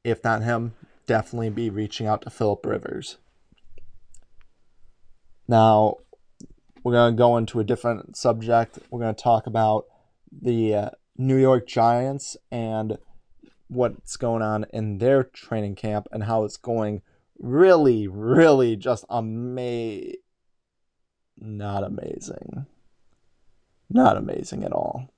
if 0.03 0.23
not 0.23 0.43
him, 0.43 0.75
definitely 1.07 1.49
be 1.49 1.69
reaching 1.69 2.05
out 2.05 2.21
to 2.21 2.29
Philip 2.29 2.65
Rivers. 2.65 3.17
Now, 5.47 5.97
we're 6.83 6.93
going 6.93 7.13
to 7.13 7.17
go 7.17 7.37
into 7.37 7.59
a 7.59 7.63
different 7.63 8.15
subject. 8.15 8.79
We're 8.91 8.99
going 8.99 9.15
to 9.15 9.21
talk 9.21 9.47
about 9.47 9.85
the 10.31 10.75
uh, 10.75 10.89
New 11.17 11.37
York 11.37 11.67
Giants 11.67 12.37
and 12.51 12.97
what's 13.69 14.17
going 14.17 14.41
on 14.43 14.65
in 14.71 14.99
their 14.99 15.23
training 15.23 15.75
camp 15.75 16.07
and 16.11 16.25
how 16.25 16.43
it's 16.43 16.57
going 16.57 17.01
really, 17.43 18.07
really 18.07 18.75
just 18.77 19.05
amazing. 19.09 20.15
Not 21.37 21.83
amazing. 21.83 22.65
Not 23.89 24.17
amazing 24.17 24.63
at 24.63 24.71
all. 24.71 25.09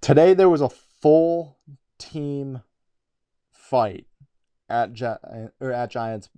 Today 0.00 0.32
there 0.32 0.48
was 0.48 0.60
a 0.60 0.68
full 0.68 1.58
team 1.98 2.62
fight 3.50 4.06
at 4.68 4.92
Gi- 4.92 5.50
or 5.60 5.72
at 5.72 5.90
Giants 5.90 6.28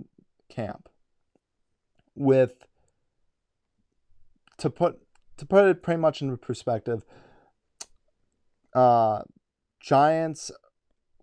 camp 0.49 0.89
with 2.15 2.65
to 4.59 4.71
put 4.71 5.01
to 5.37 5.47
put 5.47 5.65
it 5.65 5.83
pretty 5.83 6.01
much 6.01 6.23
into 6.23 6.37
perspective 6.37 7.05
uh 8.73 9.23
Giants 9.81 10.53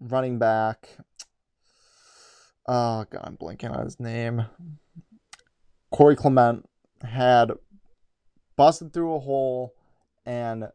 running 0.01 0.39
back. 0.39 0.89
Oh 2.67 3.05
god 3.09 3.21
I'm 3.23 3.37
blanking 3.37 3.75
on 3.75 3.85
his 3.85 3.99
name. 3.99 4.45
Corey 5.91 6.15
Clement 6.15 6.67
had 7.03 7.51
busted 8.55 8.93
through 8.93 9.15
a 9.15 9.19
hole 9.19 9.73
and 10.25 10.69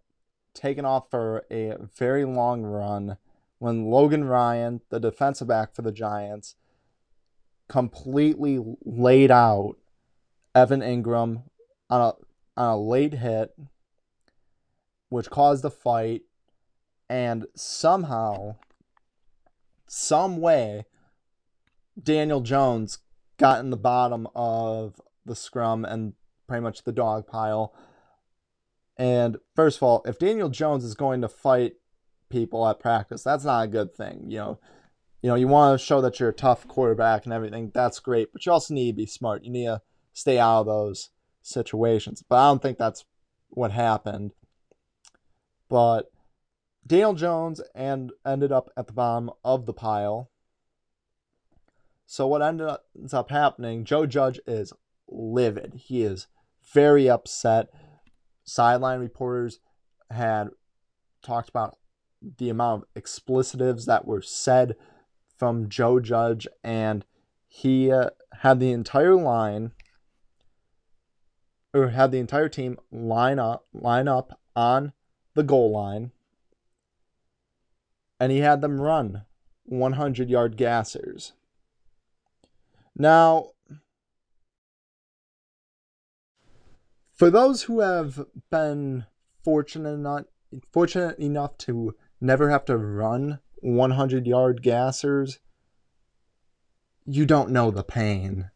taken 0.55 0.85
off 0.85 1.11
for 1.11 1.45
a 1.51 1.77
very 1.97 2.25
long 2.25 2.63
run 2.63 3.19
when 3.59 3.87
Logan 3.87 4.25
Ryan, 4.25 4.81
the 4.91 5.01
defensive 5.01 5.49
back 5.49 5.75
for 5.75 5.83
the 5.83 5.93
Giants, 5.93 6.57
completely 7.69 8.59
laid 8.85 9.31
out 9.31 9.77
Evan 10.55 10.81
Engram 10.81 11.43
on 11.91 12.01
a 12.01 12.13
on 12.59 12.69
a 12.71 12.77
late 12.79 13.15
hit, 13.15 13.55
which 15.09 15.31
caused 15.31 15.65
a 15.65 15.71
fight, 15.71 16.23
and 17.09 17.47
somehow, 17.55 18.57
some 19.89 20.41
way, 20.41 20.85
Daniel 22.01 22.41
Jones 22.41 22.99
got 23.39 23.61
in 23.61 23.71
the 23.71 23.77
bottom 23.77 24.29
of 24.35 25.01
the 25.25 25.35
scrum 25.37 25.85
and 25.85 26.15
pretty 26.47 26.63
much 26.63 26.85
the 26.85 26.93
dog 26.93 27.27
pile. 27.27 27.75
And 28.97 29.37
first 29.55 29.79
of 29.79 29.83
all, 29.83 30.03
if 30.07 30.19
Daniel 30.19 30.49
Jones 30.49 30.85
is 30.85 30.95
going 30.95 31.21
to 31.21 31.29
fight 31.29 31.75
people 32.29 32.67
at 32.69 32.81
practice. 32.81 33.23
That's 33.23 33.45
not 33.45 33.65
a 33.65 33.69
good 33.69 33.95
thing. 33.95 34.25
You 34.29 34.39
know, 34.39 34.59
you 35.23 35.31
know, 35.31 35.37
you 35.37 35.49
want 35.49 35.79
to 35.79 35.85
show 35.85 36.01
that 36.01 36.21
you're 36.21 36.31
a 36.31 36.35
tough 36.35 36.67
quarterback 36.69 37.25
and 37.25 37.33
everything. 37.33 37.71
That's 37.75 38.01
great, 38.01 38.33
but 38.33 38.45
you 38.45 38.53
also 38.53 38.75
need 38.75 38.93
to 38.93 38.97
be 38.97 39.07
smart. 39.07 39.45
You 39.45 39.51
need 39.51 39.67
to 39.67 39.83
stay 40.13 40.39
out 40.39 40.61
of 40.61 40.67
those 40.67 41.11
situations. 41.43 42.23
But 42.29 42.37
I 42.37 42.49
don't 42.49 42.63
think 42.63 42.79
that's 42.79 43.05
what 43.49 43.73
happened. 43.73 44.33
But 45.69 46.11
Daniel 46.87 47.15
Jones 47.15 47.61
and 47.75 48.13
ended 48.25 48.53
up 48.53 48.71
at 48.77 48.87
the 48.87 48.93
bottom 48.93 49.31
of 49.45 49.67
the 49.67 49.73
pile. 49.73 50.31
So 52.07 52.27
what 52.27 52.43
ended 52.43 52.69
up, 52.69 52.85
ends 52.97 53.13
up 53.13 53.31
happening, 53.31 53.85
Joe 53.85 54.07
Judge 54.07 54.39
is 54.47 54.73
livid. 55.09 55.75
He 55.75 56.03
is 56.03 56.29
very 56.73 57.11
upset. 57.11 57.69
Sideline 58.45 59.01
reporters 59.01 59.59
had 60.11 60.51
talked 61.23 61.49
about 61.49 61.77
the 62.39 62.49
amount 62.49 62.83
of 62.83 63.03
explicitives 63.03 63.87
that 63.87 64.07
were 64.07 64.23
said 64.23 64.77
from 65.37 65.69
Joe 65.69 66.01
Judge, 66.01 66.47
and 66.63 67.05
he 67.49 67.91
uh, 67.91 68.11
had 68.41 68.61
the 68.61 68.73
entire 68.73 69.17
line 69.17 69.73
or 71.75 71.89
had 71.89 72.11
the 72.11 72.19
entire 72.19 72.49
team 72.49 72.79
line 72.91 73.39
up 73.39 73.67
line 73.73 74.09
up 74.09 74.41
on 74.55 74.93
the 75.35 75.43
goal 75.43 75.71
line 75.71 76.13
and 78.19 78.33
he 78.33 78.39
had 78.39 78.61
them 78.61 78.81
run 78.81 79.25
100 79.65 80.31
yard 80.31 80.57
gassers 80.57 81.33
now 82.95 83.51
for 87.13 87.31
those 87.31 87.63
who 87.63 87.81
have 87.81 88.25
been 88.51 89.05
fortunate 89.43 89.91
enough 89.91 90.25
fortunate 90.73 91.19
enough 91.19 91.57
to 91.59 91.95
never 92.21 92.51
have 92.51 92.65
to 92.67 92.77
run 92.77 93.41
100 93.61 94.27
yard 94.27 94.63
gassers, 94.63 95.39
you 97.05 97.27
don't 97.27 97.51
know 97.51 97.71
the 97.71 97.85
pain. 97.85 98.51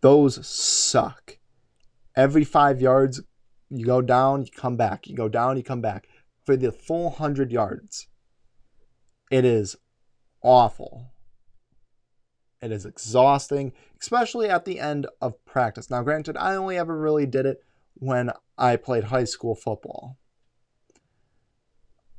Those 0.00 0.46
suck. 0.46 1.38
Every 2.16 2.44
five 2.44 2.80
yards, 2.80 3.20
you 3.68 3.86
go 3.86 4.02
down, 4.02 4.42
you 4.42 4.50
come 4.54 4.76
back. 4.76 5.06
You 5.06 5.16
go 5.16 5.28
down, 5.28 5.56
you 5.56 5.62
come 5.62 5.80
back. 5.80 6.08
For 6.44 6.56
the 6.56 6.72
full 6.72 7.04
100 7.04 7.52
yards, 7.52 8.08
it 9.30 9.44
is 9.44 9.76
awful. 10.42 11.12
It 12.60 12.72
is 12.72 12.84
exhausting, 12.84 13.72
especially 14.00 14.48
at 14.48 14.64
the 14.64 14.80
end 14.80 15.06
of 15.20 15.42
practice. 15.46 15.88
Now, 15.88 16.02
granted, 16.02 16.36
I 16.36 16.56
only 16.56 16.76
ever 16.76 16.96
really 16.96 17.26
did 17.26 17.46
it 17.46 17.64
when 17.94 18.30
I 18.58 18.76
played 18.76 19.04
high 19.04 19.24
school 19.24 19.54
football. 19.54 20.18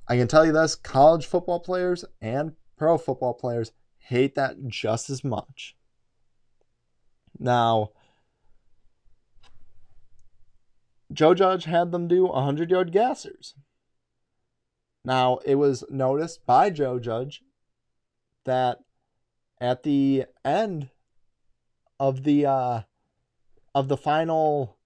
I 0.07 0.17
can 0.17 0.27
tell 0.27 0.45
you 0.45 0.51
this 0.51 0.75
college 0.75 1.25
football 1.25 1.59
players 1.59 2.03
and 2.21 2.53
pro 2.75 2.97
football 2.97 3.33
players 3.33 3.71
hate 3.99 4.35
that 4.35 4.67
just 4.67 5.09
as 5.09 5.23
much. 5.23 5.75
Now, 7.37 7.91
Joe 11.13 11.33
Judge 11.33 11.65
had 11.65 11.91
them 11.91 12.07
do 12.07 12.25
100 12.25 12.71
yard 12.71 12.91
gassers. 12.91 13.53
Now, 15.03 15.39
it 15.45 15.55
was 15.55 15.83
noticed 15.89 16.45
by 16.45 16.69
Joe 16.69 16.99
Judge 16.99 17.43
that 18.45 18.79
at 19.59 19.83
the 19.83 20.25
end 20.45 20.89
of 21.99 22.23
the 22.23 22.45
uh, 22.45 22.81
of 23.73 23.87
the 23.87 23.97
final 23.97 24.77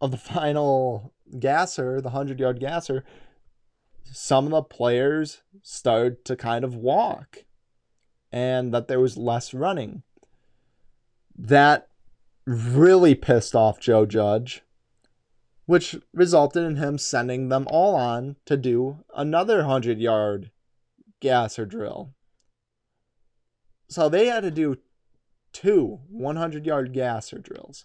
of 0.00 0.10
the 0.10 0.16
final 0.16 1.12
gasser, 1.38 2.00
the 2.00 2.08
100 2.08 2.40
yard 2.40 2.60
gasser, 2.60 3.04
some 4.04 4.46
of 4.46 4.50
the 4.52 4.62
players 4.62 5.42
started 5.62 6.24
to 6.24 6.36
kind 6.36 6.64
of 6.64 6.74
walk 6.74 7.44
and 8.32 8.72
that 8.72 8.88
there 8.88 9.00
was 9.00 9.16
less 9.16 9.52
running. 9.52 10.02
That 11.36 11.88
really 12.46 13.14
pissed 13.14 13.54
off 13.54 13.80
Joe 13.80 14.06
Judge, 14.06 14.62
which 15.70 15.94
resulted 16.12 16.64
in 16.64 16.74
him 16.74 16.98
sending 16.98 17.48
them 17.48 17.64
all 17.70 17.94
on 17.94 18.34
to 18.44 18.56
do 18.56 19.04
another 19.14 19.58
100 19.58 20.00
yard 20.00 20.50
gasser 21.20 21.64
drill. 21.64 22.12
So 23.88 24.08
they 24.08 24.26
had 24.26 24.40
to 24.40 24.50
do 24.50 24.78
two 25.52 26.00
100 26.08 26.66
yard 26.66 26.92
gasser 26.92 27.38
drills. 27.38 27.84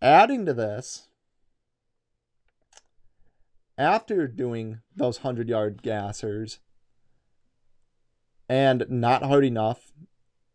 Adding 0.00 0.46
to 0.46 0.54
this, 0.54 1.08
after 3.76 4.28
doing 4.28 4.82
those 4.94 5.24
100 5.24 5.48
yard 5.48 5.82
gassers 5.82 6.60
and 8.48 8.86
not 8.88 9.24
hard 9.24 9.44
enough, 9.44 9.90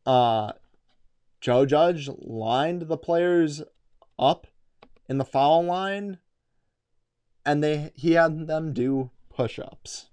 uh, 0.06 0.54
Joe 1.42 1.66
Judge 1.66 2.08
lined 2.08 2.84
the 2.84 2.98
players 2.98 3.62
up 4.18 4.48
in 5.08 5.18
the 5.18 5.26
foul 5.26 5.64
line 5.64 6.20
and 7.46 7.64
they 7.64 7.92
he 7.96 8.14
had 8.14 8.48
them 8.48 8.74
do 8.74 9.12
push-ups. 9.30 10.08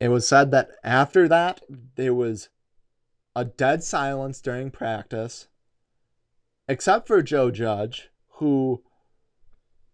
It 0.00 0.08
was 0.08 0.26
said 0.26 0.50
that 0.52 0.70
after 0.82 1.28
that 1.28 1.62
there 1.96 2.14
was 2.14 2.48
a 3.34 3.44
dead 3.44 3.82
silence 3.82 4.40
during 4.40 4.70
practice 4.70 5.48
except 6.68 7.06
for 7.06 7.22
Joe 7.22 7.50
Judge 7.50 8.10
who 8.34 8.82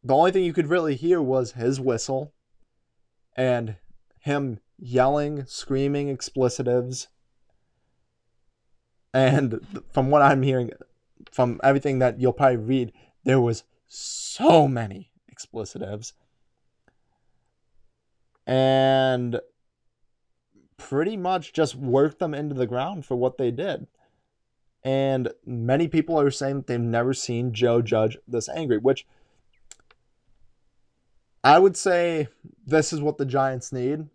the 0.03 0.14
only 0.14 0.30
thing 0.30 0.45
you 0.45 0.53
could 0.53 0.68
really 0.68 0.95
hear 0.95 1.20
was 1.20 1.53
his 1.53 1.80
whistle 1.80 2.32
and 3.37 3.76
him 4.20 4.61
yelling, 4.78 5.45
screaming 5.47 6.09
explicitives. 6.09 7.09
And 9.12 9.61
from 9.93 10.11
what 10.11 10.22
I'm 10.22 10.43
hearing, 10.43 10.70
from 11.31 11.61
everything 11.62 11.99
that 12.01 12.21
you'll 12.21 12.33
probably 12.33 12.57
read, 12.57 12.93
there 13.25 13.41
was 13.41 13.64
so 13.89 14.69
many 14.69 15.11
explicitives. 15.31 16.12
And 18.47 19.41
pretty 20.77 21.17
much 21.17 21.53
just 21.53 21.75
worked 21.75 22.19
them 22.19 22.35
into 22.35 22.55
the 22.55 22.67
ground 22.67 23.05
for 23.05 23.17
what 23.17 23.39
they 23.39 23.51
did. 23.51 23.87
And 24.85 25.33
many 25.45 25.89
people 25.89 26.21
are 26.21 26.31
saying 26.31 26.64
they've 26.67 26.79
never 26.79 27.12
seen 27.12 27.53
Joe 27.53 27.83
Judge 27.83 28.17
this 28.29 28.49
angry, 28.49 28.79
which 28.79 29.07
I 31.43 31.59
would 31.59 31.77
say 31.77 32.29
this 32.64 32.93
is 32.93 33.01
what 33.01 33.19
the 33.19 33.27
Giants 33.27 33.73
need. 33.73 34.07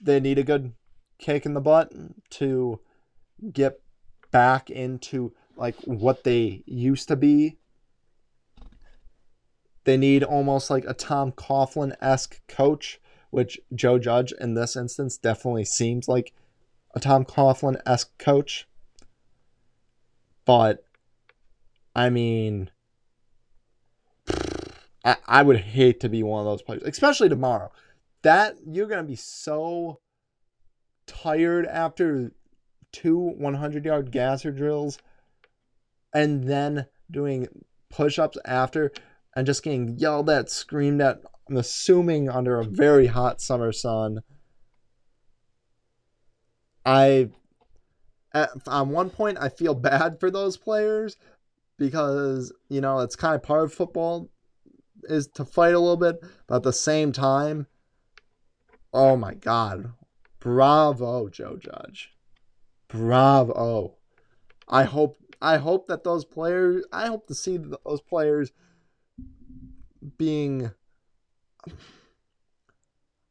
They 0.00 0.20
need 0.20 0.38
a 0.38 0.42
good 0.42 0.74
kick 1.18 1.46
in 1.46 1.54
the 1.54 1.60
butt 1.60 1.92
to 2.30 2.80
get 3.52 3.80
back 4.30 4.68
into 4.70 5.32
like 5.56 5.76
what 5.84 6.24
they 6.24 6.62
used 6.66 7.08
to 7.08 7.16
be. 7.16 7.58
They 9.84 9.96
need 9.96 10.22
almost 10.22 10.70
like 10.70 10.84
a 10.86 10.94
Tom 10.94 11.32
Coughlin 11.32 11.94
esque 12.00 12.40
coach, 12.46 13.00
which 13.30 13.58
Joe 13.74 13.98
Judge 13.98 14.32
in 14.40 14.54
this 14.54 14.76
instance 14.76 15.16
definitely 15.16 15.64
seems 15.64 16.08
like 16.08 16.32
a 16.94 17.00
Tom 17.00 17.24
Coughlin 17.24 17.80
esque 17.84 18.16
coach. 18.18 18.68
But 20.44 20.84
I 21.94 22.10
mean, 22.10 22.70
I, 25.04 25.16
I 25.26 25.42
would 25.42 25.58
hate 25.58 26.00
to 26.00 26.08
be 26.08 26.22
one 26.22 26.40
of 26.40 26.46
those 26.46 26.62
players, 26.62 26.82
especially 26.84 27.28
tomorrow. 27.28 27.70
That 28.22 28.56
you're 28.64 28.86
gonna 28.86 29.02
be 29.02 29.16
so 29.16 29.98
tired 31.06 31.66
after 31.66 32.32
two 32.92 33.18
100 33.18 33.84
yard 33.84 34.12
gasser 34.12 34.52
drills 34.52 34.98
and 36.12 36.44
then 36.44 36.86
doing 37.10 37.48
push 37.90 38.18
ups 38.18 38.38
after 38.44 38.92
and 39.34 39.46
just 39.46 39.62
getting 39.62 39.98
yelled 39.98 40.28
at, 40.30 40.50
screamed 40.50 41.00
at, 41.00 41.20
I'm 41.48 41.56
assuming 41.56 42.28
under 42.28 42.58
a 42.58 42.64
very 42.64 43.06
hot 43.06 43.40
summer 43.40 43.72
sun. 43.72 44.20
I, 46.84 47.30
at, 48.34 48.50
on 48.66 48.90
one 48.90 49.10
point, 49.10 49.38
I 49.40 49.48
feel 49.48 49.74
bad 49.74 50.20
for 50.20 50.30
those 50.30 50.56
players 50.56 51.16
because, 51.78 52.52
you 52.68 52.80
know, 52.80 53.00
it's 53.00 53.16
kind 53.16 53.34
of 53.34 53.42
part 53.42 53.64
of 53.64 53.72
football 53.72 54.30
is 55.04 55.26
to 55.28 55.44
fight 55.44 55.74
a 55.74 55.78
little 55.78 55.96
bit, 55.96 56.16
but 56.46 56.56
at 56.56 56.62
the 56.62 56.72
same 56.72 57.12
time, 57.12 57.66
oh 58.92 59.16
my 59.16 59.34
God. 59.34 59.92
Bravo, 60.38 61.28
Joe 61.28 61.56
Judge. 61.56 62.10
Bravo. 62.88 63.96
I 64.68 64.84
hope 64.84 65.16
I 65.42 65.58
hope 65.58 65.88
that 65.88 66.04
those 66.04 66.24
players 66.24 66.84
I 66.92 67.08
hope 67.08 67.26
to 67.26 67.34
see 67.34 67.58
those 67.58 68.00
players 68.00 68.52
being 70.16 70.70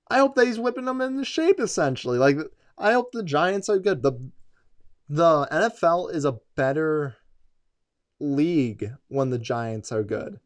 I 0.09 0.17
hope 0.17 0.35
that 0.35 0.45
he's 0.45 0.59
whipping 0.59 0.85
them 0.85 1.01
into 1.01 1.23
shape 1.23 1.59
essentially. 1.59 2.17
Like 2.17 2.37
I 2.77 2.91
hope 2.93 3.11
the 3.11 3.23
Giants 3.23 3.69
are 3.69 3.79
good. 3.79 4.03
The 4.03 4.13
the 5.09 5.47
NFL 5.51 6.13
is 6.13 6.25
a 6.25 6.39
better 6.55 7.15
league 8.19 8.91
when 9.07 9.29
the 9.29 9.39
Giants 9.39 9.91
are 9.91 10.03
good 10.03 10.39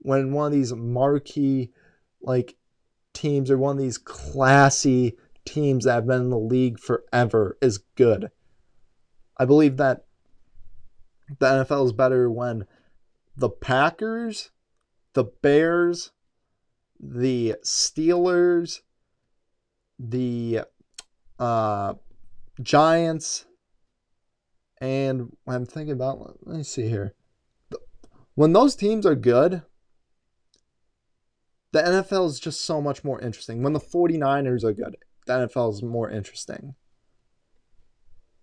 when 0.00 0.32
one 0.32 0.46
of 0.46 0.52
these 0.52 0.72
marquee 0.72 1.70
like 2.22 2.56
teams 3.12 3.50
or 3.50 3.58
one 3.58 3.76
of 3.76 3.82
these 3.82 3.98
classy 3.98 5.16
teams 5.44 5.84
that 5.84 5.94
have 5.94 6.06
been 6.06 6.22
in 6.22 6.30
the 6.30 6.38
league 6.38 6.78
forever 6.78 7.56
is 7.60 7.78
good. 7.96 8.30
I 9.36 9.44
believe 9.44 9.76
that 9.76 10.04
the 11.38 11.46
NFL 11.46 11.86
is 11.86 11.92
better 11.92 12.30
when 12.30 12.66
the 13.36 13.48
Packers, 13.48 14.50
the 15.14 15.24
Bears, 15.24 16.10
the 16.98 17.56
Steelers, 17.64 18.80
the 19.98 20.62
uh, 21.38 21.94
Giants, 22.62 23.46
and 24.80 25.36
I'm 25.46 25.66
thinking 25.66 25.92
about, 25.92 26.38
let 26.46 26.56
me 26.56 26.62
see 26.62 26.88
here. 26.88 27.14
When 28.34 28.52
those 28.52 28.74
teams 28.74 29.04
are 29.04 29.14
good, 29.14 29.62
the 31.72 31.82
NFL 31.82 32.26
is 32.26 32.40
just 32.40 32.62
so 32.62 32.80
much 32.80 33.04
more 33.04 33.20
interesting. 33.20 33.62
When 33.62 33.74
the 33.74 33.80
49ers 33.80 34.64
are 34.64 34.72
good, 34.72 34.96
the 35.26 35.32
NFL 35.32 35.74
is 35.74 35.82
more 35.82 36.10
interesting. 36.10 36.74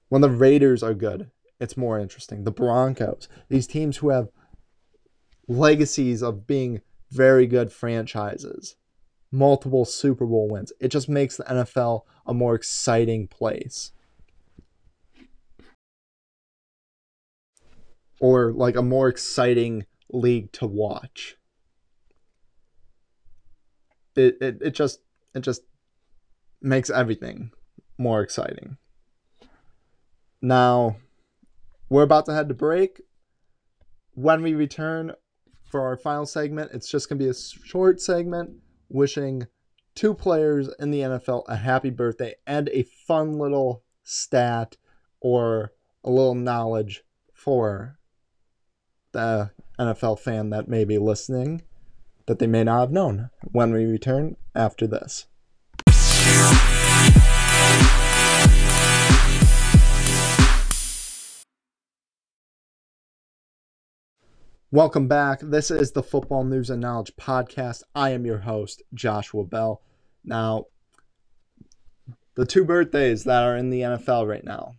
When 0.09 0.21
the 0.21 0.29
Raiders 0.29 0.83
are 0.83 0.93
good, 0.93 1.31
it's 1.59 1.77
more 1.77 1.99
interesting. 1.99 2.43
The 2.43 2.51
Broncos, 2.51 3.27
these 3.49 3.67
teams 3.67 3.97
who 3.97 4.09
have 4.09 4.29
legacies 5.47 6.21
of 6.21 6.45
being 6.45 6.81
very 7.09 7.47
good 7.47 7.71
franchises, 7.71 8.75
multiple 9.31 9.85
Super 9.85 10.25
Bowl 10.25 10.49
wins. 10.49 10.71
It 10.79 10.89
just 10.89 11.09
makes 11.09 11.37
the 11.37 11.43
NFL 11.43 12.01
a 12.25 12.33
more 12.33 12.55
exciting 12.55 13.27
place. 13.27 13.91
Or 18.19 18.51
like 18.51 18.75
a 18.75 18.81
more 18.81 19.07
exciting 19.07 19.85
league 20.09 20.51
to 20.53 20.65
watch 20.65 21.37
it, 24.17 24.37
it, 24.41 24.57
it 24.61 24.71
just 24.71 24.99
it 25.33 25.41
just 25.41 25.61
makes 26.61 26.89
everything 26.89 27.51
more 27.97 28.21
exciting. 28.21 28.77
Now, 30.41 30.97
we're 31.89 32.03
about 32.03 32.25
to 32.25 32.33
head 32.33 32.49
to 32.49 32.53
break. 32.53 33.01
When 34.13 34.41
we 34.41 34.53
return 34.53 35.13
for 35.69 35.81
our 35.81 35.97
final 35.97 36.25
segment, 36.25 36.71
it's 36.73 36.89
just 36.89 37.09
going 37.09 37.19
to 37.19 37.25
be 37.25 37.29
a 37.29 37.33
short 37.33 38.01
segment 38.01 38.51
wishing 38.89 39.47
two 39.95 40.13
players 40.13 40.69
in 40.79 40.91
the 40.91 41.01
NFL 41.01 41.43
a 41.47 41.55
happy 41.55 41.89
birthday 41.89 42.35
and 42.45 42.69
a 42.69 42.83
fun 42.83 43.37
little 43.37 43.83
stat 44.03 44.77
or 45.19 45.73
a 46.03 46.09
little 46.09 46.35
knowledge 46.35 47.03
for 47.33 47.97
the 49.11 49.51
NFL 49.79 50.19
fan 50.19 50.49
that 50.51 50.67
may 50.67 50.85
be 50.85 50.97
listening 50.97 51.61
that 52.27 52.39
they 52.39 52.47
may 52.47 52.63
not 52.63 52.81
have 52.81 52.91
known 52.91 53.29
when 53.51 53.71
we 53.71 53.85
return 53.85 54.35
after 54.53 54.85
this. 54.85 55.25
Welcome 64.69 65.07
back. 65.07 65.39
This 65.41 65.71
is 65.71 65.93
the 65.93 66.03
Football 66.03 66.43
News 66.43 66.69
and 66.69 66.81
Knowledge 66.81 67.15
Podcast. 67.15 67.83
I 67.95 68.09
am 68.09 68.25
your 68.25 68.39
host, 68.39 68.83
Joshua 68.93 69.45
Bell. 69.45 69.81
Now, 70.25 70.65
the 72.35 72.45
two 72.45 72.65
birthdays 72.65 73.23
that 73.23 73.43
are 73.43 73.55
in 73.55 73.69
the 73.69 73.79
NFL 73.79 74.27
right 74.27 74.43
now. 74.43 74.73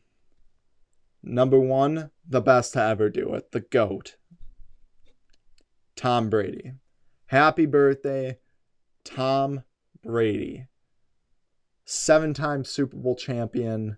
Number 1.23 1.59
one, 1.59 2.11
the 2.29 2.43
best 2.43 2.75
to 2.75 2.83
ever 2.83 3.09
do 3.09 3.33
it, 3.33 3.51
the 3.53 3.61
GOAT, 3.61 4.17
Tom 5.97 6.29
Brady. 6.29 6.73
Happy 7.25 7.65
birthday, 7.65 8.37
Tom 9.05 9.65
Brady. 10.05 10.67
Seven 11.87 12.35
time 12.35 12.63
Super 12.63 12.99
Bowl 12.99 13.17
champion. 13.17 13.97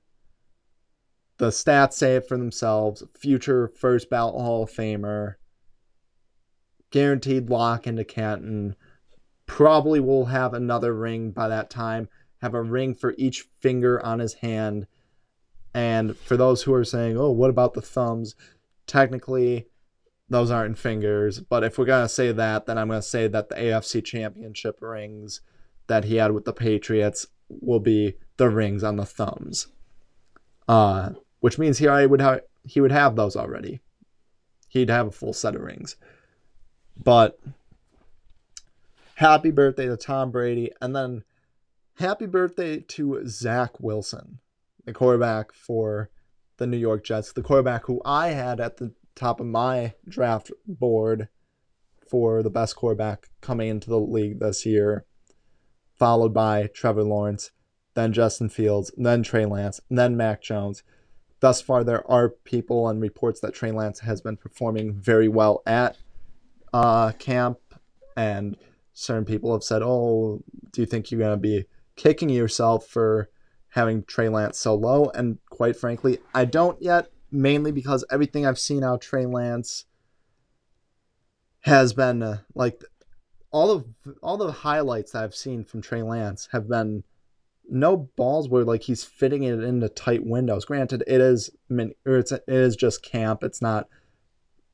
The 1.38 1.48
stats 1.48 1.94
say 1.94 2.14
it 2.14 2.28
for 2.28 2.38
themselves. 2.38 3.02
Future 3.18 3.66
first 3.66 4.08
ballot 4.08 4.36
Hall 4.36 4.62
of 4.62 4.70
Famer. 4.70 5.34
Guaranteed 6.90 7.50
lock 7.50 7.86
into 7.86 8.04
Canton. 8.04 8.76
Probably 9.46 10.00
will 10.00 10.26
have 10.26 10.54
another 10.54 10.94
ring 10.94 11.30
by 11.30 11.48
that 11.48 11.70
time. 11.70 12.08
Have 12.40 12.54
a 12.54 12.62
ring 12.62 12.94
for 12.94 13.14
each 13.18 13.46
finger 13.60 14.04
on 14.04 14.18
his 14.18 14.34
hand. 14.34 14.86
And 15.74 16.16
for 16.16 16.36
those 16.36 16.62
who 16.62 16.74
are 16.74 16.84
saying, 16.84 17.16
oh, 17.16 17.30
what 17.30 17.50
about 17.50 17.74
the 17.74 17.82
thumbs? 17.82 18.34
Technically, 18.86 19.66
those 20.28 20.50
aren't 20.50 20.78
fingers. 20.78 21.40
But 21.40 21.64
if 21.64 21.78
we're 21.78 21.84
gonna 21.84 22.08
say 22.08 22.32
that, 22.32 22.66
then 22.66 22.78
I'm 22.78 22.88
gonna 22.88 23.02
say 23.02 23.28
that 23.28 23.48
the 23.48 23.56
AFC 23.56 24.04
Championship 24.04 24.78
rings 24.80 25.40
that 25.88 26.04
he 26.04 26.16
had 26.16 26.32
with 26.32 26.44
the 26.44 26.52
Patriots 26.52 27.26
will 27.48 27.80
be 27.80 28.14
the 28.36 28.48
rings 28.48 28.82
on 28.84 28.96
the 28.96 29.04
thumbs. 29.04 29.66
Uh, 30.68 31.10
which 31.40 31.58
means 31.58 31.78
he 31.78 31.88
would 31.88 32.20
have 32.20 32.42
he 32.64 32.80
would 32.80 32.92
have 32.92 33.16
those 33.16 33.36
already. 33.36 33.80
He'd 34.68 34.90
have 34.90 35.08
a 35.08 35.12
full 35.12 35.32
set 35.32 35.56
of 35.56 35.62
rings. 35.62 35.96
But 37.02 37.38
happy 39.14 39.50
birthday 39.50 39.86
to 39.86 39.96
Tom 39.96 40.30
Brady. 40.30 40.70
And 40.80 40.94
then 40.94 41.24
happy 41.98 42.26
birthday 42.26 42.80
to 42.80 43.22
Zach 43.26 43.80
Wilson, 43.80 44.38
the 44.84 44.92
quarterback 44.92 45.52
for 45.52 46.10
the 46.58 46.66
New 46.66 46.76
York 46.76 47.04
Jets, 47.04 47.32
the 47.32 47.42
quarterback 47.42 47.86
who 47.86 48.02
I 48.04 48.28
had 48.28 48.60
at 48.60 48.76
the 48.76 48.92
top 49.14 49.40
of 49.40 49.46
my 49.46 49.94
draft 50.08 50.50
board 50.66 51.28
for 52.08 52.42
the 52.42 52.50
best 52.50 52.76
quarterback 52.76 53.28
coming 53.40 53.68
into 53.68 53.88
the 53.88 54.00
league 54.00 54.40
this 54.40 54.66
year, 54.66 55.04
followed 55.94 56.34
by 56.34 56.68
Trevor 56.74 57.04
Lawrence, 57.04 57.50
then 57.94 58.12
Justin 58.12 58.48
Fields, 58.48 58.90
then 58.96 59.22
Trey 59.22 59.46
Lance, 59.46 59.80
then 59.88 60.16
Mac 60.16 60.42
Jones. 60.42 60.82
Thus 61.40 61.62
far, 61.62 61.84
there 61.84 62.08
are 62.10 62.28
people 62.28 62.88
and 62.88 63.00
reports 63.00 63.40
that 63.40 63.54
Trey 63.54 63.70
Lance 63.70 64.00
has 64.00 64.20
been 64.20 64.36
performing 64.36 64.92
very 64.94 65.28
well 65.28 65.62
at 65.66 65.96
uh, 66.72 67.12
camp, 67.12 67.58
and 68.16 68.56
certain 68.92 69.24
people 69.24 69.52
have 69.52 69.64
said, 69.64 69.82
"Oh, 69.82 70.42
do 70.72 70.80
you 70.80 70.86
think 70.86 71.10
you're 71.10 71.20
going 71.20 71.32
to 71.32 71.36
be 71.36 71.64
kicking 71.96 72.28
yourself 72.28 72.86
for 72.86 73.28
having 73.70 74.04
Trey 74.04 74.28
Lance 74.28 74.58
so 74.58 74.74
low?" 74.74 75.10
And 75.14 75.38
quite 75.48 75.76
frankly, 75.76 76.18
I 76.34 76.44
don't 76.44 76.80
yet, 76.82 77.10
mainly 77.30 77.72
because 77.72 78.04
everything 78.10 78.46
I've 78.46 78.58
seen 78.58 78.84
out 78.84 79.00
Trey 79.00 79.26
Lance 79.26 79.86
has 81.60 81.92
been 81.92 82.22
uh, 82.22 82.38
like 82.54 82.82
all 83.50 83.70
of 83.70 83.84
all 84.22 84.36
the 84.36 84.52
highlights 84.52 85.14
I've 85.14 85.34
seen 85.34 85.64
from 85.64 85.82
Trey 85.82 86.02
Lance 86.02 86.48
have 86.52 86.68
been 86.68 87.04
no 87.68 87.96
balls 88.16 88.48
where 88.48 88.64
like 88.64 88.82
he's 88.82 89.04
fitting 89.04 89.44
it 89.44 89.62
into 89.62 89.88
tight 89.88 90.24
windows. 90.24 90.64
Granted, 90.64 91.04
it 91.06 91.20
is 91.20 91.50
or 91.70 92.18
it's 92.18 92.32
it 92.32 92.44
is 92.46 92.76
just 92.76 93.02
camp. 93.02 93.42
It's 93.42 93.62
not 93.62 93.88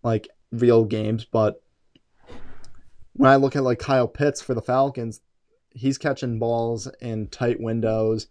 like 0.03 0.29
real 0.53 0.85
games, 0.85 1.25
but 1.25 1.63
when 3.17 3.31
I 3.31 3.37
look 3.37 3.57
at 3.57 3.63
like 3.63 3.79
Kyle 3.79 4.09
Pitts 4.09 4.43
for 4.43 4.55
the 4.55 4.63
Falcons, 4.63 5.21
he's 5.71 5.99
catching 5.99 6.39
balls 6.39 6.89
in 7.01 7.29
tight 7.29 7.61
windows 7.61 8.29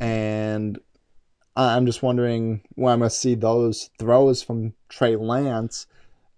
and 0.00 0.78
I'm 1.56 1.86
just 1.86 2.02
wondering 2.02 2.62
when 2.76 2.92
I'm 2.92 3.00
going 3.00 3.10
to 3.10 3.14
see 3.14 3.34
those 3.34 3.90
throws 3.98 4.42
from 4.42 4.74
Trey 4.88 5.16
Lance 5.16 5.86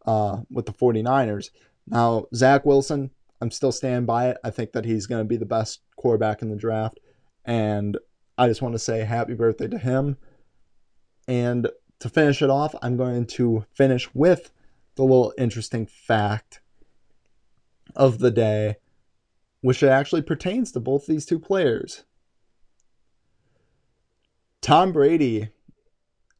uh, 0.06 0.38
with 0.50 0.64
the 0.64 0.72
49ers. 0.72 1.50
Now, 1.86 2.24
Zach 2.34 2.64
Wilson, 2.64 3.10
I'm 3.40 3.50
still 3.50 3.72
standing 3.72 4.06
by 4.06 4.30
it. 4.30 4.38
I 4.42 4.50
think 4.50 4.72
that 4.72 4.86
he's 4.86 5.06
going 5.06 5.20
to 5.20 5.28
be 5.28 5.36
the 5.36 5.44
best 5.44 5.80
quarterback 5.96 6.40
in 6.40 6.48
the 6.48 6.56
draft. 6.56 7.00
And 7.44 7.98
I 8.38 8.48
just 8.48 8.62
want 8.62 8.74
to 8.74 8.78
say 8.78 9.04
happy 9.04 9.34
birthday 9.34 9.68
to 9.68 9.76
him. 9.76 10.16
And 11.28 11.68
to 11.98 12.08
finish 12.08 12.40
it 12.40 12.48
off, 12.48 12.74
I'm 12.80 12.96
going 12.96 13.26
to 13.26 13.66
finish 13.74 14.08
with 14.14 14.50
the 14.94 15.02
little 15.02 15.34
interesting 15.36 15.84
fact 15.86 16.59
of 17.96 18.18
the 18.18 18.30
day, 18.30 18.76
which 19.60 19.82
actually 19.82 20.22
pertains 20.22 20.72
to 20.72 20.80
both 20.80 21.06
these 21.06 21.26
two 21.26 21.38
players. 21.38 22.04
Tom 24.60 24.92
Brady 24.92 25.50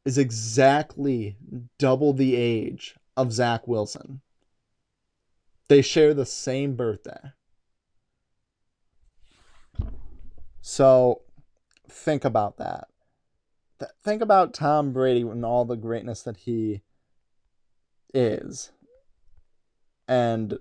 is 0.05 0.17
exactly 0.17 1.37
double 1.77 2.13
the 2.13 2.35
age 2.35 2.95
of 3.17 3.31
Zach 3.31 3.67
Wilson. 3.67 4.21
They 5.67 5.81
share 5.81 6.13
the 6.13 6.25
same 6.25 6.75
birthday. 6.75 7.31
So 10.61 11.21
think 11.89 12.25
about 12.25 12.57
that. 12.57 12.87
Think 14.03 14.21
about 14.21 14.53
Tom 14.53 14.93
Brady 14.93 15.21
and 15.21 15.43
all 15.43 15.65
the 15.65 15.75
greatness 15.75 16.21
that 16.23 16.37
he 16.37 16.81
is. 18.13 18.71
And 20.07 20.59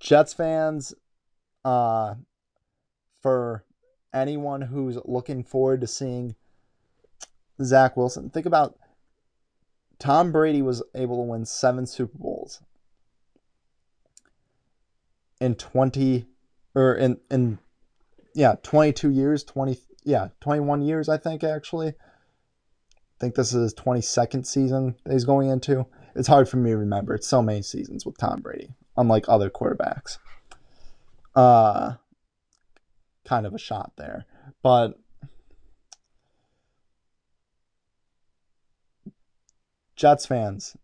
Jets 0.00 0.32
fans, 0.32 0.94
uh, 1.64 2.14
for 3.20 3.64
anyone 4.12 4.62
who's 4.62 4.98
looking 5.04 5.44
forward 5.44 5.82
to 5.82 5.86
seeing 5.86 6.34
Zach 7.62 7.96
Wilson, 7.96 8.30
think 8.30 8.46
about 8.46 8.78
Tom 9.98 10.32
Brady 10.32 10.62
was 10.62 10.82
able 10.94 11.16
to 11.16 11.30
win 11.30 11.44
seven 11.44 11.86
Super 11.86 12.16
Bowls 12.18 12.62
in 15.40 15.54
20 15.54 16.26
or 16.74 16.94
in 16.94 17.18
in 17.30 17.58
yeah 18.34 18.54
22 18.62 19.10
years 19.10 19.42
20 19.42 19.78
yeah 20.04 20.28
21 20.40 20.82
years 20.82 21.08
i 21.08 21.16
think 21.16 21.42
actually. 21.42 21.88
I 21.88 23.18
think 23.20 23.34
this 23.34 23.52
is 23.52 23.62
his 23.62 23.74
22nd 23.74 24.46
season 24.46 24.96
that 25.04 25.12
he's 25.12 25.26
going 25.26 25.50
into. 25.50 25.84
It's 26.16 26.28
hard 26.28 26.48
for 26.48 26.56
me 26.56 26.70
to 26.70 26.78
remember. 26.78 27.14
It's 27.14 27.26
so 27.26 27.42
many 27.42 27.60
seasons 27.60 28.06
with 28.06 28.16
tom 28.16 28.40
brady 28.40 28.70
unlike 28.96 29.24
other 29.28 29.50
quarterbacks 29.50 30.18
uh 31.34 31.94
kind 33.24 33.46
of 33.46 33.54
a 33.54 33.58
shot 33.58 33.92
there 33.96 34.26
but 34.62 34.98
Jets 40.00 40.24
fans, 40.24 40.78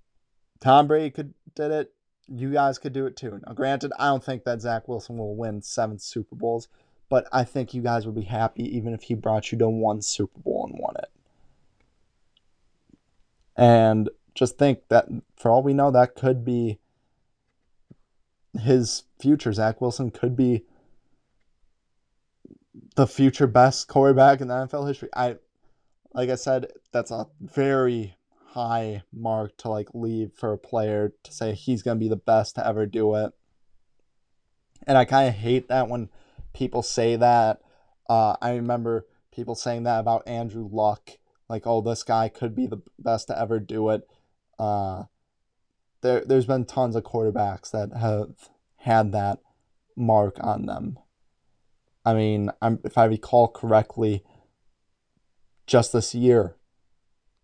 Tom 0.60 0.86
Brady 0.86 1.10
could 1.10 1.32
did 1.54 1.70
it. 1.70 1.94
You 2.28 2.52
guys 2.52 2.78
could 2.78 2.92
do 2.92 3.06
it 3.06 3.16
too. 3.16 3.40
Now, 3.46 3.54
granted, 3.54 3.90
I 3.98 4.08
don't 4.08 4.22
think 4.22 4.44
that 4.44 4.60
Zach 4.60 4.88
Wilson 4.88 5.16
will 5.16 5.34
win 5.34 5.62
seven 5.62 5.98
Super 5.98 6.36
Bowls, 6.36 6.68
but 7.08 7.26
I 7.32 7.42
think 7.42 7.72
you 7.72 7.80
guys 7.80 8.04
would 8.04 8.14
be 8.14 8.24
happy 8.24 8.64
even 8.76 8.92
if 8.92 9.04
he 9.04 9.14
brought 9.14 9.50
you 9.50 9.56
to 9.56 9.70
one 9.70 10.02
Super 10.02 10.38
Bowl 10.40 10.68
and 10.70 10.78
won 10.78 10.96
it. 10.98 11.08
And 13.56 14.10
just 14.34 14.58
think 14.58 14.86
that 14.88 15.06
for 15.34 15.50
all 15.50 15.62
we 15.62 15.72
know, 15.72 15.90
that 15.90 16.14
could 16.14 16.44
be 16.44 16.78
his 18.58 19.04
future. 19.20 19.52
Zach 19.52 19.80
Wilson 19.80 20.10
could 20.10 20.36
be 20.36 20.64
the 22.96 23.06
future 23.06 23.46
best 23.46 23.88
quarterback 23.88 24.40
in 24.40 24.48
the 24.48 24.54
NFL 24.54 24.86
history. 24.88 25.08
I, 25.14 25.36
like 26.14 26.30
I 26.30 26.34
said, 26.34 26.66
that's 26.92 27.10
a 27.10 27.26
very 27.40 28.16
high 28.46 29.02
mark 29.12 29.56
to 29.58 29.68
like 29.68 29.88
leave 29.92 30.32
for 30.32 30.52
a 30.52 30.58
player 30.58 31.12
to 31.22 31.32
say 31.32 31.52
he's 31.52 31.82
to 31.82 31.94
be 31.94 32.08
the 32.08 32.16
best 32.16 32.54
to 32.54 32.66
ever 32.66 32.86
do 32.86 33.14
it. 33.14 33.32
And 34.86 34.96
I 34.96 35.04
kind 35.04 35.28
of 35.28 35.34
hate 35.34 35.68
that 35.68 35.88
when 35.88 36.08
people 36.54 36.82
say 36.82 37.16
that. 37.16 37.60
Uh, 38.08 38.36
I 38.40 38.54
remember 38.54 39.06
people 39.30 39.54
saying 39.54 39.82
that 39.82 40.00
about 40.00 40.26
Andrew 40.26 40.68
Luck, 40.70 41.10
like, 41.48 41.66
oh, 41.66 41.80
this 41.80 42.02
guy 42.02 42.28
could 42.28 42.54
be 42.54 42.66
the 42.66 42.80
best 42.98 43.26
to 43.28 43.38
ever 43.38 43.60
do 43.60 43.90
it. 43.90 44.08
Uh, 44.58 45.04
there, 46.02 46.24
there's 46.24 46.46
been 46.46 46.64
tons 46.64 46.96
of 46.96 47.04
quarterbacks 47.04 47.70
that 47.70 47.96
have 47.96 48.50
had 48.78 49.12
that 49.12 49.38
mark 49.96 50.36
on 50.40 50.66
them. 50.66 50.98
I 52.04 52.14
mean, 52.14 52.50
I'm, 52.62 52.78
if 52.84 52.96
I 52.96 53.04
recall 53.06 53.48
correctly, 53.48 54.22
just 55.66 55.92
this 55.92 56.14
year, 56.14 56.56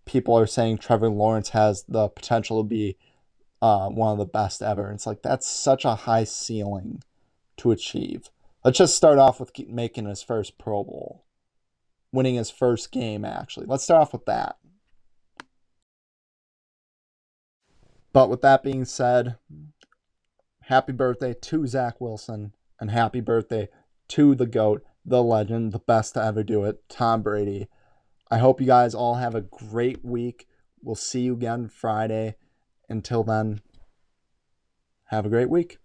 people 0.05 0.39
are 0.39 0.47
saying 0.47 0.79
Trevor 0.79 1.09
Lawrence 1.09 1.51
has 1.51 1.85
the 1.89 2.09
potential 2.09 2.63
to 2.63 2.69
be 2.69 2.97
uh, 3.61 3.89
one 3.89 4.13
of 4.13 4.19
the 4.19 4.27
best 4.27 4.63
ever. 4.63 4.87
And 4.87 4.95
it's 4.95 5.07
like 5.07 5.23
that's 5.23 5.49
such 5.49 5.85
a 5.85 5.95
high 5.95 6.25
ceiling 6.25 7.03
to 7.59 7.71
achieve. 7.71 8.31
Let's 8.65 8.79
just 8.79 8.97
start 8.97 9.19
off 9.19 9.41
with 9.41 9.53
making 9.69 10.07
his 10.07 10.23
first 10.23 10.59
Pro 10.59 10.85
Bowl, 10.85 11.25
winning 12.13 12.37
his 12.37 12.51
first 12.51 12.93
game, 12.93 13.25
actually. 13.25 13.67
Let's 13.67 13.85
start 13.85 14.03
off 14.03 14.13
with 14.13 14.27
that. 14.27 14.57
But 18.13 18.29
with 18.29 18.43
that 18.43 18.63
being 18.63 18.85
said, 18.85 19.37
happy 20.63 20.93
birthday 20.93 21.35
to 21.35 21.67
Zach 21.67 22.01
Wilson 22.01 22.53
and 22.79 22.91
happy 22.91 23.21
birthday 23.21 23.69
to 24.09 24.35
the 24.35 24.47
GOAT, 24.47 24.83
the 25.05 25.23
legend, 25.23 25.73
the 25.73 25.79
best 25.79 26.15
to 26.15 26.25
ever 26.25 26.43
do 26.43 26.65
it, 26.65 26.89
Tom 26.89 27.23
Brady. 27.23 27.69
I 28.31 28.39
hope 28.39 28.61
you 28.61 28.67
guys 28.67 28.95
all 28.95 29.17
have 29.17 29.35
a 29.35 29.41
great 29.41 30.05
week. 30.05 30.47
We'll 30.83 30.95
see 30.95 31.23
you 31.23 31.35
again 31.35 31.69
Friday. 31.69 32.37
Until 32.89 33.25
then, 33.25 33.63
have 35.07 35.25
a 35.25 35.31
great 35.31 35.49
week. 35.49 35.79